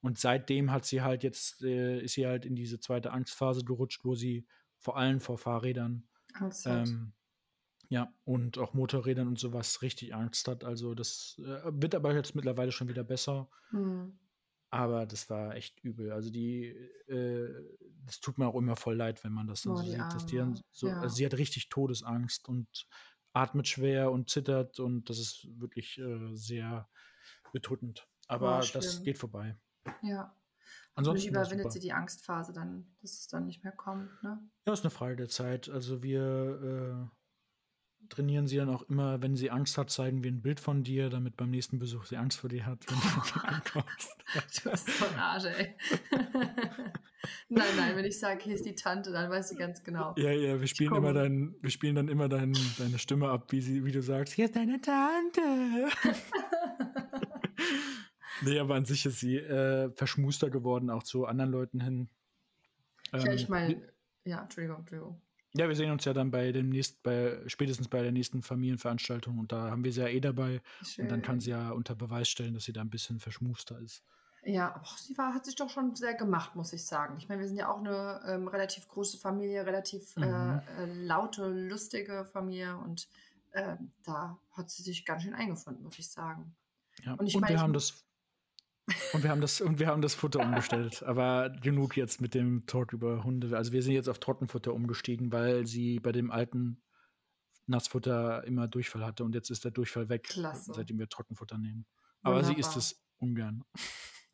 Und 0.00 0.18
seitdem 0.18 0.70
hat 0.72 0.84
sie 0.84 1.02
halt 1.02 1.22
jetzt, 1.22 1.62
äh, 1.62 2.00
ist 2.00 2.14
sie 2.14 2.26
halt 2.26 2.44
in 2.44 2.54
diese 2.54 2.78
zweite 2.80 3.12
Angstphase 3.12 3.64
gerutscht, 3.64 4.04
wo 4.04 4.14
sie 4.14 4.46
vor 4.78 4.96
allem 4.96 5.20
vor 5.20 5.38
Fahrrädern 5.38 6.08
ähm, 6.64 7.14
ja, 7.88 8.12
und 8.24 8.58
auch 8.58 8.74
Motorrädern 8.74 9.28
und 9.28 9.38
sowas 9.38 9.82
richtig 9.82 10.14
Angst 10.14 10.48
hat. 10.48 10.64
Also 10.64 10.94
das 10.94 11.36
äh, 11.38 11.60
wird 11.66 11.94
aber 11.94 12.14
jetzt 12.14 12.34
mittlerweile 12.34 12.72
schon 12.72 12.88
wieder 12.88 13.04
besser. 13.04 13.48
Hm. 13.70 14.18
Aber 14.70 15.06
das 15.06 15.30
war 15.30 15.54
echt 15.54 15.78
übel. 15.84 16.12
Also 16.12 16.30
die, 16.30 16.66
äh, 17.08 17.48
das 18.04 18.20
tut 18.20 18.38
mir 18.38 18.46
auch 18.48 18.56
immer 18.56 18.76
voll 18.76 18.96
leid, 18.96 19.22
wenn 19.24 19.32
man 19.32 19.46
das 19.46 19.62
dann 19.62 19.72
Oh, 19.74 19.76
so 19.76 19.84
sieht, 19.84 19.98
dass 20.00 20.26
die 20.26 20.36
dann 20.36 20.60
so, 20.70 20.88
Ja. 20.88 21.00
also 21.00 21.14
sie 21.14 21.24
hat 21.24 21.34
richtig 21.34 21.68
Todesangst 21.68 22.48
und 22.48 22.86
atmet 23.32 23.68
schwer 23.68 24.10
und 24.10 24.28
zittert 24.30 24.80
und 24.80 25.08
das 25.08 25.18
ist 25.18 25.46
wirklich 25.60 25.98
äh, 25.98 26.34
sehr 26.34 26.88
bedrückend. 27.52 28.08
Aber 28.28 28.58
das 28.72 28.94
schlimm. 28.94 29.04
geht 29.04 29.18
vorbei. 29.18 29.56
Ja. 30.02 30.34
Ansonsten 30.94 31.28
Ansonsten 31.28 31.34
war's 31.34 31.48
überwindet 31.48 31.72
sie 31.72 31.80
die 31.80 31.92
Angstphase 31.92 32.52
dann, 32.52 32.86
dass 33.02 33.12
es 33.12 33.28
dann 33.28 33.46
nicht 33.46 33.62
mehr 33.62 33.72
kommt, 33.72 34.10
ne? 34.22 34.40
Ja, 34.66 34.72
ist 34.72 34.82
eine 34.84 34.90
Frage 34.90 35.14
der 35.16 35.28
Zeit. 35.28 35.68
Also 35.68 36.02
wir 36.02 37.10
äh, 37.12 37.15
trainieren 38.08 38.46
sie 38.46 38.56
dann 38.56 38.68
auch 38.68 38.82
immer, 38.88 39.22
wenn 39.22 39.36
sie 39.36 39.50
Angst 39.50 39.78
hat, 39.78 39.90
zeigen 39.90 40.22
wir 40.22 40.30
ein 40.30 40.42
Bild 40.42 40.60
von 40.60 40.82
dir, 40.82 41.10
damit 41.10 41.36
beim 41.36 41.50
nächsten 41.50 41.78
Besuch 41.78 42.04
sie 42.04 42.16
Angst 42.16 42.38
vor 42.38 42.50
dir 42.50 42.66
hat, 42.66 42.84
wenn 42.88 42.98
du 42.98 43.40
ankommst. 43.46 44.16
Du 44.62 44.70
bist 44.70 44.90
so 44.90 45.06
ein 45.06 45.18
Arsch, 45.18 45.44
ey. 45.44 45.74
nein, 47.48 47.66
nein, 47.76 47.96
wenn 47.96 48.04
ich 48.04 48.18
sage, 48.18 48.42
hier 48.42 48.54
ist 48.54 48.64
die 48.64 48.74
Tante, 48.74 49.12
dann 49.12 49.30
weiß 49.30 49.48
sie 49.48 49.56
ganz 49.56 49.82
genau. 49.82 50.14
Ja, 50.16 50.30
ja, 50.30 50.60
wir 50.60 50.66
spielen 50.66 50.94
immer 50.94 51.12
dein, 51.12 51.54
wir 51.60 51.70
spielen 51.70 51.94
dann 51.94 52.08
immer 52.08 52.28
dein, 52.28 52.56
deine 52.78 52.98
Stimme 52.98 53.28
ab, 53.28 53.52
wie 53.52 53.60
sie, 53.60 53.84
wie 53.84 53.92
du 53.92 54.02
sagst, 54.02 54.34
hier 54.34 54.46
ist 54.46 54.56
deine 54.56 54.80
Tante. 54.80 55.88
nee, 58.42 58.58
aber 58.58 58.74
an 58.74 58.84
sich 58.84 59.06
ist 59.06 59.20
sie 59.20 59.36
äh, 59.36 59.90
verschmuster 59.92 60.50
geworden, 60.50 60.90
auch 60.90 61.02
zu 61.02 61.26
anderen 61.26 61.50
Leuten 61.50 61.80
hin. 61.80 62.08
ja, 63.12 63.24
Ähm, 63.24 63.32
ich 63.32 63.48
meine, 63.48 63.82
ja, 64.24 64.42
Entschuldigung, 64.42 64.78
Entschuldigung. 64.80 65.22
Ja, 65.56 65.68
wir 65.68 65.76
sehen 65.76 65.90
uns 65.90 66.04
ja 66.04 66.12
dann 66.12 66.30
bei 66.30 66.52
dem 66.52 66.68
nächsten, 66.68 66.98
bei, 67.02 67.40
spätestens 67.46 67.88
bei 67.88 68.02
der 68.02 68.12
nächsten 68.12 68.42
Familienveranstaltung 68.42 69.38
und 69.38 69.52
da 69.52 69.70
haben 69.70 69.84
wir 69.84 69.92
sie 69.92 70.00
ja 70.00 70.08
eh 70.08 70.20
dabei. 70.20 70.60
Und 70.98 71.10
dann 71.10 71.22
kann 71.22 71.36
Schön. 71.36 71.40
sie 71.40 71.50
ja 71.50 71.70
unter 71.70 71.94
Beweis 71.94 72.28
stellen, 72.28 72.54
dass 72.54 72.64
sie 72.64 72.72
da 72.72 72.80
ein 72.82 72.90
bisschen 72.90 73.20
verschmuster 73.20 73.78
ist. 73.80 74.02
Ja, 74.44 74.74
aber 74.76 74.86
sie 74.96 75.18
war, 75.18 75.34
hat 75.34 75.44
sich 75.44 75.56
doch 75.56 75.68
schon 75.70 75.96
sehr 75.96 76.14
gemacht, 76.14 76.54
muss 76.54 76.72
ich 76.72 76.84
sagen. 76.84 77.16
Ich 77.18 77.28
meine, 77.28 77.40
wir 77.40 77.48
sind 77.48 77.56
ja 77.56 77.68
auch 77.68 77.78
eine 77.78 78.20
ähm, 78.28 78.46
relativ 78.46 78.86
große 78.86 79.18
Familie, 79.18 79.66
relativ 79.66 80.14
Mhm. 80.16 80.22
äh, 80.22 80.56
äh, 80.84 80.86
laute, 81.04 81.48
lustige 81.48 82.24
Familie 82.24 82.76
und 82.76 83.08
ähm, 83.54 83.92
da 84.04 84.38
hat 84.52 84.70
sie 84.70 84.82
sich 84.82 85.04
ganz 85.04 85.24
schön 85.24 85.34
eingefunden, 85.34 85.82
muss 85.82 85.98
ich 85.98 86.08
sagen. 86.08 86.54
Ja. 87.02 87.12
Und 87.12 87.20
Und, 87.20 87.26
ich 87.26 87.36
meine, 87.38 87.56
wir 87.56 87.60
haben 87.60 87.72
das 87.72 88.05
und 89.12 89.22
wir 89.22 89.30
haben 89.30 89.40
das 89.40 89.60
und 89.60 89.78
wir 89.78 89.88
haben 89.88 90.02
das 90.02 90.14
Futter 90.14 90.40
umgestellt. 90.40 91.02
Aber 91.02 91.50
genug 91.50 91.96
jetzt 91.96 92.20
mit 92.20 92.34
dem 92.34 92.66
Talk 92.66 92.92
über 92.92 93.24
Hunde. 93.24 93.56
Also 93.56 93.72
wir 93.72 93.82
sind 93.82 93.94
jetzt 93.94 94.08
auf 94.08 94.18
Trockenfutter 94.18 94.72
umgestiegen, 94.72 95.32
weil 95.32 95.66
sie 95.66 95.98
bei 96.00 96.12
dem 96.12 96.30
alten 96.30 96.82
Nassfutter 97.66 98.44
immer 98.44 98.68
Durchfall 98.68 99.04
hatte 99.04 99.24
und 99.24 99.34
jetzt 99.34 99.50
ist 99.50 99.64
der 99.64 99.72
Durchfall 99.72 100.08
weg, 100.08 100.24
Klasse. 100.24 100.72
seitdem 100.74 100.98
wir 100.98 101.08
Trockenfutter 101.08 101.58
nehmen. 101.58 101.86
Aber 102.22 102.44
sie 102.44 102.54
isst 102.54 102.70
Wunderbar. 102.70 102.78
es 102.78 103.04
ungern. 103.18 103.64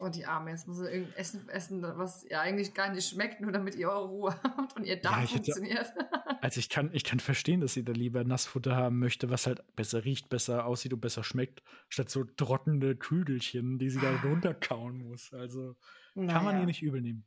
Oh, 0.03 0.09
die 0.09 0.27
Arme, 0.27 0.51
jetzt 0.51 0.67
muss 0.67 0.79
sie 0.79 0.91
irgendein 0.91 1.15
Essen 1.17 1.49
essen, 1.49 1.83
was 1.83 2.25
ihr 2.25 2.41
eigentlich 2.41 2.75
gar 2.75 2.91
nicht 2.91 3.09
schmeckt, 3.09 3.41
nur 3.41 3.53
damit 3.53 3.77
ihr 3.77 3.89
eure 3.89 4.09
Ruhe 4.09 4.35
habt 4.43 4.75
und 4.77 4.85
ihr 4.85 4.97
Darm 5.01 5.21
hätte- 5.21 5.33
funktioniert. 5.35 5.93
Also 6.43 6.59
ich 6.59 6.69
kann, 6.69 6.91
ich 6.93 7.05
kann 7.05 7.21
verstehen, 7.21 7.61
dass 7.61 7.73
sie 7.75 7.85
da 7.85 7.93
lieber 7.93 8.25
Nassfutter 8.25 8.75
haben 8.75 8.99
möchte, 8.99 9.31
was 9.31 9.47
halt 9.47 9.63
besser 9.77 10.05
riecht, 10.05 10.29
besser 10.29 10.67
aussieht 10.67 10.93
und 10.93 11.01
besser 11.01 11.23
schmeckt, 11.23 11.63
statt 11.89 12.11
so 12.11 12.25
trockene 12.25 12.97
Kügelchen, 12.97 13.79
die 13.79 13.91
sie 13.91 14.01
da 14.01 14.11
runterkauen 14.25 15.09
muss. 15.09 15.33
Also 15.33 15.77
kann 16.15 16.27
man 16.27 16.45
Naja. 16.47 16.61
ihr 16.61 16.67
nicht 16.67 16.83
übel 16.83 17.01
nehmen. 17.01 17.25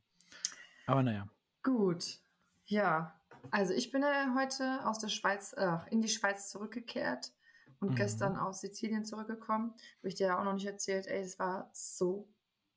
Aber 0.85 1.01
naja. 1.01 1.29
Gut, 1.63 2.19
ja. 2.65 3.17
Also 3.51 3.73
ich 3.73 3.89
bin 3.91 4.01
ja 4.01 4.35
heute 4.37 4.85
aus 4.85 4.99
der 4.99 5.07
Schweiz, 5.07 5.53
äh, 5.53 5.77
in 5.91 6.01
die 6.01 6.09
Schweiz 6.09 6.49
zurückgekehrt 6.49 7.31
und 7.79 7.91
Mhm. 7.91 7.95
gestern 7.95 8.35
aus 8.35 8.59
Sizilien 8.59 9.05
zurückgekommen. 9.05 9.71
Habe 9.99 10.07
ich 10.09 10.15
dir 10.15 10.27
ja 10.27 10.39
auch 10.39 10.43
noch 10.43 10.55
nicht 10.55 10.65
erzählt. 10.67 11.07
Ey, 11.07 11.21
es 11.21 11.39
war 11.39 11.69
so 11.71 12.27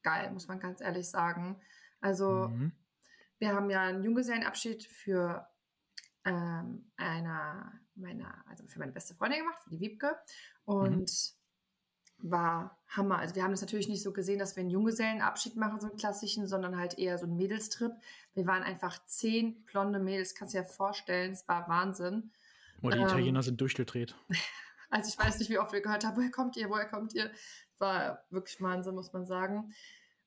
geil, 0.09 0.31
muss 0.33 0.49
man 0.49 0.61
ganz 0.61 0.81
ehrlich 0.81 1.09
sagen. 1.09 1.61
Also 2.01 2.49
Mhm. 2.49 2.73
wir 3.39 3.55
haben 3.55 3.71
ja 3.71 3.83
einen 3.83 4.03
Junggesellenabschied 4.03 4.85
für 4.85 5.47
ähm, 6.25 6.91
einer 6.97 7.73
meiner, 7.95 8.45
also 8.49 8.67
für 8.67 8.79
meine 8.79 8.93
beste 8.93 9.15
Freundin 9.15 9.41
gemacht, 9.41 9.59
für 9.65 9.71
die 9.71 9.81
Wiebke. 9.81 10.17
Und 10.65 11.11
war 12.21 12.77
Hammer. 12.89 13.19
Also 13.19 13.35
wir 13.37 13.43
haben 13.45 13.53
das 13.53 13.61
natürlich 13.61 13.89
nicht 13.89 14.03
so 14.03 14.13
gesehen, 14.13 14.39
dass 14.41 14.57
wir 14.57 14.63
einen 14.63 14.71
Junggesellenabschied 14.71 15.57
machen, 15.57 15.81
so 15.81 15.87
einen 15.89 15.97
klassischen, 15.97 16.49
sondern 16.49 16.77
halt 16.77 16.99
eher 16.99 17.17
so 17.17 17.27
einen 17.27 17.37
Mädelstrip. 17.37 17.93
Wir 18.35 18.47
waren 18.47 18.65
einfach 18.65 18.99
zehn 19.07 19.65
blonde 19.67 20.01
Mädels, 20.01 20.35
kannst 20.35 20.55
du 20.55 20.59
dir 20.59 20.65
vorstellen, 20.65 21.33
es 21.33 21.47
war 21.47 21.69
Wahnsinn. 21.69 22.33
Oh, 22.83 22.91
die 22.91 22.99
Ähm, 22.99 23.05
Italiener 23.05 23.43
sind 23.43 23.61
durchgedreht. 23.61 24.15
Also 24.91 25.11
ich 25.11 25.19
weiß 25.19 25.39
nicht, 25.39 25.51
wie 25.51 25.59
oft 25.59 25.73
wir 25.75 25.83
gehört 25.83 26.03
haben, 26.07 26.17
woher 26.17 26.31
kommt 26.31 26.57
ihr, 26.57 26.71
woher 26.71 26.87
kommt 26.89 27.13
ihr? 27.13 27.31
War 27.77 28.25
wirklich 28.31 28.59
Wahnsinn, 28.63 28.95
muss 28.95 29.13
man 29.13 29.27
sagen. 29.27 29.75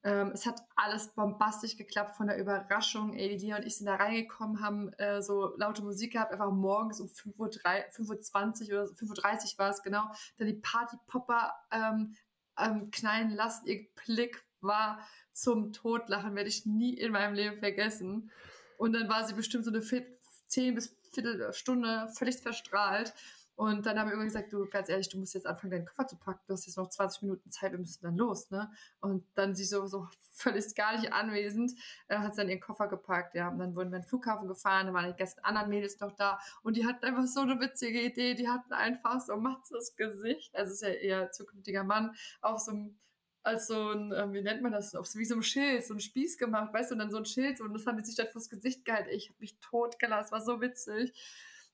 Ähm, 0.03 0.31
es 0.33 0.45
hat 0.45 0.61
alles 0.75 1.09
bombastisch 1.09 1.77
geklappt 1.77 2.15
von 2.15 2.27
der 2.27 2.37
Überraschung. 2.37 3.13
Ey, 3.13 3.37
Lia 3.37 3.57
und 3.57 3.65
ich 3.65 3.77
sind 3.77 3.85
da 3.85 3.95
reingekommen, 3.95 4.61
haben 4.61 4.91
äh, 4.93 5.21
so 5.21 5.55
laute 5.57 5.83
Musik 5.83 6.13
gehabt, 6.13 6.31
einfach 6.31 6.51
morgens 6.51 6.99
um 6.99 7.07
5.20 7.07 8.71
Uhr 8.71 8.79
oder 8.79 8.87
so, 8.87 8.93
5.30 8.95 9.53
Uhr 9.53 9.59
war 9.59 9.69
es 9.69 9.83
genau. 9.83 10.03
Dann 10.37 10.47
die 10.47 10.53
Partypopper 10.53 11.53
ähm, 11.71 12.15
ähm, 12.57 12.89
knallen 12.91 13.31
lassen. 13.31 13.67
Ihr 13.67 13.85
Blick 14.05 14.43
war 14.61 14.99
zum 15.33 15.71
Totlachen, 15.71 16.35
werde 16.35 16.49
ich 16.49 16.65
nie 16.65 16.93
in 16.93 17.11
meinem 17.11 17.35
Leben 17.35 17.57
vergessen. 17.57 18.31
Und 18.77 18.93
dann 18.93 19.07
war 19.07 19.25
sie 19.25 19.33
bestimmt 19.33 19.65
so 19.65 19.71
eine 19.71 19.81
Viertel, 19.81 20.17
10 20.47 20.75
bis 20.75 20.97
Viertelstunde 21.11 22.09
völlig 22.13 22.37
verstrahlt. 22.37 23.13
Und 23.55 23.85
dann 23.85 23.99
haben 23.99 24.07
wir 24.07 24.13
irgendwann 24.13 24.27
gesagt, 24.27 24.53
du, 24.53 24.67
ganz 24.67 24.89
ehrlich, 24.89 25.09
du 25.09 25.19
musst 25.19 25.33
jetzt 25.33 25.45
anfangen, 25.45 25.71
deinen 25.71 25.85
Koffer 25.85 26.07
zu 26.07 26.17
packen. 26.17 26.41
Du 26.47 26.53
hast 26.53 26.65
jetzt 26.65 26.77
noch 26.77 26.89
20 26.89 27.23
Minuten 27.23 27.51
Zeit, 27.51 27.71
wir 27.71 27.79
müssen 27.79 28.03
dann 28.03 28.17
los, 28.17 28.49
ne? 28.49 28.71
Und 28.99 29.25
dann 29.35 29.53
sie 29.55 29.65
so, 29.65 29.85
so 29.87 30.07
völlig 30.31 30.73
gar 30.75 30.97
nicht 30.97 31.13
anwesend, 31.13 31.73
äh, 32.07 32.17
hat 32.17 32.37
dann 32.37 32.49
ihren 32.49 32.59
Koffer 32.59 32.87
gepackt, 32.87 33.35
ja. 33.35 33.49
Und 33.49 33.59
dann 33.59 33.75
wurden 33.75 33.91
wir 33.91 33.97
an 33.97 34.01
den 34.01 34.07
Flughafen 34.07 34.47
gefahren, 34.47 34.87
da 34.87 34.93
waren 34.93 35.11
die 35.11 35.17
ganzen 35.17 35.43
anderen 35.43 35.69
Mädels 35.69 35.99
noch 35.99 36.11
da. 36.13 36.39
Und 36.63 36.77
die 36.77 36.85
hatten 36.85 37.05
einfach 37.05 37.25
so 37.27 37.41
eine 37.41 37.59
witzige 37.59 38.01
Idee. 38.01 38.33
Die 38.35 38.49
hatten 38.49 38.73
einfach 38.73 39.19
so 39.19 39.37
Matzes 39.37 39.95
Gesicht, 39.95 40.55
also 40.55 40.71
ist 40.71 40.81
ja 40.81 40.89
ihr 40.89 41.31
zukünftiger 41.31 41.83
Mann, 41.83 42.15
auf 42.41 42.59
so 42.59 42.71
einem 42.71 42.97
als 43.43 43.67
so 43.67 43.91
ein, 43.91 44.13
ähm, 44.15 44.33
wie 44.33 44.41
nennt 44.41 44.61
man 44.61 44.71
das, 44.71 44.93
auf 44.95 45.07
wie 45.15 45.25
so 45.25 45.35
ein 45.35 45.43
Schild, 45.43 45.85
so 45.85 45.93
ein 45.93 45.99
Spieß 45.99 46.37
gemacht, 46.37 46.73
weißt 46.73 46.91
du, 46.91 46.95
und 46.95 46.99
dann 46.99 47.11
so 47.11 47.17
ein 47.17 47.25
Schild, 47.25 47.59
und 47.61 47.73
das 47.73 47.85
haben 47.87 47.97
die 47.97 48.03
sich 48.03 48.15
dann 48.15 48.27
vors 48.27 48.49
Gesicht 48.49 48.85
gehalten. 48.85 49.09
Ich 49.11 49.29
habe 49.29 49.37
mich 49.39 49.59
totgelassen, 49.59 50.31
war 50.31 50.41
so 50.41 50.61
witzig. 50.61 51.11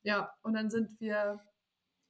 Ja, 0.03 0.33
und 0.43 0.53
dann 0.53 0.69
sind 0.69 0.99
wir 1.01 1.41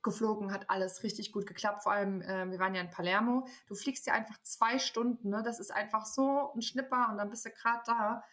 geflogen, 0.07 0.51
hat 0.51 0.69
alles 0.69 1.03
richtig 1.03 1.31
gut 1.31 1.45
geklappt. 1.45 1.83
Vor 1.83 1.91
allem, 1.91 2.21
äh, 2.21 2.49
wir 2.49 2.59
waren 2.59 2.73
ja 2.73 2.81
in 2.81 2.89
Palermo. 2.89 3.47
Du 3.67 3.75
fliegst 3.75 4.07
ja 4.07 4.13
einfach 4.13 4.41
zwei 4.43 4.79
Stunden, 4.79 5.29
ne? 5.29 5.43
Das 5.43 5.59
ist 5.59 5.71
einfach 5.71 6.05
so 6.05 6.51
ein 6.53 6.61
Schnipper 6.61 7.09
und 7.11 7.17
dann 7.17 7.29
bist 7.29 7.45
du 7.45 7.51
gerade 7.51 7.81
da. 7.85 8.23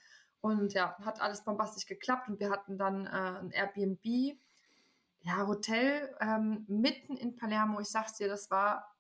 Und 0.41 0.75
ja, 0.75 0.97
hat 1.05 1.21
alles 1.21 1.45
bombastisch 1.45 1.87
geklappt 1.87 2.29
und 2.29 2.39
wir 2.39 2.51
hatten 2.51 2.77
dann 2.79 3.07
äh, 3.07 3.11
ein 3.11 3.51
Airbnb, 3.51 4.39
ja, 5.21 5.47
Hotel 5.47 6.15
ähm, 6.21 6.65
mitten 6.69 7.17
in 7.17 7.35
Palermo. 7.35 7.81
Ich 7.81 7.89
sag's 7.89 8.15
dir, 8.15 8.29
das 8.29 8.51
war 8.51 8.94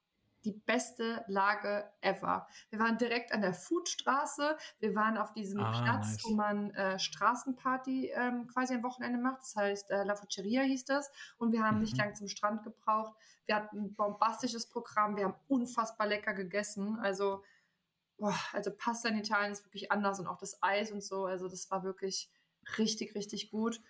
die 0.45 0.53
beste 0.53 1.25
Lage 1.27 1.91
ever. 2.01 2.47
Wir 2.71 2.79
waren 2.79 2.99
direkt 2.99 3.33
an 3.33 3.41
der 3.41 3.55
Foodstraße. 3.55 4.57
Wir 4.79 4.95
waren 4.95 5.17
auf 5.17 5.33
diesem 5.33 5.61
ah, 5.61 5.83
Platz, 5.83 6.13
nice. 6.13 6.25
wo 6.25 6.35
man 6.35 6.71
äh, 6.73 6.99
Straßenparty 6.99 8.13
ähm, 8.15 8.47
quasi 8.49 8.75
am 8.75 8.83
Wochenende 8.83 9.19
macht. 9.19 9.43
Das 9.43 9.57
heißt, 9.57 9.91
äh, 9.91 10.05
La 10.05 10.15
Fuceria 10.15 10.63
hieß 10.63 10.85
das. 10.85 11.11
Und 11.39 11.53
wir 11.53 11.65
haben 11.65 11.77
mhm. 11.77 11.83
nicht 11.83 11.97
lange 11.97 12.13
zum 12.13 12.29
Strand 12.29 12.63
gebraucht. 12.63 13.15
Wir 13.47 13.57
hatten 13.57 13.79
ein 13.79 13.95
bombastisches 13.95 14.69
Programm. 14.69 15.17
Wir 15.17 15.25
haben 15.25 15.37
unfassbar 15.49 16.07
lecker 16.07 16.35
gegessen. 16.35 16.99
Also, 17.01 17.43
boah, 18.19 18.39
also 18.53 18.71
Pasta 18.71 19.09
in 19.09 19.19
Italien 19.19 19.53
ist 19.53 19.65
wirklich 19.65 19.91
anders 19.91 20.21
und 20.21 20.27
auch 20.27 20.39
das 20.39 20.63
Eis 20.63 20.93
und 20.93 21.03
so. 21.03 21.25
Also, 21.25 21.49
das 21.49 21.71
war 21.71 21.85
wirklich 21.85 22.31
richtig, 22.79 23.15
richtig 23.15 23.51
gut. 23.51 23.81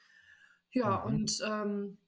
Ja, 0.70 0.98
mhm. 0.98 1.14
und 1.14 1.40
ähm, 1.44 1.98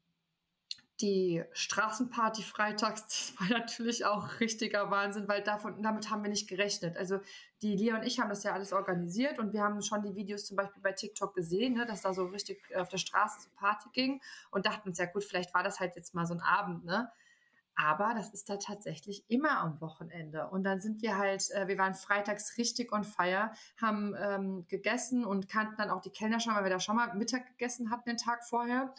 die 1.00 1.44
Straßenparty 1.52 2.42
freitags, 2.42 3.02
das 3.38 3.40
war 3.40 3.58
natürlich 3.58 4.04
auch 4.04 4.40
richtiger 4.40 4.90
Wahnsinn, 4.90 5.28
weil 5.28 5.42
davon, 5.42 5.82
damit 5.82 6.10
haben 6.10 6.22
wir 6.22 6.30
nicht 6.30 6.48
gerechnet. 6.48 6.96
Also 6.96 7.20
die 7.62 7.76
Lia 7.76 7.96
und 7.96 8.04
ich 8.04 8.20
haben 8.20 8.28
das 8.28 8.42
ja 8.42 8.52
alles 8.52 8.72
organisiert 8.72 9.38
und 9.38 9.52
wir 9.52 9.62
haben 9.62 9.80
schon 9.82 10.02
die 10.02 10.14
Videos 10.14 10.46
zum 10.46 10.56
Beispiel 10.56 10.82
bei 10.82 10.92
TikTok 10.92 11.34
gesehen, 11.34 11.74
ne, 11.74 11.86
dass 11.86 12.02
da 12.02 12.12
so 12.12 12.26
richtig 12.26 12.60
auf 12.76 12.88
der 12.88 12.98
Straße 12.98 13.40
so 13.40 13.48
Party 13.56 13.88
ging 13.92 14.20
und 14.50 14.66
dachten 14.66 14.88
uns, 14.88 14.98
ja 14.98 15.06
gut, 15.06 15.24
vielleicht 15.24 15.54
war 15.54 15.62
das 15.62 15.80
halt 15.80 15.96
jetzt 15.96 16.14
mal 16.14 16.26
so 16.26 16.34
ein 16.34 16.40
Abend, 16.40 16.84
ne? 16.84 17.10
Aber 17.78 18.14
das 18.14 18.32
ist 18.32 18.48
da 18.48 18.56
tatsächlich 18.56 19.24
immer 19.28 19.58
am 19.58 19.82
Wochenende. 19.82 20.48
Und 20.48 20.64
dann 20.64 20.80
sind 20.80 21.02
wir 21.02 21.18
halt, 21.18 21.50
äh, 21.50 21.68
wir 21.68 21.76
waren 21.76 21.94
freitags 21.94 22.56
richtig 22.56 22.90
on 22.90 23.04
fire, 23.04 23.50
haben 23.78 24.14
ähm, 24.18 24.66
gegessen 24.66 25.26
und 25.26 25.50
kannten 25.50 25.76
dann 25.76 25.90
auch 25.90 26.00
die 26.00 26.08
Kellner 26.08 26.40
schon, 26.40 26.54
weil 26.54 26.64
wir 26.64 26.70
da 26.70 26.80
schon 26.80 26.96
mal 26.96 27.14
Mittag 27.14 27.46
gegessen 27.46 27.90
hatten 27.90 28.08
den 28.08 28.16
Tag 28.16 28.44
vorher 28.46 28.94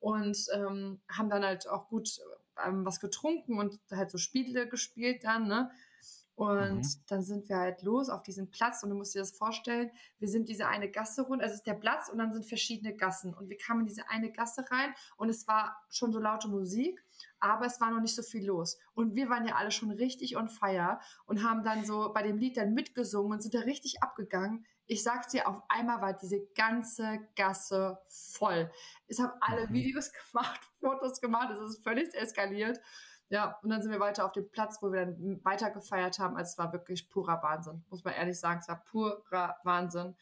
und 0.00 0.36
ähm, 0.54 1.00
haben 1.08 1.30
dann 1.30 1.44
halt 1.44 1.68
auch 1.68 1.88
gut 1.88 2.18
ähm, 2.66 2.84
was 2.84 3.00
getrunken 3.00 3.58
und 3.58 3.78
halt 3.90 4.10
so 4.10 4.18
Spiele 4.18 4.68
gespielt 4.68 5.24
dann, 5.24 5.46
ne? 5.48 5.70
Und 6.40 6.76
mhm. 6.78 7.04
dann 7.06 7.22
sind 7.22 7.50
wir 7.50 7.58
halt 7.58 7.82
los 7.82 8.08
auf 8.08 8.22
diesen 8.22 8.50
Platz 8.50 8.82
und 8.82 8.88
du 8.88 8.96
musst 8.96 9.14
dir 9.14 9.18
das 9.18 9.32
vorstellen, 9.32 9.90
wir 10.20 10.26
sind 10.26 10.48
diese 10.48 10.68
eine 10.68 10.90
Gasse 10.90 11.20
rund, 11.20 11.42
also 11.42 11.52
es 11.52 11.58
ist 11.58 11.66
der 11.66 11.74
Platz 11.74 12.08
und 12.08 12.16
dann 12.16 12.32
sind 12.32 12.46
verschiedene 12.46 12.96
Gassen 12.96 13.34
und 13.34 13.50
wir 13.50 13.58
kamen 13.58 13.80
in 13.80 13.88
diese 13.88 14.08
eine 14.08 14.32
Gasse 14.32 14.64
rein 14.70 14.94
und 15.18 15.28
es 15.28 15.46
war 15.46 15.76
schon 15.90 16.12
so 16.12 16.18
laute 16.18 16.48
Musik, 16.48 17.04
aber 17.40 17.66
es 17.66 17.78
war 17.82 17.90
noch 17.90 18.00
nicht 18.00 18.14
so 18.14 18.22
viel 18.22 18.46
los. 18.46 18.78
Und 18.94 19.14
wir 19.16 19.28
waren 19.28 19.46
ja 19.46 19.56
alle 19.56 19.70
schon 19.70 19.90
richtig 19.90 20.38
on 20.38 20.48
fire 20.48 20.98
und 21.26 21.44
haben 21.44 21.62
dann 21.62 21.84
so 21.84 22.10
bei 22.14 22.22
dem 22.22 22.38
Lied 22.38 22.56
dann 22.56 22.72
mitgesungen 22.72 23.32
und 23.32 23.42
sind 23.42 23.52
da 23.52 23.58
richtig 23.60 24.02
abgegangen 24.02 24.64
ich 24.90 25.04
sag's 25.04 25.28
dir, 25.28 25.46
auf 25.46 25.62
einmal 25.68 26.00
war 26.00 26.14
diese 26.14 26.40
ganze 26.56 27.20
Gasse 27.36 28.00
voll. 28.08 28.68
Es 29.06 29.20
haben 29.20 29.30
alle 29.40 29.68
mhm. 29.68 29.72
Videos 29.72 30.10
gemacht, 30.32 30.60
Fotos 30.80 31.20
gemacht, 31.20 31.50
es 31.52 31.60
ist 31.60 31.84
völlig 31.84 32.12
eskaliert. 32.12 32.80
Ja, 33.30 33.58
und 33.62 33.70
dann 33.70 33.80
sind 33.80 33.92
wir 33.92 34.00
weiter 34.00 34.24
auf 34.26 34.32
dem 34.32 34.50
Platz, 34.50 34.82
wo 34.82 34.92
wir 34.92 35.06
dann 35.06 35.44
weiter 35.44 35.70
gefeiert 35.70 36.18
haben. 36.18 36.36
Also 36.36 36.50
es 36.50 36.58
war 36.58 36.72
wirklich 36.72 37.08
purer 37.08 37.40
Wahnsinn, 37.42 37.84
muss 37.88 38.04
man 38.04 38.14
ehrlich 38.14 38.38
sagen. 38.38 38.58
Es 38.60 38.68
war 38.68 38.82
purer 38.84 39.56
Wahnsinn. 39.62 40.16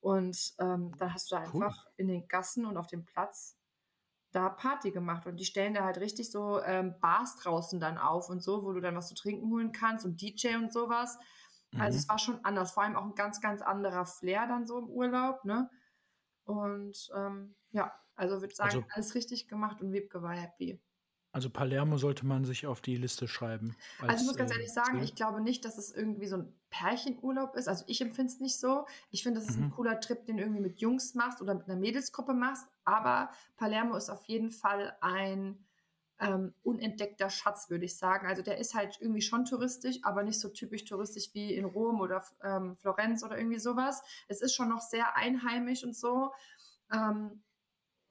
Und 0.00 0.54
ähm, 0.58 0.92
dann 0.98 1.12
hast 1.12 1.30
du 1.30 1.36
da 1.36 1.42
cool. 1.42 1.62
einfach 1.62 1.86
in 1.96 2.08
den 2.08 2.26
Gassen 2.26 2.64
und 2.64 2.78
auf 2.78 2.86
dem 2.86 3.04
Platz 3.04 3.58
da 4.32 4.48
Party 4.48 4.90
gemacht. 4.92 5.26
Und 5.26 5.36
die 5.36 5.44
stellen 5.44 5.74
da 5.74 5.84
halt 5.84 5.98
richtig 5.98 6.30
so 6.30 6.60
ähm, 6.62 6.94
Bars 7.00 7.36
draußen 7.36 7.80
dann 7.80 7.98
auf 7.98 8.30
und 8.30 8.42
so, 8.42 8.64
wo 8.64 8.72
du 8.72 8.80
dann 8.80 8.96
was 8.96 9.08
zu 9.08 9.14
trinken 9.14 9.50
holen 9.50 9.72
kannst 9.72 10.06
und 10.06 10.20
DJ 10.22 10.56
und 10.56 10.72
sowas. 10.72 11.18
Also 11.78 11.96
mhm. 11.96 11.98
es 12.00 12.08
war 12.08 12.18
schon 12.18 12.44
anders, 12.44 12.72
vor 12.72 12.82
allem 12.82 12.96
auch 12.96 13.04
ein 13.04 13.14
ganz, 13.14 13.40
ganz 13.40 13.60
anderer 13.60 14.06
Flair 14.06 14.46
dann 14.46 14.66
so 14.66 14.78
im 14.78 14.88
Urlaub, 14.88 15.44
ne? 15.44 15.70
Und 16.44 17.10
ähm, 17.14 17.54
ja, 17.72 17.92
also 18.16 18.40
würde 18.40 18.54
sagen, 18.54 18.76
also, 18.76 18.86
alles 18.90 19.14
richtig 19.14 19.48
gemacht 19.48 19.80
und 19.80 19.92
Wiebke 19.92 20.22
war 20.22 20.32
happy. 20.32 20.80
Also 21.34 21.50
Palermo 21.50 21.96
sollte 21.96 22.24
man 22.24 22.44
sich 22.44 22.68
auf 22.68 22.80
die 22.80 22.96
Liste 22.96 23.26
schreiben. 23.26 23.74
Als, 23.98 24.10
also 24.10 24.22
ich 24.22 24.28
muss 24.28 24.36
ganz 24.36 24.52
ehrlich 24.52 24.68
äh, 24.68 24.72
sagen, 24.72 25.02
ich 25.02 25.16
glaube 25.16 25.40
nicht, 25.40 25.64
dass 25.64 25.78
es 25.78 25.92
irgendwie 25.92 26.28
so 26.28 26.36
ein 26.36 26.54
Pärchenurlaub 26.70 27.56
ist. 27.56 27.66
Also 27.66 27.84
ich 27.88 28.00
empfinde 28.00 28.32
es 28.32 28.38
nicht 28.38 28.60
so. 28.60 28.86
Ich 29.10 29.24
finde, 29.24 29.40
das 29.40 29.48
ist 29.48 29.58
mhm. 29.58 29.64
ein 29.64 29.70
cooler 29.72 29.98
Trip, 29.98 30.24
den 30.26 30.36
du 30.36 30.44
irgendwie 30.44 30.60
mit 30.60 30.78
Jungs 30.78 31.14
machst 31.14 31.42
oder 31.42 31.56
mit 31.56 31.68
einer 31.68 31.74
Mädelsgruppe 31.74 32.34
machst. 32.34 32.68
Aber 32.84 33.30
Palermo 33.56 33.96
ist 33.96 34.10
auf 34.10 34.24
jeden 34.26 34.52
Fall 34.52 34.96
ein 35.00 35.58
ähm, 36.20 36.54
unentdeckter 36.62 37.28
Schatz, 37.30 37.68
würde 37.68 37.86
ich 37.86 37.98
sagen. 37.98 38.28
Also 38.28 38.42
der 38.42 38.58
ist 38.58 38.74
halt 38.74 38.98
irgendwie 39.00 39.22
schon 39.22 39.44
touristisch, 39.44 39.98
aber 40.04 40.22
nicht 40.22 40.38
so 40.38 40.50
typisch 40.50 40.84
touristisch 40.84 41.30
wie 41.32 41.52
in 41.52 41.64
Rom 41.64 42.00
oder 42.00 42.24
ähm, 42.44 42.76
Florenz 42.76 43.24
oder 43.24 43.36
irgendwie 43.36 43.58
sowas. 43.58 44.04
Es 44.28 44.40
ist 44.40 44.54
schon 44.54 44.68
noch 44.68 44.82
sehr 44.82 45.16
einheimisch 45.16 45.82
und 45.82 45.96
so. 45.96 46.30
Ähm, 46.92 47.42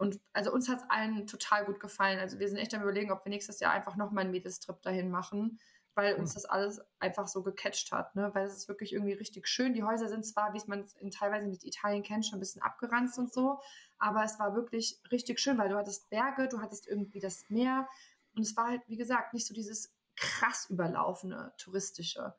und 0.04 0.20
also 0.34 0.52
uns 0.54 0.70
hat 0.70 0.80
es 0.80 0.90
allen 0.90 1.26
total 1.28 1.66
gut 1.66 1.80
gefallen. 1.80 2.20
Also 2.20 2.40
wir 2.40 2.48
sind 2.48 2.58
echt 2.58 2.74
am 2.74 2.82
überlegen, 2.82 3.12
ob 3.12 3.26
wir 3.26 3.30
nächstes 3.30 3.60
Jahr 3.60 3.72
einfach 3.72 3.96
nochmal 3.96 4.24
einen 4.24 4.32
Mädelstrip 4.32 4.82
dahin 4.82 5.10
machen 5.10 5.60
weil 5.96 6.16
uns 6.16 6.34
das 6.34 6.46
alles 6.46 6.82
einfach 7.00 7.28
so 7.28 7.44
gecatcht 7.44 7.92
hat, 7.92 8.16
ne? 8.16 8.32
Weil 8.34 8.48
es 8.48 8.56
ist 8.56 8.68
wirklich 8.68 8.94
irgendwie 8.94 9.14
richtig 9.14 9.48
schön. 9.48 9.74
Die 9.74 9.84
Häuser 9.84 10.10
sind 10.10 10.26
zwar, 10.26 10.54
wie 10.54 10.62
man 10.68 10.82
es 10.82 10.94
in 10.96 11.12
teilweise 11.12 11.48
mit 11.48 11.64
Italien 11.64 12.04
kennt, 12.04 12.26
schon 12.26 12.38
ein 12.38 12.40
bisschen 12.40 12.62
abgeranzt 12.62 13.20
und 13.20 13.32
so, 13.32 13.60
aber 14.00 14.24
es 14.24 14.40
war 14.40 14.56
wirklich 14.56 15.00
richtig 15.12 15.40
schön, 15.40 15.58
weil 15.58 15.70
du 15.70 15.76
hattest 15.76 16.10
Berge, 16.10 16.48
du 16.48 16.62
hattest 16.62 16.88
irgendwie 16.88 17.20
das 17.20 17.46
Meer 17.50 17.88
und 18.36 18.42
es 18.42 18.58
war 18.58 18.70
halt, 18.70 18.82
wie 18.88 18.98
gesagt, 18.98 19.34
nicht 19.34 19.46
so 19.46 19.54
dieses 19.54 19.94
krass 20.16 20.68
überlaufene 20.70 21.54
touristische. 21.58 22.34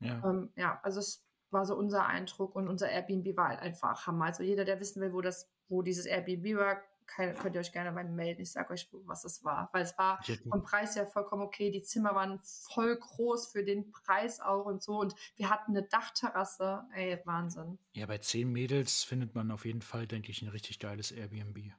Ja, 0.00 0.22
ähm, 0.24 0.52
ja 0.56 0.80
also 0.82 1.00
es 1.00 1.26
war 1.50 1.66
so 1.66 1.76
unser 1.76 2.06
Eindruck 2.06 2.54
und 2.54 2.68
unser 2.68 2.88
Airbnb 2.90 3.36
war 3.36 3.48
halt 3.48 3.60
einfach 3.60 4.06
Hammer. 4.06 4.26
Also 4.26 4.42
jeder, 4.42 4.64
der 4.64 4.80
wissen 4.80 5.02
will, 5.02 5.12
wo 5.12 5.20
das, 5.20 5.50
wo 5.68 5.82
dieses 5.82 6.06
Airbnb 6.06 6.56
war, 6.56 6.82
könnt 7.06 7.54
ihr 7.54 7.60
euch 7.60 7.72
gerne 7.72 7.92
bei 7.92 8.04
mir 8.04 8.12
melden. 8.12 8.42
Ich 8.42 8.52
sage 8.52 8.72
euch, 8.72 8.88
was 9.04 9.24
es 9.24 9.44
war. 9.44 9.70
Weil 9.72 9.82
es 9.82 9.96
war 9.98 10.20
vom 10.48 10.62
Preis 10.62 10.96
her 10.96 11.06
vollkommen 11.06 11.42
okay. 11.42 11.70
Die 11.70 11.82
Zimmer 11.82 12.14
waren 12.14 12.40
voll 12.42 12.96
groß 12.96 13.48
für 13.48 13.64
den 13.64 13.90
Preis 13.92 14.40
auch 14.40 14.66
und 14.66 14.82
so. 14.82 15.00
Und 15.00 15.14
wir 15.36 15.50
hatten 15.50 15.72
eine 15.72 15.82
Dachterrasse. 15.82 16.84
Ey, 16.94 17.20
Wahnsinn. 17.24 17.78
Ja, 17.92 18.06
bei 18.06 18.18
zehn 18.18 18.50
Mädels 18.50 19.04
findet 19.04 19.34
man 19.34 19.50
auf 19.50 19.64
jeden 19.64 19.82
Fall, 19.82 20.06
denke 20.06 20.30
ich, 20.30 20.42
ein 20.42 20.48
richtig 20.48 20.78
geiles 20.78 21.12
Airbnb. 21.12 21.72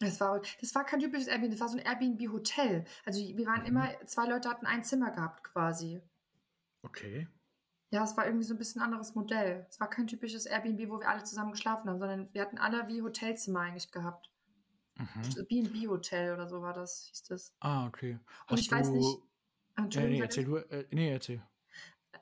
Das 0.00 0.20
war, 0.20 0.40
das 0.60 0.74
war 0.74 0.84
kein 0.84 1.00
typisches 1.00 1.26
Airbnb, 1.26 1.50
das 1.50 1.60
war 1.60 1.68
so 1.68 1.76
ein 1.76 1.84
Airbnb-Hotel. 1.84 2.84
Also 3.04 3.20
wir 3.20 3.46
waren 3.46 3.62
mhm. 3.62 3.66
immer, 3.66 4.06
zwei 4.06 4.26
Leute 4.26 4.48
hatten 4.48 4.66
ein 4.66 4.84
Zimmer 4.84 5.10
gehabt 5.10 5.42
quasi. 5.42 6.00
Okay. 6.82 7.26
Ja, 7.90 8.04
es 8.04 8.16
war 8.16 8.26
irgendwie 8.26 8.44
so 8.44 8.54
ein 8.54 8.58
bisschen 8.58 8.82
ein 8.82 8.86
anderes 8.86 9.14
Modell. 9.14 9.66
Es 9.68 9.80
war 9.80 9.88
kein 9.88 10.06
typisches 10.06 10.46
Airbnb, 10.46 10.88
wo 10.90 11.00
wir 11.00 11.08
alle 11.08 11.24
zusammen 11.24 11.52
geschlafen 11.52 11.88
haben, 11.88 11.98
sondern 11.98 12.32
wir 12.32 12.42
hatten 12.42 12.58
alle 12.58 12.86
wie 12.86 13.02
Hotelzimmer 13.02 13.60
eigentlich 13.60 13.90
gehabt. 13.90 14.30
Mhm. 14.98 15.46
B&B-Hotel 15.48 16.34
oder 16.34 16.48
so 16.48 16.60
war 16.60 16.74
das, 16.74 17.04
hieß 17.08 17.22
das. 17.24 17.54
Ah, 17.60 17.86
okay. 17.86 18.18
Hast 18.46 18.50
Und 18.50 18.60
ich 18.60 18.68
du... 18.68 18.74
weiß 18.76 18.90
nicht. 18.90 19.18
Ah, 19.76 19.84
Entschuldigung. 19.84 20.16
nee, 20.16 20.22
erzähl 20.22 20.44
du. 20.44 20.56
Äh, 20.56 20.86
nee, 20.90 21.10
erzähl. 21.12 21.42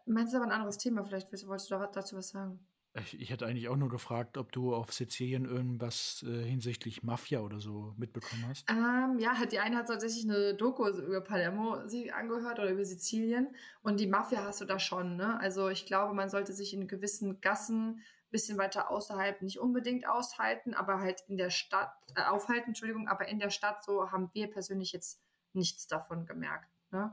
Meinst 0.05 0.33
du 0.33 0.39
aber 0.39 0.47
ein 0.47 0.53
anderes 0.53 0.79
Thema? 0.79 1.05
Vielleicht 1.05 1.33
wolltest 1.47 1.71
du 1.71 1.89
dazu 1.93 2.17
was 2.17 2.29
sagen. 2.29 2.61
Ich, 2.99 3.21
ich 3.21 3.31
hätte 3.31 3.47
eigentlich 3.47 3.69
auch 3.69 3.77
nur 3.77 3.91
gefragt, 3.91 4.39
ob 4.39 4.53
du 4.53 4.75
auf 4.75 4.93
Sizilien 4.93 5.45
irgendwas 5.45 6.25
äh, 6.27 6.45
hinsichtlich 6.45 7.03
Mafia 7.03 7.41
oder 7.41 7.61
so 7.61 7.95
mitbekommen 7.99 8.47
hast. 8.49 8.65
Ähm, 8.71 9.19
ja, 9.19 9.35
die 9.51 9.59
eine 9.59 9.77
hat 9.77 9.89
tatsächlich 9.89 10.25
eine 10.25 10.55
Doku 10.55 10.89
über 10.89 11.21
Palermo 11.21 11.87
sie 11.87 12.11
angehört 12.11 12.59
oder 12.59 12.71
über 12.71 12.85
Sizilien. 12.85 13.55
Und 13.83 14.01
die 14.01 14.07
Mafia 14.07 14.45
hast 14.45 14.61
du 14.61 14.65
da 14.65 14.79
schon, 14.79 15.17
ne? 15.17 15.39
Also 15.41 15.69
ich 15.69 15.85
glaube, 15.85 16.15
man 16.15 16.31
sollte 16.31 16.53
sich 16.55 16.73
in 16.73 16.89
gewissen 16.89 17.41
Gassen 17.41 18.01
bisschen 18.31 18.59
weiter 18.59 18.91
außerhalb 18.91 19.43
nicht 19.43 19.59
unbedingt 19.59 20.07
aushalten, 20.09 20.75
aber 20.75 21.01
halt 21.01 21.23
in 21.29 21.37
der 21.37 21.51
Stadt, 21.51 21.93
äh, 22.15 22.23
aufhalten, 22.23 22.69
Entschuldigung, 22.69 23.09
aber 23.09 23.29
in 23.29 23.39
der 23.39 23.51
Stadt 23.51 23.85
so 23.85 24.11
haben 24.11 24.31
wir 24.33 24.51
persönlich 24.51 24.93
jetzt 24.93 25.23
nichts 25.53 25.87
davon 25.87 26.27
gemerkt. 26.27 26.71
Ne? 26.91 27.12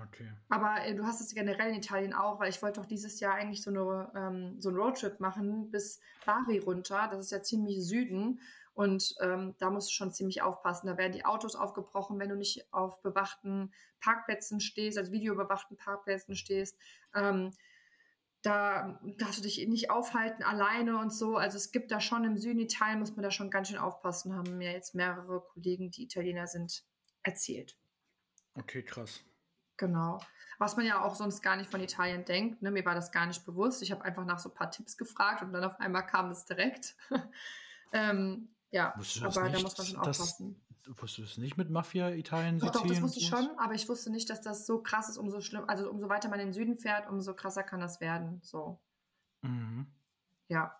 Okay. 0.00 0.32
Aber 0.48 0.84
äh, 0.84 0.94
du 0.94 1.04
hast 1.04 1.20
es 1.20 1.34
generell 1.34 1.70
in 1.70 1.76
Italien 1.76 2.14
auch, 2.14 2.40
weil 2.40 2.50
ich 2.50 2.62
wollte 2.62 2.80
doch 2.80 2.86
dieses 2.86 3.20
Jahr 3.20 3.34
eigentlich 3.34 3.62
so, 3.62 3.70
eine, 3.70 4.10
ähm, 4.14 4.60
so 4.60 4.70
einen 4.70 4.78
Roadtrip 4.78 5.20
machen 5.20 5.70
bis 5.70 6.00
Bari 6.24 6.58
runter. 6.58 7.08
Das 7.10 7.20
ist 7.20 7.30
ja 7.30 7.42
ziemlich 7.42 7.84
Süden. 7.86 8.40
Und 8.74 9.14
ähm, 9.20 9.54
da 9.58 9.70
musst 9.70 9.90
du 9.90 9.92
schon 9.92 10.12
ziemlich 10.12 10.40
aufpassen. 10.40 10.86
Da 10.86 10.96
werden 10.96 11.12
die 11.12 11.26
Autos 11.26 11.56
aufgebrochen, 11.56 12.18
wenn 12.18 12.30
du 12.30 12.36
nicht 12.36 12.72
auf 12.72 13.02
bewachten 13.02 13.70
Parkplätzen 14.00 14.60
stehst, 14.60 14.96
also 14.96 15.12
videobewachten 15.12 15.76
Parkplätzen 15.76 16.34
stehst. 16.34 16.78
Ähm, 17.14 17.50
da 18.42 19.00
darfst 19.18 19.38
du 19.38 19.42
dich 19.42 19.66
nicht 19.68 19.90
aufhalten 19.90 20.42
alleine 20.42 20.98
und 20.98 21.12
so. 21.12 21.36
Also 21.36 21.56
es 21.56 21.70
gibt 21.70 21.90
da 21.90 22.00
schon 22.00 22.24
im 22.24 22.36
Süden 22.36 22.58
Italien, 22.58 22.98
muss 22.98 23.14
man 23.14 23.22
da 23.22 23.30
schon 23.30 23.50
ganz 23.50 23.68
schön 23.68 23.78
aufpassen, 23.78 24.34
haben 24.34 24.58
mir 24.58 24.72
jetzt 24.72 24.94
mehrere 24.94 25.40
Kollegen, 25.40 25.90
die 25.90 26.04
Italiener 26.04 26.46
sind, 26.48 26.84
erzählt. 27.22 27.78
Okay, 28.54 28.82
krass. 28.82 29.22
Genau. 29.76 30.20
Was 30.58 30.76
man 30.76 30.86
ja 30.86 31.04
auch 31.04 31.14
sonst 31.14 31.40
gar 31.40 31.56
nicht 31.56 31.70
von 31.70 31.80
Italien 31.80 32.24
denkt. 32.24 32.62
Ne? 32.62 32.70
Mir 32.70 32.84
war 32.84 32.94
das 32.94 33.10
gar 33.12 33.26
nicht 33.26 33.44
bewusst. 33.44 33.82
Ich 33.82 33.90
habe 33.90 34.04
einfach 34.04 34.24
nach 34.24 34.38
so 34.38 34.48
ein 34.48 34.54
paar 34.54 34.70
Tipps 34.70 34.96
gefragt 34.96 35.42
und 35.42 35.52
dann 35.52 35.64
auf 35.64 35.78
einmal 35.80 36.06
kam 36.06 36.30
es 36.30 36.44
direkt. 36.44 36.96
ähm, 37.92 38.54
ja, 38.70 38.94
aber 39.22 39.50
da 39.50 39.60
muss 39.60 39.76
man 39.78 39.86
schon 39.86 39.98
aufpassen. 39.98 40.60
Wusstest 40.86 41.18
du 41.18 41.22
es 41.22 41.38
nicht 41.38 41.56
mit 41.56 41.70
Mafia 41.70 42.10
Italien, 42.10 42.58
Doch, 42.58 42.70
doch, 42.70 42.86
das 42.86 43.00
wusste 43.00 43.20
ich 43.20 43.28
schon, 43.28 43.48
aber 43.58 43.74
ich 43.74 43.88
wusste 43.88 44.10
nicht, 44.10 44.28
dass 44.30 44.40
das 44.40 44.66
so 44.66 44.82
krass 44.82 45.08
ist, 45.08 45.16
umso 45.16 45.40
schlimm, 45.40 45.64
also 45.68 45.88
umso 45.88 46.08
weiter 46.08 46.28
man 46.28 46.40
in 46.40 46.48
den 46.48 46.52
Süden 46.52 46.76
fährt, 46.76 47.08
umso 47.08 47.34
krasser 47.34 47.62
kann 47.62 47.80
das 47.80 48.00
werden. 48.00 48.40
So. 48.42 48.80
Mhm. 49.42 49.86
Ja. 50.48 50.76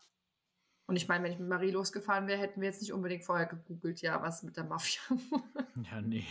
Und 0.87 0.97
ich 0.97 1.07
meine, 1.07 1.25
wenn 1.25 1.33
ich 1.33 1.39
mit 1.39 1.49
Marie 1.49 1.71
losgefahren 1.71 2.27
wäre, 2.27 2.41
hätten 2.41 2.61
wir 2.61 2.69
jetzt 2.69 2.81
nicht 2.81 2.93
unbedingt 2.93 3.25
vorher 3.25 3.47
gegoogelt, 3.47 4.03
ja, 4.03 4.21
was 4.21 4.43
mit 4.43 4.57
der 4.57 4.65
Mafia. 4.65 5.01
Ja, 5.91 6.03
nee. 6.03 6.27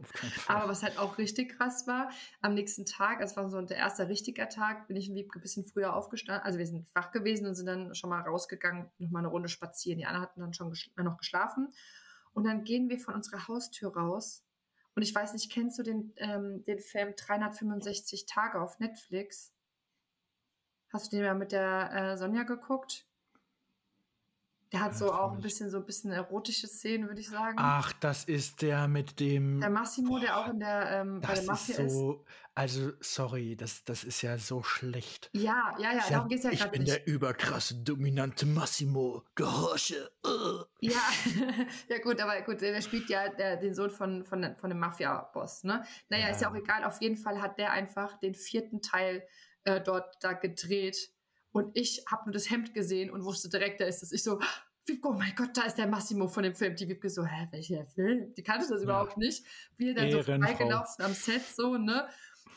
Auf 0.00 0.12
keinen 0.12 0.30
Fall. 0.30 0.56
Aber 0.56 0.68
was 0.68 0.82
halt 0.82 0.98
auch 0.98 1.18
richtig 1.18 1.56
krass 1.56 1.86
war, 1.86 2.10
am 2.40 2.54
nächsten 2.54 2.86
Tag, 2.86 3.20
es 3.20 3.36
war 3.36 3.48
so 3.50 3.60
der 3.60 3.76
erste 3.76 4.08
richtige 4.08 4.48
Tag, 4.48 4.88
bin 4.88 4.96
ich 4.96 5.08
ein 5.08 5.28
bisschen 5.40 5.66
früher 5.66 5.94
aufgestanden. 5.94 6.44
Also 6.44 6.58
wir 6.58 6.66
sind 6.66 6.92
wach 6.94 7.10
gewesen 7.10 7.46
und 7.46 7.54
sind 7.54 7.66
dann 7.66 7.94
schon 7.94 8.10
mal 8.10 8.20
rausgegangen, 8.20 8.90
nochmal 8.98 9.20
eine 9.20 9.28
Runde 9.28 9.48
spazieren. 9.48 9.98
Die 9.98 10.06
anderen 10.06 10.26
hatten 10.26 10.40
dann 10.40 10.54
schon 10.54 10.70
geschl 10.70 10.90
noch 10.96 11.18
geschlafen. 11.18 11.72
Und 12.32 12.44
dann 12.44 12.64
gehen 12.64 12.88
wir 12.88 12.98
von 12.98 13.14
unserer 13.14 13.48
Haustür 13.48 13.94
raus. 13.94 14.44
Und 14.94 15.02
ich 15.02 15.14
weiß 15.14 15.32
nicht, 15.32 15.50
kennst 15.50 15.78
du 15.78 15.82
den, 15.82 16.12
ähm, 16.16 16.64
den 16.64 16.80
Film 16.80 17.14
365 17.16 18.26
Tage 18.26 18.60
auf 18.60 18.78
Netflix? 18.78 19.52
Hast 20.92 21.12
du 21.12 21.16
den 21.16 21.26
mal 21.26 21.34
mit 21.34 21.52
der 21.52 21.90
äh, 21.92 22.16
Sonja 22.16 22.42
geguckt? 22.42 23.06
Der 24.72 24.80
hat 24.80 24.92
Ja, 24.92 24.98
so 24.98 25.12
auch 25.12 25.32
ein 25.32 25.38
ich. 25.38 25.42
bisschen 25.44 25.68
so 25.70 25.76
ein 25.78 25.84
bisschen 25.84 26.12
erotische 26.12 26.66
Szenen, 26.66 27.06
würde 27.08 27.20
ich 27.20 27.28
sagen. 27.28 27.56
Ach, 27.58 27.92
das 28.00 28.24
ist 28.24 28.62
der 28.62 28.88
mit 28.88 29.20
dem. 29.20 29.60
Der 29.60 29.68
Massimo, 29.70 30.18
der 30.18 30.28
Boah, 30.32 30.36
auch 30.38 30.48
in 30.48 30.60
der, 30.60 30.90
ähm, 31.00 31.20
bei 31.20 31.34
der 31.34 31.44
Mafia 31.44 31.76
ist. 31.78 31.92
so. 31.92 32.24
Also, 32.54 32.92
sorry, 33.00 33.56
das, 33.56 33.82
das 33.84 34.04
ist 34.04 34.20
ja 34.22 34.36
so 34.38 34.62
schlecht. 34.62 35.30
Ja, 35.32 35.74
ja, 35.78 35.92
ja, 35.92 35.98
Ja, 35.98 36.10
darum 36.10 36.28
geht 36.28 36.38
es 36.38 36.44
ja 36.44 36.50
ich 36.50 36.58
gerade 36.60 36.70
bin 36.72 36.82
nicht. 36.82 36.92
der 36.94 37.06
überkrasse, 37.06 37.76
dominante 37.76 38.44
Massimo. 38.46 39.22
Gehorche. 39.34 40.10
äh. 40.24 40.86
Ja, 40.86 41.00
ja 41.88 41.98
gut, 42.02 42.20
aber 42.20 42.40
gut, 42.42 42.60
der 42.60 42.80
spielt 42.82 43.08
ja 43.08 43.28
der, 43.30 43.56
den 43.56 43.74
Sohn 43.74 43.90
von, 43.90 44.24
von, 44.24 44.54
von 44.56 44.68
dem 44.70 44.78
Mafia-Boss, 44.78 45.64
ne? 45.64 45.84
Naja, 46.10 46.28
ist 46.28 46.40
ja 46.42 46.50
auch 46.50 46.54
Ja. 46.54 46.60
egal. 46.60 46.84
Auf 46.84 47.00
jeden 47.00 47.16
Fall 47.16 47.40
hat 47.40 47.58
der 47.58 47.72
einfach 47.72 48.18
den 48.18 48.34
vierten 48.34 48.82
Teil 48.82 49.26
äh, 49.64 49.80
dort 49.80 50.16
da 50.22 50.32
gedreht. 50.34 51.10
Und 51.52 51.76
ich 51.76 52.02
habe 52.10 52.24
nur 52.24 52.32
das 52.32 52.50
Hemd 52.50 52.74
gesehen 52.74 53.10
und 53.10 53.24
wusste 53.24 53.48
direkt, 53.48 53.80
da 53.80 53.84
ist 53.84 54.02
es. 54.02 54.10
Ich 54.12 54.22
so, 54.22 54.40
Wiebke, 54.86 55.08
oh 55.08 55.12
mein 55.12 55.34
Gott, 55.36 55.50
da 55.54 55.62
ist 55.62 55.76
der 55.76 55.86
Massimo 55.86 56.26
von 56.26 56.42
dem 56.42 56.54
Film. 56.54 56.74
Die 56.74 56.88
Wiebke 56.88 57.08
so, 57.08 57.24
hä, 57.24 57.46
welcher 57.52 57.84
Film? 57.86 58.34
Die 58.34 58.42
kannte 58.42 58.66
das 58.68 58.80
Ja. 58.80 58.84
überhaupt 58.84 59.16
nicht. 59.16 59.44
Wir 59.76 59.94
dann 59.94 60.10
so 60.10 60.18
Ehrenfrau. 60.18 60.46
vorbeigelaufen 60.46 61.04
am 61.04 61.12
Set, 61.14 61.42
so, 61.54 61.76
ne? 61.76 62.08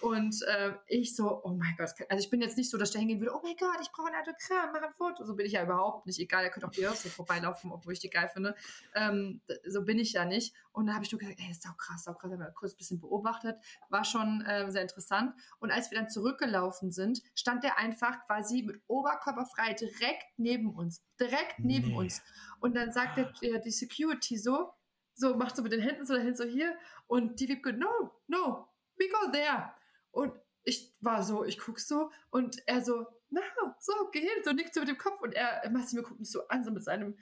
Und 0.02 0.42
äh, 0.44 0.74
ich 0.88 1.16
so, 1.16 1.42
oh 1.44 1.50
mein 1.50 1.76
Gott, 1.78 1.92
also 2.10 2.24
ich 2.24 2.30
bin 2.30 2.42
jetzt 2.42 2.58
nicht 2.58 2.70
so, 2.70 2.78
dass 2.78 2.90
ich 2.90 2.94
da 2.94 3.00
hingehen 3.00 3.20
würde, 3.20 3.34
oh 3.34 3.40
mein 3.44 3.56
Gott, 3.58 3.78
ich 3.82 3.92
brauche 3.92 4.08
ein 4.08 4.16
Autogramm, 4.16 4.70
mach 4.74 4.82
ein 4.82 4.94
Foto. 4.94 5.24
So 5.26 5.36
bin 5.36 5.46
ich 5.46 5.54
ja 5.54 5.64
überhaupt 5.64 6.06
nicht. 6.06 6.20
Egal, 6.20 6.44
ihr 6.44 6.50
könnt 6.50 6.66
auch 6.66 6.72
Beyoncé 6.72 7.10
vorbeilaufen, 7.10 7.72
obwohl 7.72 7.94
ich 7.94 8.00
die 8.00 8.10
geil 8.10 8.30
finde. 8.32 8.56
Ähm, 8.94 9.42
so 9.66 9.84
bin 9.84 9.98
ich 10.00 10.14
ja 10.14 10.26
nicht. 10.26 10.54
Und 10.72 10.88
dann 10.88 10.96
habe 10.96 11.06
ich 11.06 11.12
nur 11.12 11.20
gesagt, 11.20 11.40
ey, 11.40 11.50
ist 11.50 11.66
doch 11.66 11.78
krass, 11.78 12.08
auch 12.08 12.18
krass, 12.18 12.32
haben 12.32 12.40
wir 12.40 12.52
kurz 12.52 12.74
ein 12.74 12.78
bisschen 12.78 13.00
beobachtet. 13.00 13.58
War 13.90 14.04
schon 14.04 14.44
ähm, 14.48 14.72
sehr 14.72 14.82
interessant. 14.82 15.34
Und 15.60 15.72
als 15.72 15.90
wir 15.92 15.98
dann 15.98 16.10
zurückgelaufen 16.10 16.92
sind, 16.92 17.22
stand 17.34 17.64
der 17.64 17.78
einfach 17.80 18.26
quasi 18.26 18.64
mit 18.64 18.82
Oberkörper 18.88 19.46
frei 19.46 19.74
direkt 19.74 20.26
neben 20.38 20.76
uns. 20.76 21.02
Direkt 21.20 21.60
neben 21.60 21.88
Nee. 21.90 21.96
uns. 21.96 22.22
Und 22.60 22.76
dann 22.76 22.92
sagt 22.92 23.18
der, 23.18 23.32
der, 23.42 23.60
die 23.60 23.72
Security 23.72 24.38
so, 24.38 24.74
so 25.14 25.36
macht 25.36 25.56
so 25.56 25.64
mit 25.64 25.72
den 25.72 25.82
Händen 25.82 26.06
so 26.06 26.14
dahin, 26.14 26.36
so 26.36 26.44
hier. 26.44 26.76
Und 27.08 27.40
die 27.40 27.48
Wiebke, 27.48 27.72
no, 27.74 28.12
no, 28.28 28.68
we 28.98 29.10
go 29.10 29.32
there. 29.32 29.72
Und 30.12 30.34
ich 30.64 30.93
war 31.02 31.24
so, 31.24 31.43
ich 31.43 31.60
guck 31.60 31.80
so 31.80 32.12
und 32.32 32.58
er 32.68 32.84
so, 32.84 33.06
na, 33.30 33.41
so, 33.80 33.93
geh 34.12 34.22
hin, 34.22 34.43
so 34.43 34.52
nickt 34.52 34.74
so 34.74 34.80
mit 34.80 34.89
dem 34.89 34.98
Kopf 34.98 35.22
und 35.22 35.34
er, 35.34 35.70
Massimo 35.70 36.04
guckt 36.04 36.20
mich 36.20 36.32
so 36.32 36.48
an, 36.48 36.64
so 36.64 36.72
mit 36.72 36.84
seinem, 36.84 37.18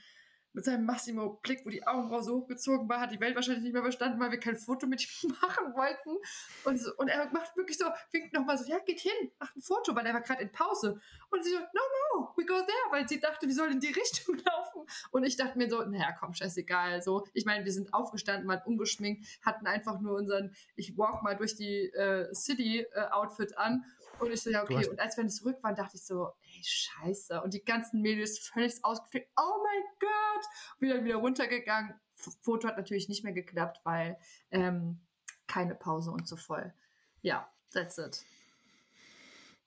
mit 0.53 0.65
seinem 0.65 0.85
Massimo-Blick, 0.85 1.65
wo 1.65 1.69
die 1.69 1.85
Augenbraue 1.85 2.23
so 2.23 2.35
hochgezogen 2.37 2.87
war, 2.87 2.99
hat 2.99 3.11
die 3.11 3.19
Welt 3.19 3.35
wahrscheinlich 3.35 3.63
nicht 3.63 3.73
mehr 3.73 3.81
verstanden, 3.81 4.19
weil 4.19 4.31
wir 4.31 4.39
kein 4.39 4.55
Foto 4.55 4.87
mit 4.87 5.01
ihm 5.23 5.29
machen 5.41 5.73
wollten. 5.73 6.17
Und, 6.63 6.79
so, 6.79 6.91
und 6.97 7.07
er 7.07 7.31
macht 7.31 7.55
wirklich 7.57 7.77
so, 7.77 7.85
winkt 8.11 8.33
nochmal 8.33 8.57
so, 8.57 8.65
ja, 8.65 8.79
geht 8.79 8.99
hin, 8.99 9.31
macht 9.39 9.55
ein 9.55 9.61
Foto, 9.61 9.95
weil 9.95 10.05
er 10.05 10.13
war 10.13 10.21
gerade 10.21 10.43
in 10.43 10.51
Pause. 10.51 10.99
Und 11.31 11.43
sie 11.43 11.51
so, 11.51 11.57
no, 11.57 11.81
no, 12.13 12.33
we 12.37 12.45
go 12.45 12.55
there, 12.55 12.91
weil 12.91 13.07
sie 13.07 13.19
dachte, 13.19 13.47
wir 13.47 13.53
sollen 13.53 13.73
in 13.73 13.79
die 13.79 13.87
Richtung 13.93 14.37
laufen. 14.37 14.85
Und 15.11 15.23
ich 15.23 15.35
dachte 15.35 15.57
mir 15.57 15.69
so, 15.69 15.81
naja, 15.83 16.11
komm, 16.19 16.33
scheißegal. 16.33 17.01
So, 17.01 17.25
ich 17.33 17.45
meine, 17.45 17.65
wir 17.65 17.71
sind 17.71 17.93
aufgestanden, 17.93 18.47
waren 18.47 18.61
ungeschminkt, 18.65 19.25
hatten 19.43 19.65
einfach 19.65 19.99
nur 19.99 20.15
unseren, 20.15 20.55
ich 20.75 20.97
walk 20.97 21.23
mal 21.23 21.35
durch 21.35 21.55
die 21.55 21.89
äh, 21.93 22.33
City-Outfit 22.33 23.57
an. 23.57 23.85
Und 24.19 24.31
ich 24.31 24.41
so, 24.41 24.49
ja, 24.49 24.63
okay. 24.63 24.87
Und 24.87 24.99
als 24.99 25.17
wir 25.17 25.23
dann 25.23 25.29
zurück 25.29 25.57
waren, 25.61 25.75
dachte 25.75 25.97
ich 25.97 26.03
so, 26.03 26.33
ey, 26.43 26.63
scheiße. 26.63 27.41
Und 27.41 27.53
die 27.53 27.63
ganzen 27.63 28.01
Mädels 28.01 28.39
völlig 28.39 28.73
ausgeflippt. 28.83 29.29
Oh 29.37 29.63
mein 29.63 29.83
Gott! 29.99 30.45
Wieder, 30.79 31.03
wieder 31.03 31.17
runtergegangen. 31.17 31.93
F 32.17 32.29
Foto 32.41 32.67
hat 32.67 32.77
natürlich 32.77 33.09
nicht 33.09 33.23
mehr 33.23 33.33
geklappt, 33.33 33.81
weil 33.83 34.17
ähm, 34.51 35.01
keine 35.47 35.75
Pause 35.75 36.11
und 36.11 36.27
so 36.27 36.35
voll. 36.35 36.73
Ja, 37.21 37.51
that's 37.71 37.97
it. 37.97 38.23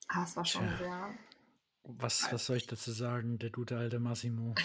Ah, 0.08 0.24
es 0.24 0.36
war 0.36 0.44
schon 0.44 0.68
Tja. 0.68 0.78
sehr. 0.78 1.14
Was, 1.84 2.32
was 2.32 2.46
soll 2.46 2.56
ich 2.56 2.66
dazu 2.66 2.92
sagen? 2.92 3.38
Der 3.38 3.50
gute 3.50 3.76
alte 3.76 3.98
Massimo. 3.98 4.54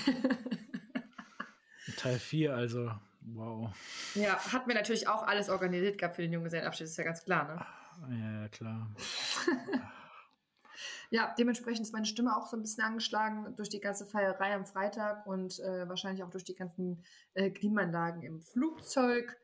Teil 1.98 2.20
4, 2.20 2.56
also, 2.56 2.92
wow. 3.22 3.72
Ja, 4.16 4.40
hatten 4.52 4.68
wir 4.68 4.76
natürlich 4.76 5.08
auch 5.08 5.24
alles 5.24 5.50
organisiert 5.50 5.98
gehabt 5.98 6.16
für 6.16 6.22
den 6.22 6.34
Junggesellenabschied, 6.34 6.88
ist 6.88 6.98
ja 6.98 7.04
ganz 7.04 7.24
klar, 7.24 7.48
ne? 7.48 7.66
Ja, 8.10 8.48
klar. 8.50 8.92
Ja, 11.10 11.36
dementsprechend 11.38 11.82
ist 11.86 11.92
meine 11.92 12.06
Stimme 12.06 12.36
auch 12.38 12.48
so 12.48 12.56
ein 12.56 12.62
bisschen 12.62 12.84
angeschlagen 12.86 13.54
durch 13.58 13.68
die 13.68 13.82
ganze 13.82 14.06
Feierei 14.06 14.56
am 14.56 14.66
Freitag 14.66 15.28
und 15.28 15.60
äh, 15.60 15.88
wahrscheinlich 15.90 16.24
auch 16.24 16.30
durch 16.30 16.46
die 16.46 16.56
ganzen 16.56 17.04
äh, 17.34 17.52
Klimaanlagen 17.52 18.24
im 18.24 18.42
Flugzeug. 18.42 19.38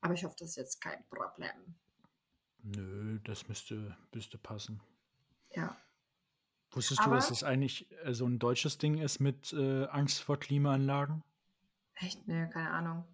Aber 0.00 0.14
ich 0.14 0.24
hoffe, 0.24 0.34
das 0.40 0.50
ist 0.50 0.56
jetzt 0.56 0.80
kein 0.80 1.04
Problem. 1.08 1.76
Nö, 2.64 3.20
das 3.22 3.46
müsste, 3.46 3.96
müsste 4.12 4.36
passen. 4.36 4.80
Ja. 5.52 5.76
Wusstest 6.72 7.00
du, 7.00 7.04
Aber- 7.04 7.14
dass 7.14 7.30
es 7.30 7.44
eigentlich 7.44 7.88
äh, 8.04 8.12
so 8.12 8.26
ein 8.26 8.40
deutsches 8.40 8.76
Ding 8.76 8.98
ist 8.98 9.20
mit 9.20 9.52
äh, 9.52 9.86
Angst 9.86 10.20
vor 10.22 10.38
Klimaanlagen? 10.40 11.22
Echt? 11.94 12.26
Nee, 12.26 12.48
keine 12.50 12.70
Ahnung. 12.72 13.04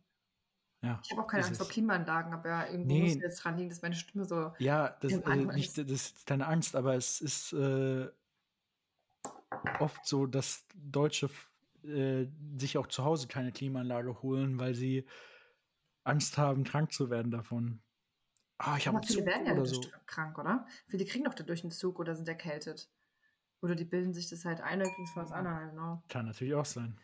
Ja. 0.83 1.01
Ich 1.05 1.11
habe 1.13 1.23
auch 1.23 1.29
keine 1.29 1.45
Angst 1.45 1.61
vor. 1.61 1.69
Klimaanlagen, 1.69 2.33
aber 2.33 2.69
irgendwo 2.69 2.93
Nee. 2.93 3.03
muss 3.15 3.15
jetzt 3.23 3.39
dran 3.45 3.57
liegen, 3.57 3.71
dass 3.71 3.83
meine 3.83 3.95
Stimme 3.95 4.25
so. 4.25 4.53
Ja, 4.59 4.97
das, 5.01 5.15
Anfang 5.15 5.47
nicht, 5.55 5.79
ist- 5.79 5.91
das 5.91 6.01
ist 6.03 6.27
keine 6.27 6.47
Angst, 6.49 6.75
aber 6.75 6.95
es 6.97 7.21
ist 7.21 7.53
äh, 7.53 8.09
oft 9.79 10.05
so, 10.07 10.27
dass 10.27 10.65
Deutsche 10.75 11.31
äh, 11.85 12.27
sich 12.59 12.79
auch 12.79 12.87
zu 12.87 13.05
Hause 13.05 13.29
keine 13.29 13.53
Klimaanlage 13.53 14.23
holen, 14.23 14.59
weil 14.59 14.75
sie 14.75 15.07
Angst 16.05 16.37
haben, 16.39 16.65
krank 16.65 16.93
zu 16.93 17.11
werden 17.11 17.31
davon. 17.31 17.81
Ah, 18.59 18.77
ich 18.77 18.87
habe 18.87 19.01
viele 19.05 19.21
Zug 19.21 19.27
werden 19.27 19.47
ja 19.47 19.53
oder 19.53 19.67
so. 19.67 19.81
krank, 20.07 20.39
oder? 20.39 20.67
Viele 20.89 21.05
kriegen 21.05 21.25
doch 21.25 21.35
dadurch 21.35 21.63
einen 21.63 21.73
Zug 21.73 21.99
oder 21.99 22.15
sind 22.15 22.29
erkältet. 22.29 22.89
Oder 23.61 23.77
die 23.77 23.85
bilden 23.85 24.13
sich 24.13 24.29
das 24.29 24.45
halt 24.45 24.61
ein 24.61 24.81
es 24.81 24.89
von 25.13 25.23
uns 25.23 25.33
an, 25.33 25.47
I 25.47 25.49
don't 25.49 25.73
know. 25.73 26.03
Kann 26.09 26.27
natürlich 26.27 26.55
auch 26.55 26.65
sein. 26.65 26.99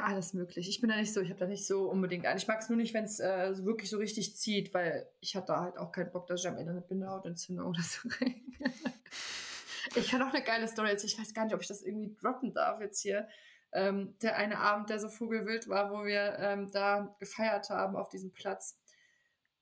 Alles 0.00 0.32
möglich. 0.32 0.68
Ich 0.68 0.80
bin 0.80 0.90
da 0.90 0.96
nicht 0.96 1.12
so, 1.12 1.20
ich 1.20 1.28
habe 1.30 1.40
da 1.40 1.46
nicht 1.46 1.66
so 1.66 1.90
unbedingt 1.90 2.24
ein. 2.24 2.36
Ich 2.36 2.46
mag 2.46 2.60
es 2.60 2.68
nur 2.68 2.76
nicht, 2.76 2.94
wenn 2.94 3.04
es 3.04 3.18
äh, 3.20 3.64
wirklich 3.64 3.90
so 3.90 3.98
richtig 3.98 4.36
zieht, 4.36 4.72
weil 4.72 5.08
ich 5.20 5.34
hatte 5.34 5.48
da 5.48 5.60
halt 5.60 5.76
auch 5.76 5.90
keinen 5.92 6.12
Bock, 6.12 6.26
dass 6.28 6.40
ich 6.40 6.48
am 6.48 6.56
Ende 6.56 6.70
eine 6.72 6.80
Bindehautentzündung 6.82 7.66
oder 7.66 7.82
so 7.82 8.08
kriege. 8.08 8.40
ich 9.96 10.08
kann 10.10 10.22
auch 10.22 10.32
eine 10.32 10.42
geile 10.44 10.68
Story 10.68 10.90
erzählen. 10.90 11.12
Ich 11.12 11.18
weiß 11.18 11.34
gar 11.34 11.44
nicht, 11.44 11.54
ob 11.54 11.60
ich 11.62 11.68
das 11.68 11.82
irgendwie 11.82 12.14
droppen 12.14 12.52
darf 12.54 12.80
jetzt 12.80 13.00
hier. 13.00 13.28
Ähm, 13.72 14.14
der 14.22 14.36
eine 14.36 14.58
Abend, 14.58 14.88
der 14.90 15.00
so 15.00 15.08
vogelwild 15.08 15.68
war, 15.68 15.90
wo 15.90 16.04
wir 16.04 16.36
ähm, 16.38 16.70
da 16.70 17.14
gefeiert 17.18 17.68
haben 17.70 17.96
auf 17.96 18.08
diesem 18.08 18.32
Platz. 18.32 18.78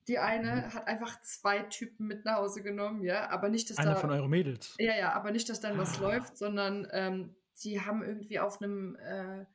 Die 0.07 0.19
eine 0.19 0.57
Mhm. 0.57 0.75
hat 0.75 0.87
einfach 0.87 1.19
zwei 1.23 1.61
Typen 1.61 2.07
mit 2.07 2.27
nach 2.27 2.37
Hause 2.37 2.63
genommen, 2.63 3.03
ja, 3.03 3.31
aber 3.31 3.49
nicht, 3.49 3.71
dass 3.71 3.79
Einer 3.79 3.95
da 3.95 4.01
von 4.01 4.11
euren 4.11 4.29
Mädels. 4.29 4.75
ja, 4.79 4.95
ja, 4.95 5.13
aber 5.15 5.31
nicht, 5.31 5.49
dass 5.49 5.61
dann 5.61 5.79
was 5.79 5.97
Ah. 5.99 6.03
läuft, 6.03 6.37
sondern 6.37 6.87
ähm, 6.93 7.35
die 7.63 7.81
haben 7.81 8.03
irgendwie 8.03 8.39
auf 8.39 8.61
einem, 8.61 8.97
äh, 8.97 9.47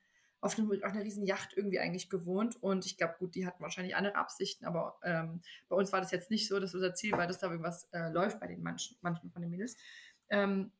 auf, 0.42 0.58
einem, 0.58 0.72
auf 0.84 0.94
einer 0.94 1.04
riesen 1.04 1.26
Yacht 1.26 1.54
irgendwie 1.56 1.80
eigentlich 1.80 2.10
gewohnt 2.10 2.56
und 2.62 2.86
ich 2.86 2.98
glaube, 2.98 3.16
gut, 3.20 3.36
die 3.36 3.46
hatten 3.46 3.62
wahrscheinlich 3.62 3.96
andere 3.96 4.16
Absichten, 4.16 4.66
aber 4.66 5.00
ähm, 5.04 5.42
bei 5.68 5.76
uns 5.76 5.92
war 5.92 6.02
das 6.02 6.12
jetzt 6.12 6.32
nicht 6.32 6.48
so, 6.48 6.60
dass 6.60 6.74
unser 6.74 6.94
Ziel 6.94 7.12
war, 7.14 7.28
dass 7.28 7.40
da 7.40 7.48
irgendwas 7.48 7.90
äh, 7.92 8.10
läuft 8.10 8.40
bei 8.40 8.48
den 8.48 8.62
manchen, 8.62 8.98
manchen 9.02 9.32
von 9.32 9.42
den 9.42 9.52
Mädels. 9.52 9.78
Ähm, 10.30 10.72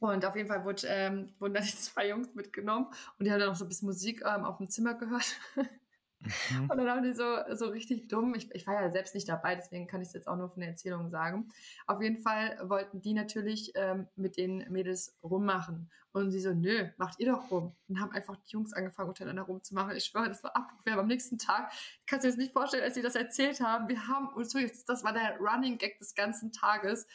und 0.00 0.24
auf 0.24 0.36
jeden 0.36 0.48
Fall 0.48 0.64
wurde, 0.64 0.86
ähm, 0.86 1.34
wurden 1.38 1.54
dann 1.54 1.64
die 1.64 1.68
zwei 1.76 2.08
Jungs 2.08 2.34
mitgenommen 2.34 2.86
und 3.18 3.24
die 3.24 3.32
haben 3.32 3.40
dann 3.40 3.50
auch 3.50 3.56
so 3.56 3.64
ein 3.64 3.68
bisschen 3.68 3.88
Musik 3.88 4.22
ähm, 4.24 4.44
auf 4.44 4.58
dem 4.58 4.70
Zimmer 4.70 4.94
gehört. 4.94 5.36
Mhm. 6.20 6.70
Und 6.70 6.76
dann 6.78 6.88
haben 6.88 7.02
die 7.02 7.12
so, 7.12 7.24
so 7.54 7.66
richtig 7.68 8.08
dumm, 8.08 8.34
ich, 8.34 8.50
ich 8.54 8.66
war 8.66 8.80
ja 8.80 8.90
selbst 8.90 9.14
nicht 9.14 9.28
dabei, 9.28 9.54
deswegen 9.54 9.86
kann 9.86 10.02
ich 10.02 10.08
es 10.08 10.14
jetzt 10.14 10.28
auch 10.28 10.36
nur 10.36 10.50
von 10.50 10.60
der 10.60 10.70
Erzählung 10.70 11.10
sagen. 11.10 11.48
Auf 11.86 12.02
jeden 12.02 12.18
Fall 12.18 12.58
wollten 12.68 13.00
die 13.00 13.14
natürlich 13.14 13.72
ähm, 13.74 14.08
mit 14.16 14.36
den 14.36 14.66
Mädels 14.70 15.16
rummachen. 15.22 15.90
Und 16.12 16.30
sie 16.30 16.40
so, 16.40 16.54
nö, 16.54 16.88
macht 16.96 17.20
ihr 17.20 17.30
doch 17.30 17.50
rum. 17.50 17.76
Und 17.86 18.00
haben 18.00 18.12
einfach 18.12 18.36
die 18.36 18.52
Jungs 18.52 18.72
angefangen, 18.72 19.10
untereinander 19.10 19.42
rumzumachen. 19.42 19.94
Ich 19.94 20.06
schwöre, 20.06 20.28
das 20.28 20.42
war 20.42 20.56
Abwehr 20.56 20.98
am 20.98 21.06
nächsten 21.06 21.38
Tag. 21.38 21.70
Kannst 22.06 22.24
du 22.24 22.28
dir 22.28 22.32
das 22.32 22.38
nicht 22.38 22.52
vorstellen, 22.52 22.82
als 22.82 22.94
sie 22.94 23.02
das 23.02 23.14
erzählt 23.14 23.60
haben. 23.60 23.88
Wir 23.88 24.08
haben, 24.08 24.28
und 24.28 24.50
so 24.50 24.58
das 24.86 25.04
war 25.04 25.12
der 25.12 25.36
Running 25.38 25.78
Gag 25.78 25.98
des 25.98 26.14
ganzen 26.14 26.50
Tages 26.50 27.06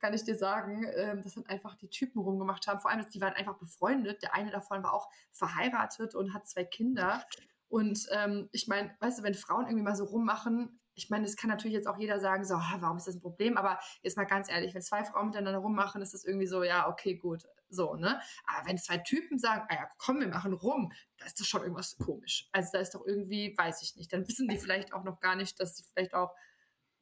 kann 0.00 0.14
ich 0.14 0.24
dir 0.24 0.34
sagen, 0.34 0.86
ähm, 0.96 1.22
dass 1.22 1.34
dann 1.34 1.46
einfach 1.46 1.76
die 1.76 1.88
Typen 1.88 2.20
rumgemacht 2.20 2.66
haben. 2.66 2.80
Vor 2.80 2.90
allem, 2.90 3.04
die 3.10 3.20
waren 3.20 3.34
einfach 3.34 3.58
befreundet. 3.58 4.22
Der 4.22 4.34
eine 4.34 4.50
davon 4.50 4.82
war 4.82 4.94
auch 4.94 5.10
verheiratet 5.30 6.14
und 6.14 6.32
hat 6.32 6.48
zwei 6.48 6.64
Kinder. 6.64 7.22
Und 7.70 8.06
ähm, 8.10 8.48
ich 8.52 8.66
meine, 8.66 8.94
weißt 8.98 9.20
du, 9.20 9.22
wenn 9.22 9.34
Frauen 9.34 9.66
irgendwie 9.66 9.84
mal 9.84 9.94
so 9.94 10.04
rummachen, 10.04 10.80
ich 10.94 11.08
meine, 11.08 11.24
das 11.24 11.36
kann 11.36 11.48
natürlich 11.48 11.74
jetzt 11.74 11.86
auch 11.86 11.98
jeder 11.98 12.18
sagen, 12.18 12.44
so, 12.44 12.54
"Ah, 12.56 12.76
warum 12.80 12.96
ist 12.96 13.06
das 13.06 13.14
ein 13.14 13.20
Problem? 13.20 13.56
Aber 13.56 13.78
jetzt 14.02 14.16
mal 14.16 14.24
ganz 14.24 14.50
ehrlich, 14.50 14.74
wenn 14.74 14.82
zwei 14.82 15.04
Frauen 15.04 15.26
miteinander 15.28 15.60
rummachen, 15.60 16.02
ist 16.02 16.12
das 16.12 16.24
irgendwie 16.24 16.48
so, 16.48 16.64
ja, 16.64 16.88
okay, 16.88 17.14
gut. 17.14 17.44
So, 17.68 17.94
ne? 17.94 18.20
Aber 18.44 18.66
wenn 18.68 18.76
zwei 18.76 18.98
Typen 18.98 19.38
sagen, 19.38 19.64
ah 19.68 19.74
ja, 19.74 19.90
komm, 19.98 20.18
wir 20.18 20.26
machen 20.28 20.52
rum, 20.52 20.92
da 21.16 21.26
ist 21.26 21.38
das 21.38 21.46
schon 21.46 21.62
irgendwas 21.62 21.96
komisch. 21.96 22.48
Also 22.50 22.70
da 22.72 22.80
ist 22.80 22.92
doch 22.94 23.06
irgendwie, 23.06 23.54
weiß 23.56 23.82
ich 23.82 23.94
nicht, 23.94 24.12
dann 24.12 24.26
wissen 24.28 24.48
die 24.48 24.58
vielleicht 24.58 24.92
auch 24.92 25.04
noch 25.04 25.20
gar 25.20 25.36
nicht, 25.36 25.60
dass 25.60 25.76
sie 25.76 25.84
vielleicht 25.84 26.12
auch 26.12 26.34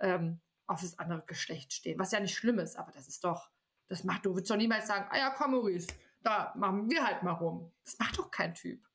ähm, 0.01 0.41
auf 0.66 0.83
das 0.83 0.99
andere 0.99 1.25
Geschlecht 1.25 1.73
stehen. 1.73 1.99
Was 1.99 2.12
ja 2.12 2.21
nicht 2.21 2.37
schlimm 2.37 2.59
ist, 2.59 2.77
aber 2.77 2.93
das 2.93 3.09
ist 3.09 3.25
doch, 3.25 3.51
das 3.89 4.05
macht, 4.05 4.27
du 4.27 4.35
würdest 4.35 4.51
doch 4.51 4.57
niemals 4.57 4.87
sagen, 4.87 5.07
ah 5.11 5.16
ja, 5.16 5.31
komm, 5.31 5.53
Maurice, 5.53 5.89
da 6.23 6.53
machen 6.57 6.91
wir 6.91 7.05
halt 7.07 7.23
mal 7.23 7.33
rum. 7.33 7.73
Das 7.85 7.99
macht 7.99 8.19
doch 8.19 8.31
kein 8.31 8.55
Typ. 8.55 8.87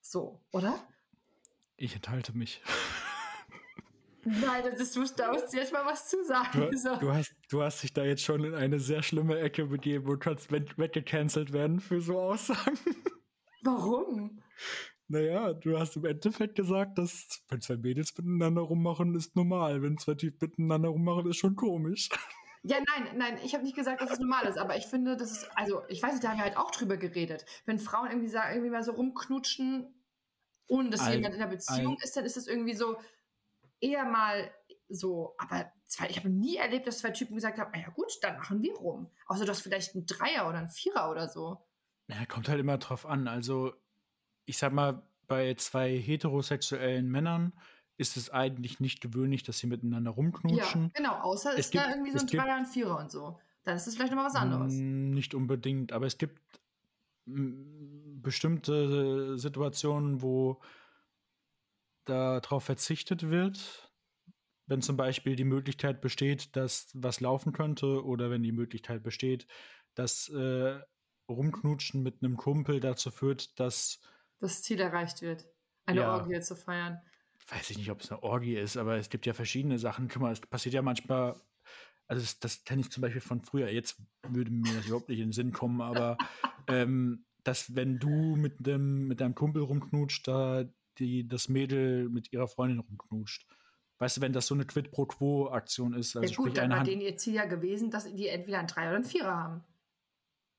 So, 0.00 0.42
oder? 0.50 0.80
Ich 1.76 1.94
enthalte 1.94 2.36
mich. 2.36 2.62
Nein, 4.24 4.62
das 4.64 4.80
ist, 4.80 4.94
du 4.94 5.02
jetzt 5.02 5.72
mal 5.72 5.84
was 5.84 6.08
zu 6.08 6.24
sagen. 6.24 6.68
Du, 6.70 6.78
so. 6.78 6.96
du, 6.96 7.12
hast, 7.12 7.34
du 7.48 7.62
hast 7.62 7.82
dich 7.82 7.92
da 7.92 8.04
jetzt 8.04 8.22
schon 8.22 8.44
in 8.44 8.54
eine 8.54 8.78
sehr 8.78 9.02
schlimme 9.02 9.38
Ecke 9.40 9.66
begeben 9.66 10.08
und 10.08 10.20
kannst 10.20 10.52
weggecancelt 10.52 11.52
werden 11.52 11.80
für 11.80 12.00
so 12.00 12.20
Aussagen. 12.20 12.78
Warum? 13.62 14.40
Naja, 15.08 15.52
du 15.52 15.78
hast 15.78 15.96
im 15.96 16.04
Endeffekt 16.04 16.54
gesagt, 16.54 16.98
dass 16.98 17.42
wenn 17.48 17.60
zwei 17.60 17.76
Mädels 17.76 18.16
miteinander 18.16 18.62
rummachen, 18.62 19.14
ist 19.14 19.34
normal. 19.34 19.82
Wenn 19.82 19.98
zwei 19.98 20.14
Typen 20.14 20.38
miteinander 20.40 20.90
rummachen, 20.90 21.28
ist 21.28 21.38
schon 21.38 21.56
komisch. 21.56 22.08
Ja, 22.64 22.76
nein, 22.78 23.16
nein, 23.16 23.38
ich 23.44 23.54
habe 23.54 23.64
nicht 23.64 23.74
gesagt, 23.74 24.00
dass 24.00 24.12
es 24.12 24.20
normal 24.20 24.46
ist, 24.46 24.56
aber 24.56 24.76
ich 24.76 24.86
finde, 24.86 25.16
das 25.16 25.32
ist, 25.32 25.50
also 25.56 25.82
ich 25.88 26.00
weiß 26.00 26.12
nicht, 26.12 26.22
da 26.22 26.28
haben 26.28 26.38
wir 26.38 26.44
halt 26.44 26.56
auch 26.56 26.70
drüber 26.70 26.96
geredet. 26.96 27.44
Wenn 27.66 27.80
Frauen 27.80 28.08
irgendwie 28.08 28.28
sagen, 28.28 28.54
irgendwie 28.54 28.70
mal 28.70 28.84
so 28.84 28.92
rumknutschen, 28.92 29.92
ohne 30.68 30.90
dass 30.90 31.02
ein, 31.02 31.14
jemand 31.14 31.34
in 31.34 31.42
einer 31.42 31.50
Beziehung 31.50 31.96
ein, 31.96 32.02
ist, 32.02 32.16
dann 32.16 32.24
ist 32.24 32.36
das 32.36 32.46
irgendwie 32.46 32.74
so 32.74 32.96
eher 33.80 34.04
mal 34.04 34.50
so, 34.88 35.34
aber 35.38 35.72
zwei, 35.86 36.08
ich 36.08 36.16
habe 36.18 36.30
nie 36.30 36.56
erlebt, 36.56 36.86
dass 36.86 36.98
zwei 36.98 37.10
Typen 37.10 37.34
gesagt 37.34 37.58
haben, 37.58 37.72
ja 37.78 37.88
gut, 37.90 38.12
dann 38.22 38.36
machen 38.36 38.62
wir 38.62 38.74
rum. 38.74 39.10
Außer 39.26 39.44
du 39.44 39.50
hast 39.50 39.60
vielleicht 39.60 39.94
ein 39.94 40.06
Dreier 40.06 40.48
oder 40.48 40.58
ein 40.58 40.68
Vierer 40.68 41.10
oder 41.10 41.28
so. 41.28 41.58
Ja, 42.08 42.24
kommt 42.26 42.48
halt 42.48 42.60
immer 42.60 42.78
drauf 42.78 43.06
an. 43.06 43.28
Also, 43.28 43.72
ich 44.44 44.58
sag 44.58 44.72
mal, 44.72 45.02
bei 45.26 45.54
zwei 45.54 45.96
heterosexuellen 45.96 47.10
Männern 47.10 47.52
ist 47.96 48.16
es 48.16 48.30
eigentlich 48.30 48.80
nicht 48.80 49.00
gewöhnlich, 49.00 49.42
dass 49.42 49.58
sie 49.58 49.66
miteinander 49.66 50.10
rumknutschen. 50.10 50.84
Ja, 50.84 50.90
genau, 50.94 51.14
außer 51.20 51.52
es 51.52 51.66
ist 51.66 51.74
da 51.74 51.88
irgendwie 51.88 52.10
so 52.10 52.18
ein 52.18 52.26
Dreier 52.26 52.58
und 52.58 52.66
Vierer 52.66 52.98
und 52.98 53.10
so. 53.10 53.38
Dann 53.64 53.76
ist 53.76 53.86
das 53.86 53.94
vielleicht 53.94 54.10
nochmal 54.10 54.26
was 54.26 54.34
anderes. 54.34 54.74
Mm, 54.74 55.10
nicht 55.10 55.34
unbedingt, 55.34 55.92
aber 55.92 56.06
es 56.06 56.18
gibt 56.18 56.40
bestimmte 58.22 59.38
Situationen, 59.38 60.22
wo 60.22 60.60
darauf 62.04 62.64
verzichtet 62.64 63.30
wird, 63.30 63.92
wenn 64.66 64.82
zum 64.82 64.96
Beispiel 64.96 65.36
die 65.36 65.44
Möglichkeit 65.44 66.00
besteht, 66.00 66.56
dass 66.56 66.88
was 66.94 67.20
laufen 67.20 67.52
könnte 67.52 68.04
oder 68.04 68.30
wenn 68.30 68.42
die 68.42 68.52
Möglichkeit 68.52 69.02
besteht, 69.02 69.46
dass 69.94 70.28
äh, 70.28 70.80
Rumknutschen 71.28 72.02
mit 72.02 72.22
einem 72.22 72.36
Kumpel 72.36 72.80
dazu 72.80 73.10
führt, 73.10 73.58
dass 73.58 74.00
das 74.40 74.62
Ziel 74.62 74.80
erreicht 74.80 75.22
wird, 75.22 75.46
eine 75.86 76.00
ja, 76.00 76.14
Orgie 76.14 76.40
zu 76.40 76.56
feiern. 76.56 77.00
Weiß 77.48 77.70
ich 77.70 77.78
nicht, 77.78 77.90
ob 77.90 78.00
es 78.00 78.10
eine 78.10 78.22
Orgie 78.22 78.56
ist, 78.56 78.76
aber 78.76 78.96
es 78.96 79.08
gibt 79.08 79.26
ja 79.26 79.34
verschiedene 79.34 79.78
Sachen. 79.78 80.08
Guck 80.08 80.22
mal, 80.22 80.32
es 80.32 80.40
passiert 80.40 80.74
ja 80.74 80.82
manchmal, 80.82 81.40
also 82.06 82.22
das, 82.22 82.38
das 82.38 82.64
kenne 82.64 82.80
ich 82.82 82.90
zum 82.90 83.02
Beispiel 83.02 83.20
von 83.20 83.42
früher, 83.42 83.68
jetzt 83.68 84.00
würde 84.28 84.50
mir 84.50 84.74
das 84.74 84.86
überhaupt 84.86 85.08
nicht 85.08 85.18
in 85.18 85.28
den 85.28 85.32
Sinn 85.32 85.52
kommen, 85.52 85.80
aber 85.80 86.16
ähm, 86.68 87.24
dass 87.44 87.74
wenn 87.74 87.98
du 87.98 88.36
mit 88.36 88.66
dem, 88.66 89.08
mit 89.08 89.20
deinem 89.20 89.34
Kumpel 89.34 89.62
rumknutscht, 89.62 90.28
da 90.28 90.64
die, 90.98 91.26
das 91.26 91.48
Mädel 91.48 92.08
mit 92.08 92.32
ihrer 92.32 92.48
Freundin 92.48 92.80
rumknutscht. 92.80 93.46
Weißt 93.98 94.16
du, 94.16 94.20
wenn 94.20 94.32
das 94.32 94.46
so 94.46 94.54
eine 94.54 94.64
Quid 94.66 94.90
pro 94.90 95.06
Quo 95.06 95.48
Aktion 95.48 95.94
ist, 95.94 96.16
also 96.16 96.28
ja, 96.28 96.36
gut, 96.36 96.46
sprich 96.48 96.54
dann 96.54 96.70
war 96.70 96.84
denen 96.84 97.00
ihr 97.00 97.16
Ziel 97.16 97.34
ja 97.34 97.44
gewesen, 97.44 97.90
dass 97.90 98.12
die 98.12 98.28
entweder 98.28 98.58
ein 98.58 98.66
Dreier 98.66 98.88
oder 98.90 98.98
ein 98.98 99.04
Vierer 99.04 99.36
haben. 99.36 99.64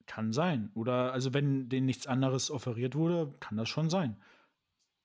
Kann 0.05 0.33
sein. 0.33 0.71
Oder 0.75 1.13
also 1.13 1.33
wenn 1.33 1.69
denen 1.69 1.85
nichts 1.85 2.07
anderes 2.07 2.51
offeriert 2.51 2.95
wurde, 2.95 3.33
kann 3.39 3.57
das 3.57 3.69
schon 3.69 3.89
sein. 3.89 4.21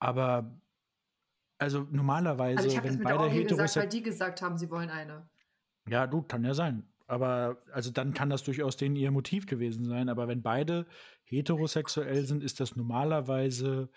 Aber 0.01 0.61
also 1.59 1.87
normalerweise, 1.91 2.63
also 2.63 2.77
ich 2.77 2.83
wenn 2.85 3.03
beide 3.03 3.19
Orgie 3.19 3.45
gesagt, 3.45 3.77
weil 3.77 3.89
die 3.89 4.03
gesagt 4.03 4.43
haben, 4.43 4.57
sie 4.57 4.71
wollen 4.71 4.91
eine. 4.91 5.29
Ja, 5.89 6.07
du, 6.07 6.23
kann 6.23 6.45
ja 6.45 6.55
sein. 6.55 6.87
Aber 7.09 7.63
also 7.73 7.91
dann 7.91 8.13
kann 8.13 8.29
das 8.29 8.45
durchaus 8.45 8.77
denen 8.77 8.95
ihr 8.95 9.11
Motiv 9.11 9.47
gewesen 9.47 9.87
sein. 9.87 10.11
Aber 10.11 10.29
wenn 10.29 10.43
beide 10.43 10.87
heterosexuell 11.25 12.25
sind, 12.27 12.45
ist 12.45 12.61
das 12.61 12.77
normalerweise 12.77 13.91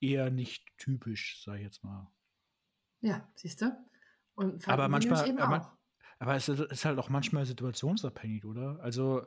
eher 0.00 0.30
nicht 0.30 0.64
typisch, 0.78 1.42
sag 1.44 1.56
ich 1.56 1.62
jetzt 1.62 1.82
mal. 1.82 2.06
Ja, 3.00 3.28
siehst 3.34 3.60
du? 3.60 3.76
Und 4.36 4.66
aber 4.68 4.88
manchmal, 4.88 5.38
aber, 5.38 5.78
aber 6.18 6.36
es 6.36 6.48
ist 6.48 6.84
halt 6.84 6.98
auch 6.98 7.08
manchmal 7.08 7.44
situationsabhängig, 7.44 8.44
oder? 8.44 8.78
Also 8.80 9.26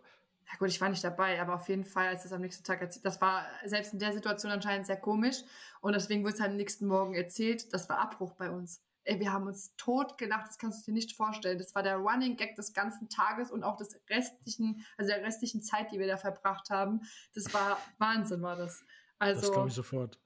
ja 0.49 0.57
gut, 0.57 0.69
ich 0.69 0.79
war 0.79 0.87
nicht 0.87 1.03
dabei, 1.03 1.41
aber 1.41 1.55
auf 1.55 1.67
jeden 1.67 1.83
Fall, 1.83 2.07
als 2.07 2.23
es 2.23 2.31
am 2.31 2.39
nächsten 2.39 2.63
Tag 2.63 2.81
erzählt, 2.81 3.03
das 3.03 3.19
war 3.19 3.45
selbst 3.65 3.91
in 3.91 3.99
der 3.99 4.13
Situation 4.13 4.51
anscheinend 4.51 4.85
sehr 4.85 4.97
komisch 4.97 5.43
und 5.81 5.93
deswegen 5.93 6.23
wurde 6.23 6.35
es 6.35 6.41
am 6.41 6.55
nächsten 6.55 6.87
Morgen 6.87 7.13
erzählt, 7.15 7.73
das 7.73 7.89
war 7.89 7.99
Abbruch 7.99 8.33
bei 8.35 8.49
uns. 8.49 8.81
Ey, 9.07 9.19
wir 9.21 9.31
haben 9.31 9.47
uns 9.47 9.73
tot 9.77 10.17
gelacht, 10.17 10.49
das 10.49 10.57
kannst 10.57 10.81
du 10.81 10.91
dir 10.91 10.95
nicht 10.95 11.15
vorstellen. 11.15 11.57
Das 11.57 11.73
war 11.75 11.81
der 11.81 11.95
Running 11.95 12.35
Gag 12.35 12.55
des 12.55 12.73
ganzen 12.73 13.07
Tages 13.07 13.51
und 13.51 13.63
auch 13.63 13.77
des 13.77 13.97
restlichen, 14.09 14.85
also 14.97 15.11
der 15.11 15.23
restlichen 15.23 15.61
Zeit, 15.61 15.91
die 15.91 15.99
wir 15.99 16.07
da 16.07 16.17
verbracht 16.17 16.69
haben. 16.69 17.01
Das 17.33 17.53
war 17.53 17.77
Wahnsinn, 17.99 18.41
war 18.41 18.57
das. 18.57 18.83
Also, 19.17 19.41
das 19.41 19.51
glaube 19.51 19.69
ich 19.69 19.73
sofort. 19.73 20.19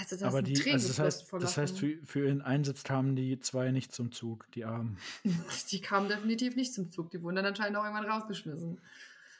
Ist 0.00 0.12
das 0.12 0.22
Aber 0.22 0.42
die, 0.42 0.54
also 0.72 0.88
das 0.88 0.98
heißt, 0.98 1.32
das 1.32 1.56
heißt 1.56 1.78
für, 1.78 1.98
für 2.04 2.26
ihren 2.26 2.40
Einsatz 2.40 2.82
kamen 2.82 3.14
die 3.14 3.38
zwei 3.40 3.70
nicht 3.72 3.92
zum 3.92 4.12
Zug, 4.12 4.50
die 4.52 4.64
Armen. 4.64 4.96
Die 5.70 5.80
kamen 5.80 6.08
definitiv 6.08 6.56
nicht 6.56 6.72
zum 6.72 6.90
Zug. 6.90 7.10
Die 7.10 7.22
wurden 7.22 7.36
dann 7.36 7.46
anscheinend 7.46 7.76
auch 7.76 7.84
irgendwann 7.84 8.08
rausgeschmissen. 8.08 8.80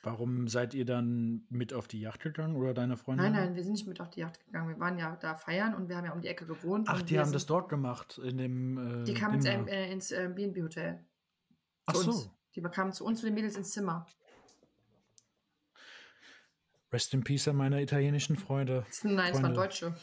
Warum 0.04 0.48
seid 0.48 0.74
ihr 0.74 0.84
dann 0.84 1.46
mit 1.48 1.72
auf 1.72 1.86
die 1.86 2.00
Yacht 2.00 2.20
gegangen 2.20 2.56
oder 2.56 2.74
deine 2.74 2.96
Freundin? 2.96 3.26
Nein, 3.26 3.44
nein, 3.44 3.54
wir 3.54 3.62
sind 3.62 3.72
nicht 3.72 3.86
mit 3.86 4.00
auf 4.00 4.10
die 4.10 4.20
Yacht 4.20 4.44
gegangen. 4.44 4.68
Wir 4.68 4.80
waren 4.80 4.98
ja 4.98 5.16
da 5.16 5.36
feiern 5.36 5.74
und 5.74 5.88
wir 5.88 5.96
haben 5.96 6.04
ja 6.04 6.12
um 6.12 6.20
die 6.20 6.26
Ecke 6.26 6.44
gewohnt. 6.44 6.88
Ach, 6.90 7.02
die 7.02 7.20
haben 7.20 7.30
das 7.30 7.46
dort 7.46 7.68
gemacht, 7.68 8.18
in 8.18 8.36
dem. 8.36 9.02
Äh, 9.02 9.04
die 9.04 9.14
kamen 9.14 9.36
ins, 9.36 9.46
äh, 9.46 9.92
ins 9.92 10.10
äh, 10.10 10.28
BB-Hotel. 10.34 11.04
Ach 11.86 11.94
uns. 11.94 12.04
so. 12.04 12.30
Die 12.56 12.62
kamen 12.62 12.92
zu 12.92 13.04
uns 13.04 13.22
mit 13.22 13.30
den 13.30 13.34
Mädels 13.34 13.56
ins 13.56 13.70
Zimmer. 13.70 14.06
Rest 16.92 17.14
in 17.14 17.22
Peace 17.22 17.46
an 17.46 17.56
meine 17.56 17.80
italienischen 17.80 18.36
Freunde. 18.36 18.84
Nein, 19.04 19.32
es 19.32 19.42
waren 19.42 19.54
Deutsche. 19.54 19.94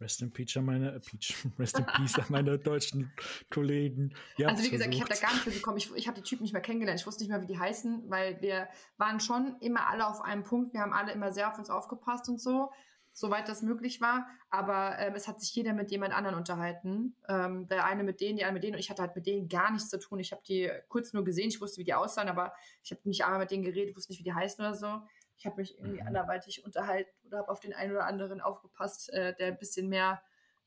Rest 0.00 0.22
in 0.22 0.32
Peace 0.32 0.56
an 0.56 0.64
meine, 0.64 0.92
äh, 0.92 1.00
Peach, 1.00 1.34
Rest 1.58 1.78
in 1.78 1.86
Peace 1.86 2.18
an 2.18 2.26
meine 2.28 2.58
deutschen 2.58 3.12
Kollegen. 3.50 4.14
also 4.44 4.62
wie 4.62 4.70
gesagt, 4.70 4.94
versucht. 4.94 4.94
ich 4.94 5.00
habe 5.00 5.14
da 5.14 5.20
gar 5.20 5.34
nicht 5.34 5.46
mitbekommen. 5.46 5.78
Ich, 5.78 5.90
ich 5.94 6.06
habe 6.06 6.16
die 6.20 6.22
Typen 6.22 6.42
nicht 6.42 6.52
mehr 6.52 6.62
kennengelernt. 6.62 7.00
Ich 7.00 7.06
wusste 7.06 7.22
nicht 7.22 7.30
mehr, 7.30 7.40
wie 7.40 7.46
die 7.46 7.58
heißen, 7.58 8.04
weil 8.08 8.40
wir 8.40 8.68
waren 8.98 9.20
schon 9.20 9.56
immer 9.60 9.88
alle 9.88 10.06
auf 10.06 10.20
einem 10.20 10.44
Punkt. 10.44 10.74
Wir 10.74 10.80
haben 10.80 10.92
alle 10.92 11.12
immer 11.12 11.32
sehr 11.32 11.50
auf 11.50 11.58
uns 11.58 11.70
aufgepasst 11.70 12.28
und 12.28 12.40
so, 12.40 12.70
soweit 13.12 13.48
das 13.48 13.62
möglich 13.62 14.00
war. 14.00 14.26
Aber 14.50 14.98
ähm, 14.98 15.14
es 15.14 15.28
hat 15.28 15.40
sich 15.40 15.54
jeder 15.54 15.72
mit 15.72 15.90
jemand 15.90 16.12
anderen 16.12 16.36
unterhalten. 16.36 17.16
Ähm, 17.28 17.66
der 17.68 17.86
eine 17.86 18.04
mit 18.04 18.20
denen, 18.20 18.36
die 18.36 18.44
andere 18.44 18.54
mit 18.54 18.64
denen. 18.64 18.74
Und 18.74 18.80
ich 18.80 18.90
hatte 18.90 19.02
halt 19.02 19.16
mit 19.16 19.26
denen 19.26 19.48
gar 19.48 19.70
nichts 19.70 19.88
zu 19.88 19.98
tun. 19.98 20.18
Ich 20.18 20.32
habe 20.32 20.42
die 20.46 20.70
kurz 20.88 21.14
nur 21.14 21.24
gesehen. 21.24 21.48
Ich 21.48 21.60
wusste, 21.60 21.78
wie 21.80 21.84
die 21.84 21.94
aussahen, 21.94 22.28
aber 22.28 22.52
ich 22.82 22.90
habe 22.90 23.00
nicht 23.04 23.24
einmal 23.24 23.40
mit 23.40 23.50
denen 23.50 23.64
geredet, 23.64 23.96
wusste 23.96 24.12
nicht, 24.12 24.20
wie 24.20 24.24
die 24.24 24.34
heißen 24.34 24.62
oder 24.64 24.74
so 24.74 25.00
ich 25.38 25.46
habe 25.46 25.56
mich 25.56 25.78
irgendwie 25.78 26.00
mhm. 26.00 26.08
anderweitig 26.08 26.64
unterhalten 26.64 27.10
oder 27.26 27.38
habe 27.38 27.50
auf 27.50 27.60
den 27.60 27.74
einen 27.74 27.92
oder 27.92 28.06
anderen 28.06 28.40
aufgepasst, 28.40 29.12
äh, 29.12 29.34
der 29.34 29.48
ein 29.48 29.58
bisschen 29.58 29.88
mehr 29.88 30.22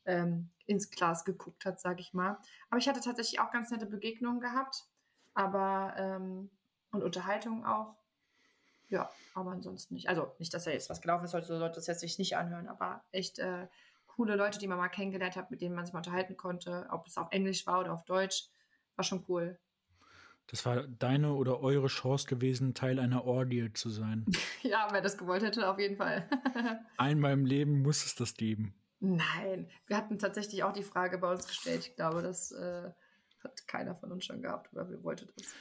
ähm, 0.05 0.49
ins 0.65 0.89
Glas 0.91 1.25
geguckt 1.25 1.65
hat, 1.65 1.79
sage 1.79 2.01
ich 2.01 2.13
mal. 2.13 2.37
Aber 2.69 2.77
ich 2.77 2.87
hatte 2.87 3.01
tatsächlich 3.01 3.39
auch 3.39 3.51
ganz 3.51 3.71
nette 3.71 3.85
Begegnungen 3.85 4.39
gehabt, 4.39 4.85
aber 5.33 5.93
ähm, 5.97 6.49
und 6.91 7.03
Unterhaltungen 7.03 7.65
auch. 7.65 7.95
Ja, 8.87 9.09
aber 9.35 9.51
ansonsten 9.51 9.93
nicht. 9.93 10.09
Also 10.09 10.33
nicht, 10.39 10.53
dass 10.53 10.65
er 10.65 10.73
jetzt 10.73 10.89
was 10.89 11.01
gelaufen 11.01 11.25
ist, 11.25 11.31
sollte, 11.31 11.47
sollte 11.47 11.75
das 11.75 11.87
jetzt 11.87 11.99
sich 11.99 12.17
nicht 12.17 12.37
anhören, 12.37 12.67
aber 12.67 13.03
echt 13.11 13.37
äh, 13.37 13.67
coole 14.07 14.35
Leute, 14.35 14.57
die 14.57 14.67
man 14.67 14.79
mal 14.79 14.89
kennengelernt 14.89 15.35
hat, 15.35 15.51
mit 15.51 15.61
denen 15.61 15.75
man 15.75 15.85
sich 15.85 15.93
mal 15.93 15.99
unterhalten 15.99 16.37
konnte, 16.37 16.87
ob 16.89 17.05
es 17.07 17.17
auf 17.17 17.31
Englisch 17.31 17.67
war 17.67 17.79
oder 17.79 17.93
auf 17.93 18.03
Deutsch, 18.05 18.49
war 18.95 19.03
schon 19.03 19.23
cool. 19.29 19.59
Das 20.49 20.65
war 20.65 20.87
deine 20.87 21.33
oder 21.33 21.61
eure 21.61 21.87
Chance 21.87 22.27
gewesen, 22.27 22.73
Teil 22.73 22.99
einer 22.99 23.25
Orgie 23.25 23.71
zu 23.73 23.89
sein. 23.89 24.25
ja, 24.63 24.87
wer 24.91 25.01
das 25.01 25.17
gewollt 25.17 25.43
hätte, 25.43 25.69
auf 25.69 25.79
jeden 25.79 25.97
Fall. 25.97 26.27
Einmal 26.97 27.33
im 27.33 27.45
Leben 27.45 27.81
muss 27.83 28.05
es 28.05 28.15
das 28.15 28.33
geben. 28.33 28.73
Nein, 28.99 29.69
wir 29.87 29.95
hatten 29.95 30.17
tatsächlich 30.17 30.63
auch 30.63 30.73
die 30.73 30.83
Frage 30.83 31.19
bei 31.19 31.31
uns 31.31 31.47
gestellt. 31.47 31.87
Ich 31.87 31.95
glaube, 31.95 32.21
das 32.21 32.51
äh, 32.51 32.91
hat 33.43 33.67
keiner 33.67 33.95
von 33.95 34.11
uns 34.11 34.25
schon 34.25 34.41
gehabt 34.41 34.73
oder 34.73 34.89
wir 34.89 35.03
wollten 35.03 35.29
das. 35.37 35.53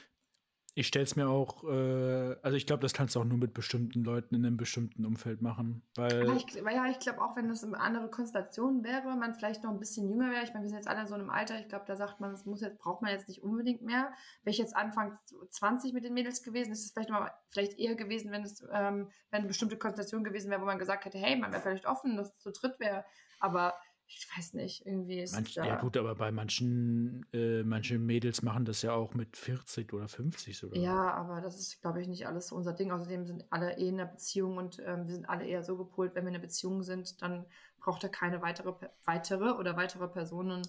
Ich 0.75 0.87
stelle 0.87 1.03
es 1.03 1.15
mir 1.15 1.27
auch, 1.27 1.63
äh, 1.63 2.35
also 2.41 2.55
ich 2.55 2.65
glaube, 2.65 2.81
das 2.81 2.93
kannst 2.93 3.15
du 3.15 3.19
auch 3.19 3.25
nur 3.25 3.37
mit 3.37 3.53
bestimmten 3.53 4.03
Leuten 4.03 4.35
in 4.35 4.45
einem 4.45 4.57
bestimmten 4.57 5.05
Umfeld 5.05 5.41
machen. 5.41 5.81
Weil 5.95 6.37
ich, 6.37 6.53
ja, 6.53 6.85
ich 6.87 6.99
glaube 6.99 7.21
auch, 7.21 7.35
wenn 7.35 7.49
das 7.49 7.63
eine 7.63 7.79
andere 7.79 8.09
Konstellation 8.09 8.83
wäre, 8.83 9.15
man 9.15 9.33
vielleicht 9.33 9.63
noch 9.63 9.71
ein 9.71 9.79
bisschen 9.79 10.09
jünger 10.09 10.31
wäre. 10.31 10.43
Ich 10.43 10.53
meine, 10.53 10.63
wir 10.63 10.69
sind 10.69 10.77
jetzt 10.77 10.87
alle 10.87 11.07
so 11.07 11.15
in 11.15 11.21
einem 11.21 11.29
Alter, 11.29 11.59
ich 11.59 11.67
glaube, 11.67 11.85
da 11.87 11.95
sagt 11.95 12.19
man, 12.19 12.31
das 12.31 12.45
muss 12.45 12.61
jetzt, 12.61 12.79
braucht 12.79 13.01
man 13.01 13.11
jetzt 13.11 13.27
nicht 13.27 13.43
unbedingt 13.43 13.81
mehr. 13.81 14.11
Wäre 14.43 14.51
ich 14.51 14.57
jetzt 14.57 14.75
Anfang 14.75 15.17
20 15.49 15.93
mit 15.93 16.03
den 16.03 16.13
Mädels 16.13 16.43
gewesen, 16.43 16.71
ist 16.71 16.85
es 16.85 16.91
vielleicht 16.91 17.09
mal, 17.09 17.31
vielleicht 17.47 17.77
eher 17.79 17.95
gewesen, 17.95 18.31
wenn 18.31 18.43
es 18.43 18.61
ähm, 18.71 19.09
wenn 19.31 19.39
eine 19.39 19.47
bestimmte 19.47 19.77
Konstellation 19.77 20.23
gewesen 20.23 20.49
wäre, 20.49 20.61
wo 20.61 20.65
man 20.65 20.79
gesagt 20.79 21.05
hätte, 21.05 21.17
hey, 21.17 21.35
man 21.35 21.51
wäre 21.51 21.61
vielleicht 21.61 21.85
offen, 21.85 22.17
dass 22.17 22.33
es 22.33 22.39
zu 22.41 22.51
dritt 22.51 22.79
wäre. 22.79 23.05
Aber 23.39 23.73
ich 24.11 24.27
weiß 24.35 24.53
nicht, 24.53 24.85
irgendwie 24.87 25.19
ist 25.19 25.33
Manch, 25.33 25.53
da, 25.53 25.65
ja 25.65 25.79
gut, 25.79 25.95
aber 25.95 26.15
bei 26.15 26.31
manchen, 26.31 27.25
äh, 27.31 27.63
manche 27.63 27.99
Mädels 27.99 28.41
machen 28.41 28.65
das 28.65 28.81
ja 28.81 28.93
auch 28.93 29.13
mit 29.13 29.37
40 29.37 29.93
oder 29.93 30.07
50 30.07 30.57
sogar. 30.57 30.79
Ja, 30.79 31.13
aber 31.13 31.41
das 31.41 31.59
ist, 31.59 31.79
glaube 31.81 32.01
ich, 32.01 32.07
nicht 32.07 32.25
alles 32.25 32.47
so 32.47 32.55
unser 32.55 32.73
Ding. 32.73 32.91
Außerdem 32.91 33.27
sind 33.27 33.45
alle 33.51 33.77
eh 33.77 33.87
in 33.87 33.99
einer 33.99 34.09
Beziehung 34.09 34.57
und 34.57 34.79
ähm, 34.79 35.05
wir 35.05 35.13
sind 35.13 35.29
alle 35.29 35.45
eher 35.45 35.63
so 35.63 35.77
gepolt, 35.77 36.15
wenn 36.15 36.23
wir 36.23 36.29
in 36.29 36.35
einer 36.35 36.43
Beziehung 36.43 36.81
sind, 36.81 37.21
dann 37.21 37.45
braucht 37.79 38.03
er 38.03 38.09
keine 38.09 38.41
weitere, 38.41 38.73
weitere 39.05 39.51
oder 39.51 39.77
weitere 39.77 40.07
Personen 40.07 40.63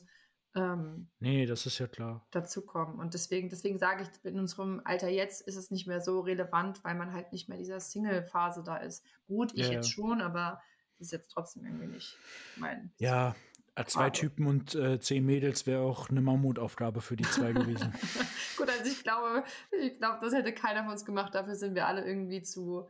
ähm, 0.56 1.08
nee, 1.20 1.46
das 1.46 1.66
ist 1.66 1.78
ja 1.78 1.86
klar. 1.86 2.26
dazukommen. 2.32 2.98
Und 2.98 3.14
deswegen, 3.14 3.48
deswegen 3.48 3.78
sage 3.78 4.02
ich, 4.02 4.24
in 4.24 4.38
unserem 4.38 4.80
Alter 4.84 5.08
jetzt 5.08 5.42
ist 5.42 5.56
es 5.56 5.70
nicht 5.70 5.86
mehr 5.86 6.00
so 6.00 6.20
relevant, 6.20 6.82
weil 6.82 6.96
man 6.96 7.12
halt 7.12 7.32
nicht 7.32 7.48
mehr 7.48 7.58
dieser 7.58 7.78
Single-Phase 7.78 8.64
da 8.64 8.76
ist. 8.78 9.04
Gut, 9.28 9.52
ich 9.54 9.66
Ja, 9.66 9.72
jetzt 9.72 9.86
ja. 9.86 9.92
schon, 9.92 10.20
aber 10.20 10.60
ist 11.00 11.12
jetzt 11.12 11.28
trotzdem 11.28 11.64
irgendwie 11.64 11.86
nicht 11.86 12.16
mein. 12.56 12.92
Ja, 12.98 13.34
äh, 13.74 13.84
zwei 13.84 14.00
Frage. 14.02 14.12
Typen 14.12 14.46
und 14.46 14.74
äh, 14.74 15.00
zehn 15.00 15.24
Mädels 15.24 15.66
wäre 15.66 15.82
auch 15.82 16.10
eine 16.10 16.20
Mammutaufgabe 16.20 17.00
für 17.00 17.16
die 17.16 17.24
zwei 17.24 17.52
gewesen. 17.52 17.92
Gut, 18.56 18.68
also 18.68 18.90
ich 18.90 19.02
glaube, 19.02 19.44
ich 19.80 19.98
glaube, 19.98 20.18
das 20.20 20.34
hätte 20.34 20.52
keiner 20.52 20.82
von 20.82 20.92
uns 20.92 21.04
gemacht. 21.04 21.34
Dafür 21.34 21.54
sind 21.54 21.74
wir 21.74 21.86
alle 21.86 22.04
irgendwie 22.04 22.42
zu 22.42 22.88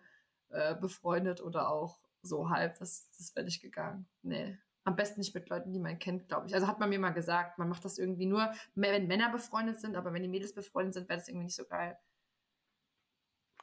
äh, 0.50 0.74
befreundet 0.74 1.40
oder 1.40 1.68
auch 1.70 2.00
so 2.22 2.50
halb. 2.50 2.78
Das, 2.78 3.10
das 3.16 3.34
wäre 3.34 3.44
nicht 3.44 3.62
gegangen. 3.62 4.06
Nee. 4.22 4.58
Am 4.84 4.96
besten 4.96 5.20
nicht 5.20 5.34
mit 5.34 5.48
Leuten, 5.48 5.72
die 5.72 5.78
man 5.78 5.98
kennt, 5.98 6.28
glaube 6.28 6.46
ich. 6.46 6.54
Also 6.54 6.66
hat 6.66 6.80
man 6.80 6.88
mir 6.88 6.98
mal 6.98 7.10
gesagt, 7.10 7.58
man 7.58 7.68
macht 7.68 7.84
das 7.84 7.98
irgendwie 7.98 8.26
nur, 8.26 8.50
wenn 8.74 9.06
Männer 9.06 9.30
befreundet 9.30 9.80
sind, 9.80 9.94
aber 9.94 10.12
wenn 10.12 10.22
die 10.22 10.28
Mädels 10.28 10.54
befreundet 10.54 10.94
sind, 10.94 11.08
wäre 11.08 11.18
das 11.18 11.28
irgendwie 11.28 11.44
nicht 11.44 11.56
so 11.56 11.66
geil. 11.66 11.98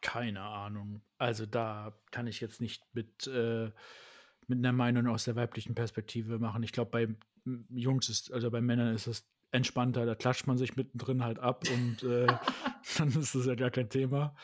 Keine 0.01 0.41
Ahnung. 0.41 1.01
Also 1.17 1.47
da 1.47 1.97
kann 2.11 2.27
ich 2.27 2.39
jetzt 2.39 2.61
nicht 2.61 2.83
mit, 2.93 3.25
äh, 3.25 3.71
mit 4.47 4.59
einer 4.59 4.73
Meinung 4.73 5.07
aus 5.07 5.25
der 5.25 5.35
weiblichen 5.35 5.75
Perspektive 5.75 6.39
machen. 6.39 6.63
Ich 6.63 6.71
glaube, 6.71 6.91
bei 6.91 7.15
Jungs 7.69 8.09
ist, 8.09 8.31
also 8.31 8.49
bei 8.51 8.61
Männern 8.61 8.93
ist 8.93 9.07
es 9.07 9.27
entspannter, 9.51 10.05
da 10.05 10.15
klatscht 10.15 10.47
man 10.47 10.57
sich 10.57 10.75
mittendrin 10.75 11.23
halt 11.23 11.39
ab 11.39 11.63
und 11.73 12.03
äh, 12.03 12.27
dann 12.97 13.09
ist 13.09 13.35
das 13.35 13.45
ja 13.45 13.55
gar 13.55 13.71
kein 13.71 13.89
Thema. 13.89 14.35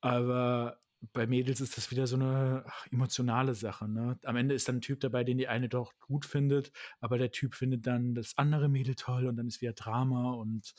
Aber 0.00 0.80
bei 1.12 1.26
Mädels 1.26 1.60
ist 1.60 1.76
das 1.76 1.90
wieder 1.90 2.06
so 2.06 2.16
eine 2.16 2.64
ach, 2.66 2.86
emotionale 2.90 3.54
Sache. 3.54 3.88
Ne? 3.88 4.18
Am 4.24 4.36
Ende 4.36 4.54
ist 4.54 4.68
dann 4.68 4.76
ein 4.76 4.80
Typ 4.80 5.00
dabei, 5.00 5.24
den 5.24 5.38
die 5.38 5.48
eine 5.48 5.68
doch 5.68 5.92
gut 6.00 6.26
findet, 6.26 6.72
aber 7.00 7.18
der 7.18 7.30
Typ 7.30 7.54
findet 7.54 7.86
dann 7.86 8.14
das 8.14 8.36
andere 8.36 8.68
Mädel 8.68 8.94
toll 8.94 9.26
und 9.26 9.36
dann 9.36 9.46
ist 9.46 9.60
wieder 9.60 9.74
Drama 9.74 10.32
und 10.32 10.74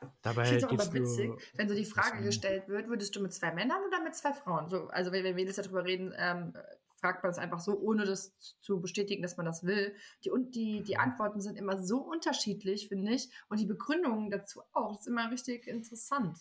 Ich 0.00 0.08
dabei 0.22 0.46
finde 0.46 0.74
es 0.74 0.92
witzig, 0.92 1.30
wenn 1.54 1.68
so 1.68 1.74
die 1.74 1.84
Frage 1.84 2.22
gestellt 2.22 2.68
wird, 2.68 2.88
würdest 2.88 3.14
du 3.14 3.20
mit 3.20 3.32
zwei 3.34 3.52
Männern 3.52 3.82
oder 3.86 4.02
mit 4.02 4.14
zwei 4.14 4.32
Frauen? 4.32 4.68
So, 4.68 4.88
also 4.88 5.12
wenn 5.12 5.22
wir 5.22 5.34
Mädels 5.34 5.56
darüber 5.56 5.84
reden, 5.84 6.14
ähm, 6.16 6.54
fragt 6.98 7.22
man 7.22 7.30
es 7.30 7.38
einfach 7.38 7.60
so, 7.60 7.78
ohne 7.78 8.04
das 8.04 8.36
zu 8.60 8.80
bestätigen, 8.80 9.22
dass 9.22 9.36
man 9.36 9.46
das 9.46 9.64
will. 9.64 9.94
Die, 10.24 10.30
und 10.30 10.54
die, 10.54 10.82
die 10.82 10.96
Antworten 10.96 11.40
sind 11.40 11.56
immer 11.56 11.82
so 11.82 11.98
unterschiedlich, 11.98 12.88
finde 12.88 13.12
ich. 13.12 13.30
Und 13.48 13.60
die 13.60 13.66
Begründungen 13.66 14.30
dazu 14.30 14.62
auch. 14.72 14.92
Das 14.92 15.02
ist 15.02 15.06
immer 15.06 15.30
richtig 15.30 15.66
interessant. 15.66 16.38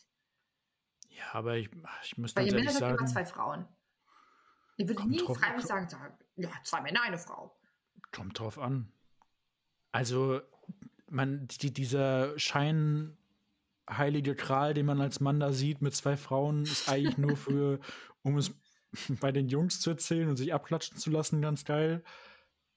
Ja, 1.10 1.24
aber 1.34 1.58
ich, 1.58 1.70
ich 2.03 2.18
muss 2.18 2.36
Weil 2.36 2.47
ihr 2.47 2.53
Männer 2.53 2.72
sagt 2.72 2.82
immer 2.82 2.97
sagen, 2.97 3.08
zwei 3.08 3.26
Frauen. 3.26 3.68
Ihr 4.78 4.88
würdet 4.88 5.05
nie 5.05 5.20
freiwillig 5.20 5.66
sagen, 5.66 5.89
sagen, 5.89 6.14
ja, 6.36 6.51
zwei 6.64 6.82
Männer, 6.82 7.01
eine 7.01 7.18
Frau. 7.18 7.55
kommt 8.12 8.38
drauf 8.39 8.60
an. 8.60 8.91
Also, 9.91 10.41
man, 11.10 11.47
die, 11.47 11.74
dieser 11.74 12.38
Schein 12.38 13.18
heilige 13.89 14.36
Gral, 14.36 14.74
den 14.74 14.86
man 14.86 15.01
als 15.01 15.20
Mann 15.20 15.39
da 15.39 15.51
sieht 15.51 15.82
mit 15.82 15.95
zwei 15.95 16.18
Frauen, 16.18 16.64
ist 16.64 16.89
eigentlich 16.89 17.18
nur 17.18 17.38
für, 17.38 17.80
um 18.22 18.38
es 18.38 18.53
bei 19.21 19.31
den 19.31 19.47
Jungs 19.47 19.79
zu 19.79 19.89
erzählen 19.91 20.27
und 20.29 20.37
sich 20.37 20.53
abklatschen 20.53 20.97
zu 20.97 21.09
lassen, 21.09 21.41
ganz 21.41 21.65
geil. 21.65 22.03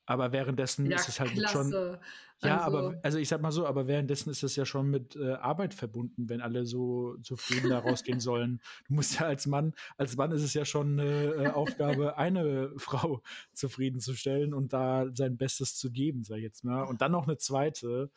Aber 0.07 0.33
währenddessen 0.33 0.87
Ja, 0.91 0.97
ist 0.97 1.09
es 1.09 1.21
halt 1.21 1.31
klasse. 1.33 1.53
schon. 1.71 1.99
Ja, 2.43 2.63
Also- 2.63 2.79
aber 2.79 2.99
also 3.03 3.19
ich 3.19 3.29
sag 3.29 3.43
mal 3.43 3.53
so, 3.53 3.67
aber 3.67 3.87
währenddessen 3.87 4.31
ist 4.31 4.43
es 4.43 4.57
ja 4.57 4.65
schon 4.65 4.89
mit 4.91 5.15
äh, 5.15 5.33
Arbeit 5.35 5.73
verbunden, 5.75 6.29
wenn 6.29 6.41
alle 6.41 6.65
so 6.67 7.17
zufrieden 7.19 7.69
da 7.71 7.79
rausgehen 7.81 8.19
sollen. 8.21 8.61
Du 8.89 8.95
musst 8.95 9.21
ja 9.21 9.27
als 9.27 9.47
Mann, 9.47 9.73
als 9.99 10.17
Mann 10.17 10.33
ist 10.33 10.43
es 10.43 10.55
ja 10.55 10.65
schon 10.65 10.99
eine 10.99 11.35
äh, 11.35 11.49
Aufgabe, 11.51 12.17
eine 12.19 12.73
Frau 12.79 13.23
zufriedenzustellen 13.53 14.53
und 14.55 14.73
da 14.73 15.07
sein 15.15 15.37
Bestes 15.37 15.77
zu 15.77 15.93
geben, 15.93 16.25
sag 16.25 16.39
ich 16.39 16.43
jetzt 16.45 16.65
mal. 16.65 16.83
Und 16.85 17.03
dann 17.03 17.13
noch 17.13 17.29
eine 17.29 17.37
zweite. 17.37 18.11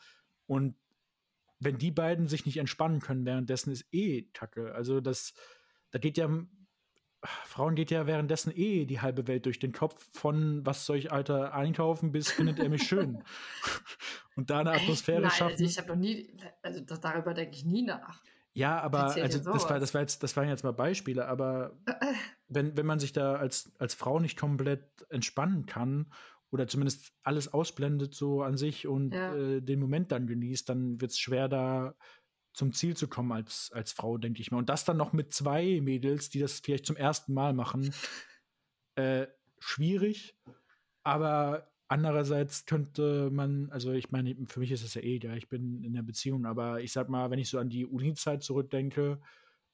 Und 0.46 0.74
wenn 1.60 1.78
die 1.78 1.92
beiden 1.92 2.26
sich 2.26 2.44
nicht 2.44 2.56
entspannen 2.56 3.00
können, 3.00 3.24
währenddessen 3.26 3.70
ist 3.70 3.86
eh 3.92 4.22
Kacke. 4.32 4.74
Also 4.74 5.00
das, 5.00 5.34
da 5.92 5.98
geht 6.00 6.16
ja 6.18 6.28
Frauen 7.44 7.74
geht 7.74 7.90
ja 7.90 8.06
währenddessen 8.06 8.52
eh 8.54 8.84
die 8.86 9.00
halbe 9.00 9.26
Welt 9.26 9.46
durch 9.46 9.58
den 9.58 9.72
Kopf 9.72 10.06
von 10.12 10.64
was 10.66 10.86
soll 10.86 10.96
ich 10.98 11.12
Alter 11.12 11.54
einkaufen 11.54 12.12
bis 12.12 12.30
findet 12.30 12.58
er 12.58 12.68
mich 12.68 12.82
schön. 12.88 13.24
Und 14.36 14.50
da 14.50 14.60
eine? 14.60 14.72
Atmosphäre 14.72 15.22
Nein, 15.22 15.30
schaffen. 15.30 15.52
Also 15.52 15.64
ich 15.64 15.78
habe 15.78 15.88
noch 15.88 15.96
nie, 15.96 16.36
also 16.62 16.80
darüber 16.80 17.34
denke 17.34 17.56
ich 17.56 17.64
nie 17.64 17.82
nach. 17.82 18.22
ja, 18.54 18.80
aber 18.80 19.14
also 19.14 19.38
das 19.38 19.68
war, 19.68 19.80
das 19.80 19.94
war 19.94 20.00
jetzt, 20.00 20.22
das 20.22 20.36
waren 20.36 20.48
jetzt 20.48 20.64
mal 20.64 20.72
Beispiele, 20.72 21.26
aber 21.26 21.78
wenn, 22.48 22.76
wenn 22.76 22.86
man 22.86 22.98
sich 23.00 23.12
da 23.12 23.34
als, 23.36 23.72
als 23.78 23.94
Frau 23.94 24.20
nicht 24.20 24.38
komplett 24.38 25.06
entspannen 25.10 25.66
kann 25.66 26.12
oder 26.50 26.68
zumindest 26.68 27.12
alles 27.22 27.52
ausblendet 27.52 28.14
so 28.14 28.42
an 28.42 28.56
sich 28.56 28.86
und 28.86 29.12
Ja. 29.14 29.34
äh, 29.34 29.60
den 29.60 29.80
Moment 29.80 30.12
dann 30.12 30.26
genießt, 30.26 30.68
dann 30.68 31.00
wird 31.00 31.10
es 31.12 31.18
schwer 31.18 31.48
da 31.48 31.94
zum 32.54 32.72
Ziel 32.72 32.96
zu 32.96 33.08
kommen 33.08 33.32
als, 33.32 33.70
als 33.72 33.92
Frau, 33.92 34.16
denke 34.16 34.40
ich 34.40 34.50
mal. 34.50 34.58
Und 34.58 34.68
das 34.68 34.84
dann 34.84 34.96
noch 34.96 35.12
mit 35.12 35.34
zwei 35.34 35.80
Mädels, 35.82 36.30
die 36.30 36.38
das 36.38 36.60
vielleicht 36.60 36.86
zum 36.86 36.96
ersten 36.96 37.34
Mal 37.34 37.52
machen, 37.52 37.92
äh, 38.94 39.26
schwierig. 39.58 40.36
Aber 41.02 41.70
andererseits 41.88 42.64
könnte 42.64 43.30
man, 43.30 43.70
also 43.70 43.92
ich 43.92 44.10
meine, 44.10 44.34
für 44.46 44.60
mich 44.60 44.70
ist 44.70 44.84
es 44.84 44.94
ja 44.94 45.02
eh, 45.02 45.18
ja, 45.22 45.34
ich 45.34 45.48
bin 45.48 45.82
in 45.82 45.92
der 45.92 46.02
Beziehung, 46.02 46.46
aber 46.46 46.80
ich 46.80 46.92
sag 46.92 47.08
mal, 47.08 47.30
wenn 47.30 47.38
ich 47.38 47.50
so 47.50 47.58
an 47.58 47.68
die 47.68 47.84
Uni-Zeit 47.84 48.42
zurückdenke, 48.42 49.20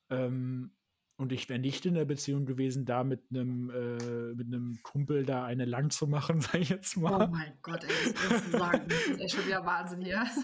ähm, 0.08 0.72
und 1.20 1.32
ich 1.32 1.48
wäre 1.50 1.58
nicht 1.60 1.84
in 1.84 1.94
der 1.94 2.06
Beziehung 2.06 2.46
gewesen, 2.46 2.86
da 2.86 3.04
mit 3.04 3.20
einem 3.30 3.68
äh, 3.70 4.34
mit 4.34 4.46
einem 4.46 4.78
Kumpel 4.82 5.24
da 5.26 5.44
eine 5.44 5.66
lang 5.66 5.90
zu 5.90 6.06
machen, 6.06 6.40
sag 6.40 6.54
ich 6.54 6.70
jetzt 6.70 6.96
Oh 6.96 7.00
mal. 7.00 7.28
mein 7.28 7.52
Gott, 7.62 7.84
ey, 7.84 8.12
das 8.28 8.44
du 8.50 8.58
sagen. 8.58 8.84
Das 8.88 8.98
ist 9.06 9.20
echt 9.20 9.34
schon 9.36 9.46
wieder 9.46 9.64
Wahnsinn 9.64 10.00
hier. 10.00 10.24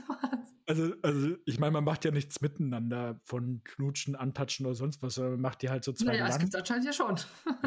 Also, 0.68 0.92
also 1.00 1.36
ich 1.44 1.60
meine, 1.60 1.70
man 1.70 1.84
macht 1.84 2.04
ja 2.04 2.10
nichts 2.10 2.40
miteinander 2.40 3.20
von 3.22 3.60
Knutschen, 3.62 4.16
Antatschen 4.16 4.66
oder 4.66 4.74
sonst 4.74 5.00
was, 5.00 5.14
sondern 5.14 5.34
man 5.34 5.42
macht 5.42 5.62
die 5.62 5.70
halt 5.70 5.84
so 5.84 5.92
zwei 5.92 6.06
naja, 6.06 6.24
es 6.24 6.30
lang. 6.32 6.40
gibt 6.40 6.56
anscheinend 6.56 6.86
ja 6.86 6.92
schon. 6.92 7.14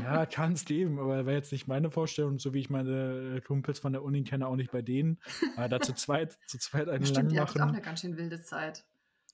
Ja, 0.03 0.25
kann 0.25 0.51
es 0.51 0.65
geben, 0.65 0.99
aber 0.99 1.25
war 1.25 1.31
jetzt 1.31 1.53
nicht 1.53 1.65
meine 1.65 1.91
Vorstellung, 1.91 2.39
so 2.39 2.53
wie 2.53 2.59
ich 2.59 2.69
meine 2.69 3.37
äh, 3.37 3.39
Kumpels 3.41 3.79
von 3.79 3.93
der 3.93 4.03
Uni 4.03 4.25
kenne, 4.25 4.45
auch 4.45 4.57
nicht 4.57 4.71
bei 4.71 4.81
denen. 4.81 5.17
Aber 5.55 5.69
da 5.69 5.79
zu 5.79 5.93
zweit, 5.93 6.37
zu 6.45 6.57
zweit 6.59 6.89
einen 6.89 7.05
lang 7.05 7.05
Stimmt, 7.05 7.31
ihr 7.31 7.39
hattet 7.39 7.55
auch 7.55 7.59
machen. 7.67 7.75
eine 7.75 7.81
ganz 7.81 8.01
schön 8.01 8.17
wilde 8.17 8.41
Zeit. 8.41 8.83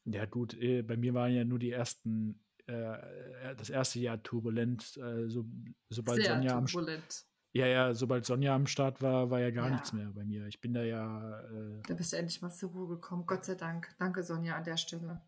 Ja, 0.06 0.26
gut, 0.26 0.54
äh, 0.62 0.84
bei 0.84 0.96
mir 0.96 1.16
waren 1.16 1.34
ja 1.34 1.44
nur 1.44 1.58
die 1.58 1.72
ersten, 1.72 2.45
äh, 2.68 3.56
das 3.56 3.70
erste 3.70 4.00
Jahr 4.00 4.22
turbulent. 4.24 4.98
Äh, 4.98 5.28
so, 5.30 5.46
sobald 5.90 6.22
Sehr 6.24 6.36
Sonja 6.36 6.58
am 6.58 6.66
turbulent. 6.66 7.26
ja, 7.54 7.68
ja, 7.68 7.94
sobald 7.94 8.26
Sonja 8.26 8.56
am 8.56 8.68
Start 8.68 9.02
war, 9.02 9.30
war 9.30 9.40
ja 9.40 9.52
gar 9.52 9.68
Ja. 9.68 9.72
nichts 9.74 9.94
mehr 9.94 10.10
bei 10.10 10.24
mir. 10.26 10.46
Ich 10.48 10.60
bin 10.62 10.74
da 10.74 10.84
ja, 10.84 11.42
äh, 11.42 11.82
Da 11.88 11.94
bist 11.94 12.14
du 12.14 12.18
endlich 12.18 12.42
mal 12.42 12.50
zur 12.52 12.72
Ruhe 12.72 12.88
gekommen. 12.88 13.26
Gott 13.26 13.46
sei 13.46 13.56
Dank. 13.56 13.94
Danke, 14.00 14.24
Sonja, 14.24 14.56
an 14.56 14.64
der 14.64 14.78
Stelle. 14.78 15.22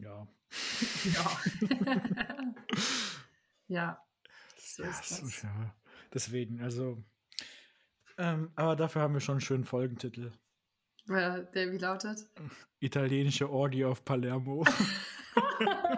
ja. 0.00 0.26
Ja. 1.14 1.40
ja. 3.68 4.02
So 4.58 4.82
Ja, 4.82 4.90
ist 4.90 5.04
so, 5.08 5.22
das. 5.24 5.42
ja. 5.42 5.74
Deswegen, 6.12 6.60
also. 6.62 7.02
Ähm, 8.18 8.50
aber 8.56 8.76
dafür 8.76 9.02
haben 9.02 9.14
wir 9.14 9.20
schon 9.20 9.34
einen 9.34 9.40
schönen 9.40 9.64
Folgentitel. 9.64 10.32
Äh, 11.08 11.44
Der 11.54 11.72
wie 11.72 11.78
lautet? 11.78 12.28
Italienische 12.80 13.48
Orgie 13.50 13.84
auf 13.84 14.04
Palermo. 14.04 14.64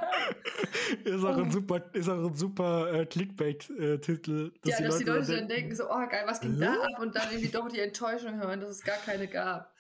ist 1.04 1.24
auch 1.24 1.36
ein 1.36 1.48
Oh. 1.48 1.50
super, 1.50 1.82
ist 1.92 2.08
auch 2.08 2.24
ein 2.24 2.34
super 2.34 2.92
äh, 2.92 3.06
Clickbait-Titel. 3.06 4.52
ja, 4.64 4.80
dass 4.80 4.98
die 4.98 5.04
Leute 5.04 5.36
dann 5.36 5.48
denken, 5.48 5.74
so, 5.74 5.84
oh 5.90 6.06
geil, 6.08 6.24
was 6.26 6.40
ging 6.40 6.58
da 6.58 6.72
ab? 6.74 6.98
Und 7.00 7.14
dann 7.16 7.30
irgendwie 7.30 7.50
doch 7.50 7.68
die 7.68 7.80
Enttäuschung 7.80 8.36
hören, 8.40 8.60
dass 8.60 8.70
es 8.70 8.82
gar 8.82 8.96
keine 8.98 9.26
gab. 9.28 9.72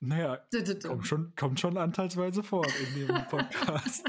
Naja, 0.00 0.40
kommt 0.84 1.06
schon, 1.06 1.32
kommt 1.36 1.60
schon 1.60 1.76
anteilsweise 1.78 2.42
vor 2.42 2.66
in 2.66 3.06
dem 3.06 3.24
Podcast. 3.30 4.04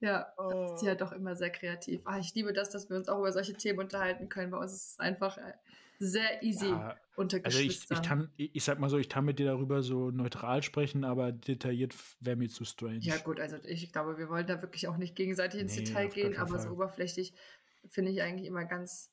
Ja, 0.00 0.32
das 0.36 0.74
ist 0.80 0.86
ja 0.86 0.94
doch 0.94 1.10
immer 1.10 1.34
sehr 1.34 1.50
kreativ. 1.50 2.02
Ah, 2.04 2.18
ich 2.18 2.32
liebe 2.34 2.52
das, 2.52 2.70
dass 2.70 2.88
wir 2.88 2.96
uns 2.96 3.08
auch 3.08 3.18
über 3.18 3.32
solche 3.32 3.54
Themen 3.54 3.80
unterhalten 3.80 4.28
können. 4.28 4.52
Bei 4.52 4.58
uns 4.58 4.72
ist 4.72 4.90
es 4.92 5.00
einfach 5.00 5.38
äh, 5.38 5.52
sehr 5.98 6.42
easy 6.42 6.66
Ja, 6.66 6.96
unter 7.16 7.38
also 7.42 7.58
ich, 7.58 7.90
ich 7.90 8.02
kann, 8.02 8.30
ich, 8.36 8.64
sag 8.64 8.78
mal 8.78 8.88
so, 8.88 8.98
ich 8.98 9.08
kann 9.08 9.24
mit 9.24 9.38
dir 9.38 9.46
darüber 9.46 9.82
so 9.82 10.10
neutral 10.10 10.62
sprechen, 10.62 11.04
aber 11.04 11.32
detailliert 11.32 11.94
wäre 12.20 12.36
mir 12.36 12.48
zu 12.48 12.64
strange. 12.64 13.00
Ja, 13.00 13.16
gut, 13.18 13.40
also 13.40 13.56
ich 13.64 13.92
glaube, 13.92 14.18
wir 14.18 14.28
wollen 14.28 14.46
da 14.46 14.62
wirklich 14.62 14.88
auch 14.88 14.96
nicht 14.96 15.16
gegenseitig 15.16 15.60
ins 15.60 15.74
Nee, 15.74 15.84
Detail 15.84 16.08
gehen, 16.08 16.36
aber 16.36 16.58
so 16.58 16.64
Fall. 16.64 16.72
oberflächlich 16.74 17.32
finde 17.88 18.12
ich 18.12 18.22
eigentlich 18.22 18.46
immer 18.46 18.64
ganz, 18.64 19.12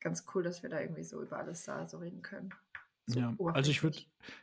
ganz 0.00 0.24
cool, 0.34 0.42
dass 0.42 0.62
wir 0.62 0.70
da 0.70 0.80
irgendwie 0.80 1.04
so 1.04 1.22
über 1.22 1.38
alles 1.38 1.64
da 1.64 1.86
so 1.86 1.98
reden 1.98 2.22
können. 2.22 2.50
So 3.06 3.18
Ja, 3.20 3.34
also 3.54 3.70
ich 3.70 3.82
würde 3.82 3.98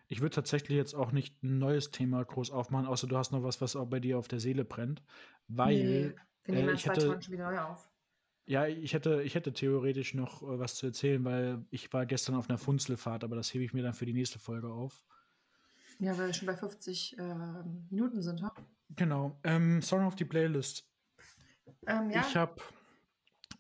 ich 0.10 0.22
würd 0.22 0.34
tatsächlich 0.34 0.78
jetzt 0.78 0.94
auch 0.94 1.12
nicht 1.12 1.42
ein 1.44 1.58
neues 1.58 1.92
Thema 1.92 2.24
groß 2.24 2.52
aufmachen, 2.52 2.88
außer 2.88 3.08
du 3.08 3.18
hast 3.18 3.32
noch 3.32 3.44
was, 3.44 3.62
was 3.62 3.76
auch 3.76 3.86
bei 3.86 4.00
dir 4.00 4.18
auf 4.18 4.28
der 4.28 4.40
Seele 4.40 4.66
brennt. 4.66 5.04
Weil, 5.48 5.74
Nee, 5.74 6.14
wir 6.46 6.56
nehmen 6.56 6.70
äh, 6.70 6.74
ich 6.74 6.84
Tagen 6.84 7.22
schon 7.22 7.34
wieder 7.34 7.52
neu 7.52 7.60
auf. 7.60 7.90
Ja, 8.48 8.66
ich 8.66 8.94
hätte, 8.94 9.22
ich 9.24 9.36
hätte 9.36 9.52
theoretisch 9.52 10.14
noch 10.14 10.42
äh, 10.42 10.58
was 10.58 10.76
zu 10.76 10.86
erzählen, 10.88 11.24
weil 11.26 11.66
ich 11.70 11.92
war 11.92 12.06
gestern 12.06 12.36
auf 12.36 12.50
einer 12.50 12.58
Funzelfahrt, 12.58 13.24
aber 13.24 13.36
das 13.36 13.54
hebe 13.54 13.64
ich 13.64 13.74
mir 13.74 13.84
dann 13.84 13.94
für 13.94 14.06
die 14.06 14.14
nächste 14.14 14.40
Folge 14.40 14.70
auf. 14.70 15.04
Ja, 16.00 16.18
weil 16.18 16.28
wir 16.28 16.34
schon 16.34 16.46
bei 16.46 16.56
50 16.56 17.18
äh, 17.18 17.24
Minuten 17.90 18.22
sind, 18.22 18.42
ha? 18.42 18.54
Genau. 18.96 19.38
Ähm, 19.44 19.82
Song 19.82 20.06
auf 20.06 20.16
die 20.16 20.26
Playlist. 20.26 20.90
Ähm, 21.88 22.10
ja. 22.10 22.22
Ich 22.22 22.38
habe 22.38 22.62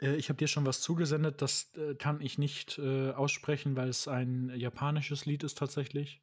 äh, 0.02 0.16
ich 0.16 0.30
hab 0.30 0.38
dir 0.38 0.48
schon 0.48 0.66
was 0.66 0.80
zugesendet, 0.82 1.42
das 1.42 1.74
äh, 1.76 1.96
kann 1.96 2.22
ich 2.22 2.38
nicht 2.38 2.78
äh, 2.80 3.12
aussprechen, 3.12 3.76
weil 3.76 3.90
es 3.90 4.08
ein 4.08 4.52
japanisches 4.56 5.26
Lied 5.26 5.44
ist 5.44 5.58
tatsächlich. 5.58 6.22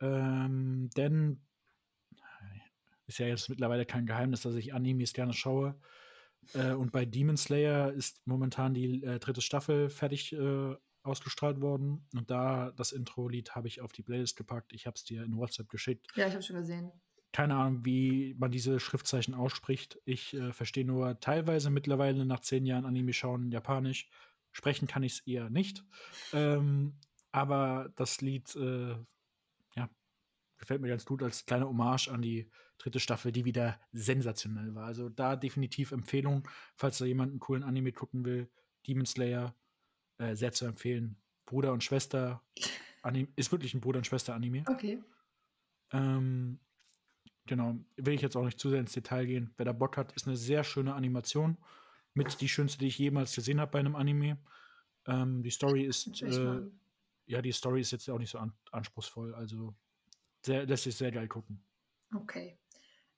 Ähm, 0.00 0.90
denn 0.96 1.40
ist 3.06 3.18
ja 3.18 3.26
jetzt 3.26 3.48
mittlerweile 3.48 3.86
kein 3.86 4.06
Geheimnis, 4.06 4.42
dass 4.42 4.54
ich 4.54 4.72
Animes 4.72 5.12
gerne 5.12 5.32
schaue. 5.32 5.74
Äh, 6.54 6.72
und 6.72 6.92
bei 6.92 7.04
Demon 7.04 7.36
Slayer 7.36 7.92
ist 7.92 8.26
momentan 8.26 8.74
die 8.74 9.02
äh, 9.02 9.18
dritte 9.18 9.40
Staffel 9.40 9.90
fertig 9.90 10.32
äh, 10.32 10.74
ausgestrahlt 11.02 11.60
worden. 11.60 12.06
Und 12.14 12.30
da 12.30 12.72
das 12.72 12.92
Intro-Lied 12.92 13.54
habe 13.54 13.68
ich 13.68 13.80
auf 13.80 13.92
die 13.92 14.02
Playlist 14.02 14.36
gepackt. 14.36 14.72
Ich 14.72 14.86
habe 14.86 14.94
es 14.96 15.04
dir 15.04 15.24
in 15.24 15.36
WhatsApp 15.36 15.68
geschickt. 15.68 16.06
Ja, 16.14 16.26
ich 16.26 16.32
habe 16.32 16.42
schon 16.42 16.56
gesehen. 16.56 16.92
Keine 17.32 17.54
Ahnung, 17.54 17.84
wie 17.84 18.34
man 18.38 18.50
diese 18.50 18.80
Schriftzeichen 18.80 19.34
ausspricht. 19.34 20.00
Ich 20.04 20.34
äh, 20.34 20.52
verstehe 20.52 20.84
nur 20.84 21.20
teilweise 21.20 21.70
mittlerweile 21.70 22.26
nach 22.26 22.40
zehn 22.40 22.66
Jahren 22.66 22.84
Anime 22.84 23.12
schauen 23.12 23.50
Japanisch. 23.50 24.08
Sprechen 24.52 24.88
kann 24.88 25.04
ich 25.04 25.12
es 25.12 25.26
eher 25.26 25.48
nicht. 25.48 25.84
Ähm, 26.32 26.98
aber 27.30 27.92
das 27.94 28.20
Lied, 28.20 28.54
äh, 28.56 28.96
gefällt 30.60 30.82
mir 30.82 30.88
ganz 30.88 31.04
gut 31.04 31.22
als 31.22 31.46
kleine 31.46 31.66
Hommage 31.66 32.08
an 32.08 32.22
die 32.22 32.50
dritte 32.78 33.00
Staffel, 33.00 33.32
die 33.32 33.44
wieder 33.44 33.80
sensationell 33.92 34.74
war. 34.74 34.86
Also 34.86 35.08
da 35.08 35.34
definitiv 35.34 35.90
Empfehlung, 35.90 36.46
falls 36.76 36.98
da 36.98 37.06
jemand 37.06 37.30
einen 37.30 37.40
coolen 37.40 37.62
Anime 37.62 37.92
gucken 37.92 38.24
will. 38.24 38.48
Demon 38.86 39.06
Slayer, 39.06 39.54
äh, 40.18 40.36
sehr 40.36 40.52
zu 40.52 40.66
empfehlen. 40.66 41.16
Bruder 41.46 41.72
und 41.72 41.82
Schwester, 41.82 42.42
Anime, 43.02 43.28
ist 43.36 43.50
wirklich 43.52 43.74
ein 43.74 43.80
Bruder 43.80 43.98
und 43.98 44.06
Schwester 44.06 44.34
Anime. 44.34 44.64
Okay. 44.68 45.02
Ähm, 45.92 46.60
genau, 47.46 47.76
will 47.96 48.14
ich 48.14 48.22
jetzt 48.22 48.36
auch 48.36 48.44
nicht 48.44 48.60
zu 48.60 48.70
sehr 48.70 48.80
ins 48.80 48.92
Detail 48.92 49.26
gehen. 49.26 49.52
Wer 49.56 49.64
da 49.64 49.72
Bock 49.72 49.96
hat, 49.96 50.12
ist 50.12 50.26
eine 50.26 50.36
sehr 50.36 50.62
schöne 50.62 50.94
Animation. 50.94 51.56
Mit 52.12 52.40
die 52.40 52.48
schönste, 52.48 52.78
die 52.78 52.88
ich 52.88 52.98
jemals 52.98 53.34
gesehen 53.34 53.60
habe 53.60 53.70
bei 53.70 53.78
einem 53.80 53.96
Anime. 53.96 54.38
Ähm, 55.06 55.42
die 55.42 55.50
Story 55.50 55.84
ist, 55.84 56.22
äh, 56.22 56.60
ja, 57.26 57.40
die 57.40 57.52
Story 57.52 57.80
ist 57.80 57.92
jetzt 57.92 58.08
auch 58.10 58.18
nicht 58.18 58.30
so 58.30 58.38
an 58.38 58.52
anspruchsvoll. 58.72 59.34
Also 59.34 59.74
sehr, 60.44 60.66
lässt 60.66 60.84
sich 60.84 60.96
sehr 60.96 61.12
geil 61.12 61.28
gucken. 61.28 61.62
Okay. 62.14 62.58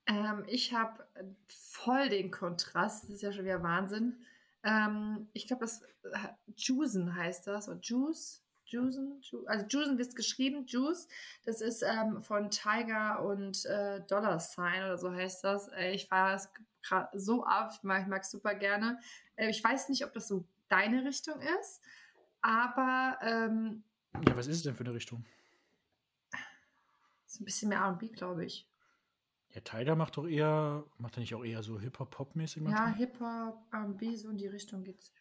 Ähm, 0.07 0.45
ich 0.49 0.75
habe 0.75 1.07
voll 1.47 2.09
den 2.09 2.31
Kontrast, 2.31 3.05
das 3.05 3.11
ist 3.11 3.23
ja 3.23 3.33
schon 3.33 3.45
wieder 3.45 3.63
Wahnsinn. 3.63 4.19
Ähm, 4.65 5.29
ich 5.33 5.47
glaube, 5.47 5.65
das 5.65 5.83
äh, 5.83 6.29
Jusen 6.57 7.15
heißt 7.15 7.47
das, 7.47 7.69
oder 7.69 7.81
Juice, 7.81 8.43
Jusen, 8.65 9.21
Ju 9.23 9.45
also 9.47 9.67
Jusen 9.67 9.99
wird 9.99 10.17
geschrieben, 10.17 10.67
Juice. 10.67 11.09
Das 11.45 11.61
ist 11.61 11.83
ähm, 11.83 12.23
von 12.23 12.51
Tiger 12.51 13.25
und 13.25 13.65
äh, 13.67 14.01
Dollar 14.09 14.41
Sign 14.41 14.83
oder 14.85 14.99
so 14.99 15.13
heißt 15.13 15.45
das. 15.45 15.69
Äh, 15.69 15.93
ich 15.93 16.07
fahre 16.07 16.37
es 16.37 16.49
so 17.15 17.45
ab, 17.45 17.73
ich 17.75 17.83
mag 17.83 18.23
es 18.23 18.31
super 18.31 18.55
gerne. 18.55 18.99
Äh, 19.37 19.51
ich 19.51 19.63
weiß 19.63 19.89
nicht, 19.89 20.05
ob 20.05 20.13
das 20.13 20.29
so 20.29 20.45
deine 20.69 21.05
Richtung 21.05 21.41
ist, 21.61 21.83
aber 22.41 23.19
ähm, 23.23 23.85
ja, 24.27 24.37
was 24.37 24.47
ist 24.47 24.57
es 24.57 24.63
denn 24.63 24.75
für 24.75 24.85
eine 24.85 24.95
Richtung? 24.95 25.25
So 27.33 27.41
ein 27.43 27.47
bisschen 27.47 27.71
mehr 27.71 27.83
RB, 27.83 28.13
glaube 28.13 28.45
ich. 28.45 28.69
Ja, 29.55 29.63
Tiger 29.63 29.97
macht 29.97 30.19
doch 30.19 30.27
eher, 30.27 30.85
macht 30.99 31.17
er 31.17 31.21
nicht 31.21 31.35
auch 31.35 31.43
eher 31.43 31.63
so 31.63 31.81
Hip-Hop-Pop-mäßig? 31.81 32.63
Ja, 32.65 32.89
Hip-Hop, 32.89 33.67
RB, 33.73 34.17
so 34.17 34.29
in 34.29 34.37
die 34.37 34.49
Richtung 34.49 34.85
geht's. 34.85 35.15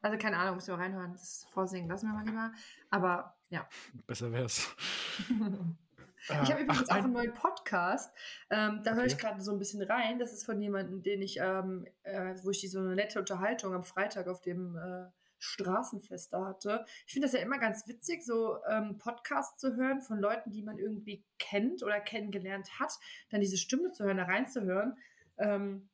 Also 0.00 0.18
keine 0.18 0.38
Ahnung, 0.38 0.54
muss 0.54 0.64
ich 0.64 0.70
mal 0.70 0.80
reinhören. 0.80 1.12
Das 1.12 1.46
vorsingen 1.50 1.90
lassen 1.90 2.06
wir 2.06 2.14
mal 2.14 2.24
lieber. 2.24 2.50
Aber 2.88 3.36
ja. 3.50 3.68
Besser 4.06 4.32
wär's. 4.32 4.74
ich 5.28 6.32
habe 6.32 6.62
übrigens 6.62 6.88
Ach, 6.88 6.96
auch 6.96 7.04
einen 7.04 7.12
neuen 7.12 7.34
Podcast. 7.34 8.16
Ähm, 8.48 8.80
da 8.82 8.92
okay. 8.92 9.00
höre 9.00 9.06
ich 9.06 9.18
gerade 9.18 9.42
so 9.42 9.52
ein 9.52 9.58
bisschen 9.58 9.82
rein. 9.82 10.18
Das 10.18 10.32
ist 10.32 10.46
von 10.46 10.58
jemandem, 10.62 11.02
den 11.02 11.20
ich, 11.20 11.40
ähm, 11.40 11.86
äh, 12.04 12.36
wo 12.42 12.48
ich 12.48 12.60
die 12.60 12.68
so 12.68 12.78
eine 12.78 12.94
nette 12.94 13.18
Unterhaltung 13.18 13.74
am 13.74 13.84
Freitag 13.84 14.28
auf 14.28 14.40
dem 14.40 14.76
äh, 14.76 15.10
Straßenfeste 15.46 16.44
hatte. 16.44 16.84
Ich 17.06 17.12
finde 17.12 17.28
das 17.28 17.34
ja 17.34 17.40
immer 17.40 17.58
ganz 17.58 17.86
witzig, 17.86 18.24
so 18.24 18.58
ähm, 18.68 18.98
Podcasts 18.98 19.58
zu 19.58 19.76
hören 19.76 20.02
von 20.02 20.18
Leuten, 20.18 20.50
die 20.50 20.62
man 20.62 20.78
irgendwie 20.78 21.24
kennt 21.38 21.82
oder 21.82 22.00
kennengelernt 22.00 22.78
hat, 22.78 22.98
dann 23.30 23.40
diese 23.40 23.56
Stimme 23.56 23.92
zu 23.92 24.04
hören, 24.04 24.18
da 24.18 24.24
reinzuhören. 24.24 24.96
Ähm, 25.38 25.88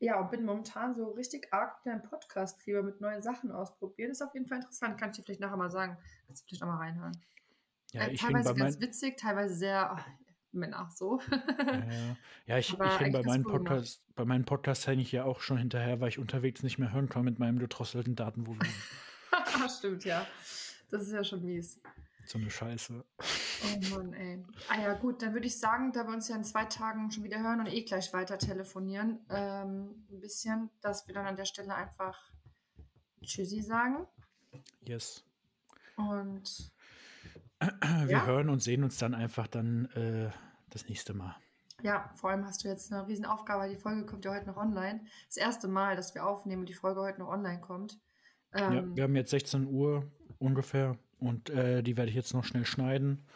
ja, 0.00 0.18
und 0.20 0.30
bin 0.30 0.44
momentan 0.44 0.94
so 0.94 1.10
richtig 1.12 1.52
arg 1.52 1.84
mit 1.84 1.92
deinem 1.92 2.02
Podcast-Fieber 2.02 2.82
mit 2.82 3.00
neuen 3.00 3.22
Sachen 3.22 3.52
ausprobieren. 3.52 4.10
Ist 4.10 4.22
auf 4.22 4.34
jeden 4.34 4.46
Fall 4.46 4.58
interessant. 4.58 4.98
Kann 4.98 5.10
ich 5.10 5.16
dir 5.16 5.22
vielleicht 5.22 5.40
nachher 5.40 5.56
mal 5.56 5.70
sagen. 5.70 5.96
Kannst 6.26 6.42
du 6.42 6.46
vielleicht 6.46 6.62
auch 6.62 6.68
mal 6.68 6.78
reinhören. 6.78 7.16
Ja, 7.92 8.02
äh, 8.02 8.14
teilweise 8.14 8.54
ganz 8.54 8.80
witzig, 8.80 9.16
teilweise 9.16 9.54
sehr, 9.54 9.96
Männer 10.54 10.88
so. 10.94 11.20
ja, 11.30 12.16
ja, 12.46 12.58
ich, 12.58 12.72
ich 12.72 13.00
hänge 13.00 13.18
bei, 13.18 13.22
meinen 13.22 13.44
Podcast, 13.44 14.02
bei 14.14 14.24
meinen 14.24 14.44
Podcasts 14.44 14.86
hänge 14.86 15.02
ich 15.02 15.12
ja 15.12 15.24
auch 15.24 15.40
schon 15.40 15.58
hinterher, 15.58 16.00
weil 16.00 16.08
ich 16.08 16.18
unterwegs 16.18 16.62
nicht 16.62 16.78
mehr 16.78 16.92
hören 16.92 17.08
kann 17.08 17.24
mit 17.24 17.38
meinem 17.38 17.58
gedrosselten 17.58 18.14
Datenvolumen. 18.14 18.68
Stimmt, 19.78 20.04
ja. 20.04 20.26
Das 20.90 21.02
ist 21.02 21.12
ja 21.12 21.24
schon 21.24 21.44
mies. 21.44 21.80
So 22.26 22.38
eine 22.38 22.50
Scheiße. 22.50 23.04
Oh 23.14 23.94
Mann, 23.94 24.12
ey. 24.14 24.42
Ah 24.68 24.80
ja, 24.80 24.94
gut, 24.94 25.22
dann 25.22 25.34
würde 25.34 25.46
ich 25.46 25.58
sagen, 25.58 25.92
da 25.92 26.06
wir 26.06 26.14
uns 26.14 26.28
ja 26.28 26.36
in 26.36 26.44
zwei 26.44 26.64
Tagen 26.64 27.10
schon 27.10 27.24
wieder 27.24 27.42
hören 27.42 27.60
und 27.60 27.66
eh 27.66 27.82
gleich 27.82 28.12
weiter 28.12 28.38
telefonieren, 28.38 29.20
ähm, 29.28 30.06
ein 30.10 30.20
bisschen, 30.20 30.70
dass 30.80 31.06
wir 31.06 31.14
dann 31.14 31.26
an 31.26 31.36
der 31.36 31.44
Stelle 31.44 31.74
einfach 31.74 32.32
Tschüssi 33.22 33.62
sagen. 33.62 34.06
Yes. 34.82 35.24
Und 35.96 36.73
wir 37.60 38.10
ja? 38.10 38.26
hören 38.26 38.48
und 38.48 38.62
sehen 38.62 38.84
uns 38.84 38.98
dann 38.98 39.14
einfach 39.14 39.46
dann 39.46 39.86
äh, 39.94 40.30
das 40.70 40.88
nächste 40.88 41.14
Mal. 41.14 41.36
Ja, 41.82 42.10
vor 42.14 42.30
allem 42.30 42.46
hast 42.46 42.64
du 42.64 42.68
jetzt 42.68 42.92
eine 42.92 43.06
Riesenaufgabe. 43.06 43.68
Die 43.68 43.76
Folge 43.76 44.06
kommt 44.06 44.24
ja 44.24 44.32
heute 44.32 44.46
noch 44.46 44.56
online. 44.56 45.04
Das 45.26 45.36
erste 45.36 45.68
Mal, 45.68 45.96
dass 45.96 46.14
wir 46.14 46.26
aufnehmen 46.26 46.60
und 46.60 46.68
die 46.68 46.74
Folge 46.74 47.00
heute 47.00 47.20
noch 47.20 47.28
online 47.28 47.60
kommt. 47.60 47.98
Ähm, 48.54 48.72
ja, 48.72 48.96
wir 48.96 49.02
haben 49.04 49.16
jetzt 49.16 49.30
16 49.30 49.66
Uhr 49.66 50.10
ungefähr 50.38 50.96
und 51.18 51.50
äh, 51.50 51.82
die 51.82 51.96
werde 51.96 52.10
ich 52.10 52.16
jetzt 52.16 52.32
noch 52.32 52.44
schnell 52.44 52.64
schneiden. 52.64 53.26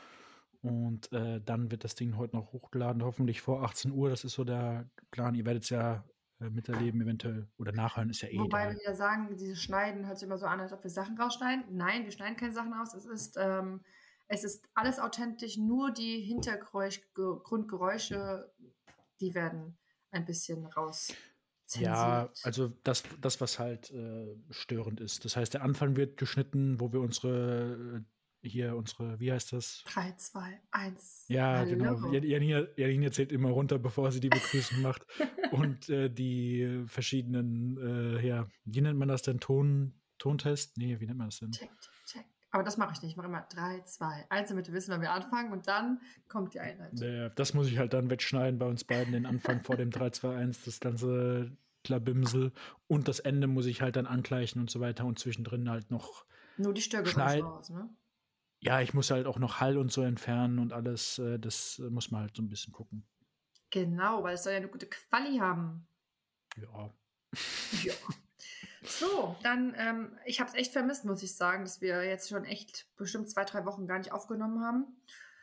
Und 0.61 1.13
äh, 1.13 1.41
dann 1.41 1.71
wird 1.71 1.85
das 1.85 1.95
Ding 1.95 2.17
heute 2.17 2.37
noch 2.37 2.53
hochgeladen, 2.53 3.03
hoffentlich 3.03 3.41
vor 3.41 3.63
18 3.63 3.93
Uhr. 3.93 4.11
Das 4.11 4.25
ist 4.25 4.33
so 4.33 4.45
der 4.45 4.89
Plan. 5.11 5.35
Ihr 5.35 5.45
werdet 5.45 5.65
es 5.65 5.71
ja 5.71 6.05
äh, 6.41 6.51
miterleben, 6.51 7.01
eventuell. 7.01 7.49
Oder 7.59 7.73
nachhören 7.73 8.11
ist 8.11 8.23
ja 8.23 8.29
eh. 8.29 8.39
Wobei 8.39 8.71
wir 8.71 8.83
ja 8.85 8.95
sagen, 8.95 9.29
dieses 9.37 9.63
Schneiden 9.63 10.07
hört 10.07 10.19
sich 10.19 10.27
immer 10.27 10.39
so 10.39 10.47
an, 10.47 10.61
als 10.61 10.73
ob 10.73 10.83
wir 10.83 10.91
Sachen 10.91 11.19
rausschneiden. 11.19 11.65
Nein, 11.77 12.05
wir 12.05 12.13
schneiden 12.13 12.37
keine 12.37 12.53
Sachen 12.53 12.73
raus. 12.73 12.95
Es 12.95 13.07
ist 13.07 13.37
ähm, 13.39 13.81
es 14.29 14.45
ist 14.45 14.63
alles 14.75 14.99
authentisch, 14.99 15.57
nur 15.57 15.91
die 15.91 16.21
Hintergrundgeräusche, 16.21 18.53
die 19.21 19.35
werden 19.35 19.79
ein 20.11 20.25
bisschen 20.25 20.65
raus. 20.67 21.13
Ja, 21.75 22.33
also 22.45 22.69
das, 22.83 23.03
das 23.21 23.43
was 23.43 23.59
halt 23.59 23.91
äh, 23.91 24.37
störend 24.51 25.01
ist. 25.01 25.25
Das 25.25 25.37
heißt, 25.37 25.55
der 25.55 25.63
Anfang 25.63 25.97
wird 25.97 26.17
geschnitten, 26.17 26.81
wo 26.81 26.93
wir 26.93 27.01
unsere, 27.01 28.05
äh, 28.43 28.49
hier 28.49 28.75
unsere, 28.75 29.21
wie 29.21 29.31
heißt 29.33 29.53
das? 29.53 29.85
3, 29.87 30.15
2, 30.17 30.61
1. 30.71 31.27
Ja, 31.29 31.59
Hallo. 31.59 31.71
genau. 31.71 32.13
Janina, 32.13 32.67
Janina 32.77 33.11
zählt 33.11 33.33
immer 33.33 33.51
runter, 33.51 33.79
bevor 33.79 34.11
sie 34.13 34.21
die 34.21 34.31
Begrüßung 34.31 34.81
macht. 34.81 35.05
Und 35.53 35.91
äh, 35.91 36.09
die 36.09 36.85
verschiedenen, 36.87 38.17
äh, 38.17 38.27
ja, 38.27 38.49
wie 38.65 38.81
nennt 38.81 38.99
man 38.99 39.09
das 39.09 39.21
denn? 39.23 39.41
Ton, 39.41 40.01
Tontest? 40.17 40.79
Nee, 40.79 41.01
wie 41.01 41.07
nennt 41.07 41.19
man 41.19 41.29
das 41.29 41.41
denn? 41.41 41.53
Check, 41.53 41.69
check. 41.81 41.93
Aber 42.59 42.65
das 42.65 42.77
mache 42.77 42.93
ich 42.93 43.03
nicht. 43.03 43.13
Ich 43.13 43.17
mache 43.17 43.29
immer 43.29 43.47
3, 43.51 43.83
2, 43.83 44.27
1, 44.31 44.49
damit 44.49 44.67
wir 44.67 44.75
wissen, 44.75 44.91
wann 44.91 45.01
wir 45.01 45.13
anfangen 45.13 45.53
und 45.53 45.69
dann 45.69 46.01
kommt 46.27 46.55
die 46.55 46.59
Einheit. 46.59 46.93
Naja, 46.95 47.29
das 47.29 47.55
muss 47.55 47.69
ich 47.69 47.79
halt 47.79 47.93
dann 47.93 48.11
wegschneiden 48.11 48.59
bei 48.59 48.67
uns 48.67 48.83
beiden, 48.83 49.13
den 49.13 49.27
Anfang 49.27 49.63
vor 49.63 49.77
dem 49.77 49.93
3, 49.93 50.11
2, 50.11 50.37
1, 50.37 50.65
das 50.65 50.81
ganze 50.81 51.57
Klabimsel. 51.85 52.51
Und 52.89 53.07
das 53.07 53.21
Ende 53.21 53.47
muss 53.47 53.67
ich 53.67 53.81
halt 53.81 53.95
dann 53.95 54.07
angleichen 54.07 54.61
und 54.61 54.71
so 54.71 54.81
weiter 54.81 55.05
und 55.05 55.21
zwischendrin 55.21 55.71
halt 55.71 55.93
noch. 55.93 56.25
Nur 56.57 56.75
die 56.75 56.83
Störgeräusche 56.83 57.45
raus, 57.45 57.71
ne? 57.71 57.89
Ja, 58.59 58.81
ich 58.81 58.93
muss 58.93 59.13
halt 59.13 59.29
auch 59.29 59.39
noch 59.39 59.61
Hall 59.61 59.79
und 59.79 59.93
so 59.93 60.03
entfernen 60.03 60.59
und 60.59 60.73
alles. 60.73 61.21
Äh, 61.21 61.39
das 61.39 61.81
muss 61.91 62.11
man 62.11 62.23
halt 62.23 62.35
so 62.35 62.43
ein 62.43 62.49
bisschen 62.49 62.73
gucken. 62.73 63.07
Genau, 63.71 64.25
weil 64.25 64.35
es 64.35 64.43
soll 64.43 64.55
ja 64.55 64.59
eine 64.59 64.67
gute 64.67 64.89
Quali 64.89 65.39
haben. 65.39 65.87
Ja. 66.57 66.93
Ja. 67.85 67.95
So, 68.83 69.37
dann, 69.43 69.75
ähm, 69.77 70.17
ich 70.25 70.41
habe 70.41 70.51
es 70.51 70.55
echt 70.55 70.73
vermisst, 70.73 71.05
muss 71.05 71.23
ich 71.23 71.35
sagen, 71.35 71.65
dass 71.65 71.81
wir 71.81 72.05
jetzt 72.05 72.29
schon 72.29 72.45
echt 72.45 72.87
bestimmt 72.97 73.29
zwei, 73.31 73.45
drei 73.45 73.65
Wochen 73.65 73.87
gar 73.87 73.99
nicht 73.99 74.13
aufgenommen 74.13 74.65
haben. 74.65 74.87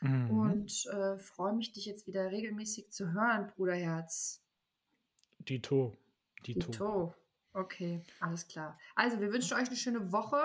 Mhm. 0.00 0.30
Und 0.30 0.86
äh, 0.86 1.18
freue 1.18 1.52
mich, 1.52 1.72
dich 1.72 1.86
jetzt 1.86 2.06
wieder 2.06 2.30
regelmäßig 2.30 2.90
zu 2.90 3.12
hören, 3.12 3.48
Bruderherz. 3.54 4.42
Dito. 5.38 5.96
Dito. 6.46 6.70
Dito. 6.70 7.14
Okay, 7.52 8.02
alles 8.20 8.46
klar. 8.46 8.78
Also, 8.94 9.20
wir 9.20 9.32
wünschen 9.32 9.56
euch 9.56 9.68
eine 9.68 9.76
schöne 9.76 10.12
Woche 10.12 10.42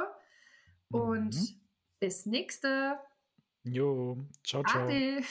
und 0.90 1.36
mhm. 1.36 1.62
bis 2.00 2.26
nächste. 2.26 2.98
Jo, 3.64 4.18
ciao, 4.44 4.64
ciao. 4.64 4.88
Ade. 4.88 5.22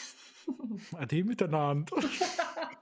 Ade 0.93 1.25
miteinander. 1.25 1.97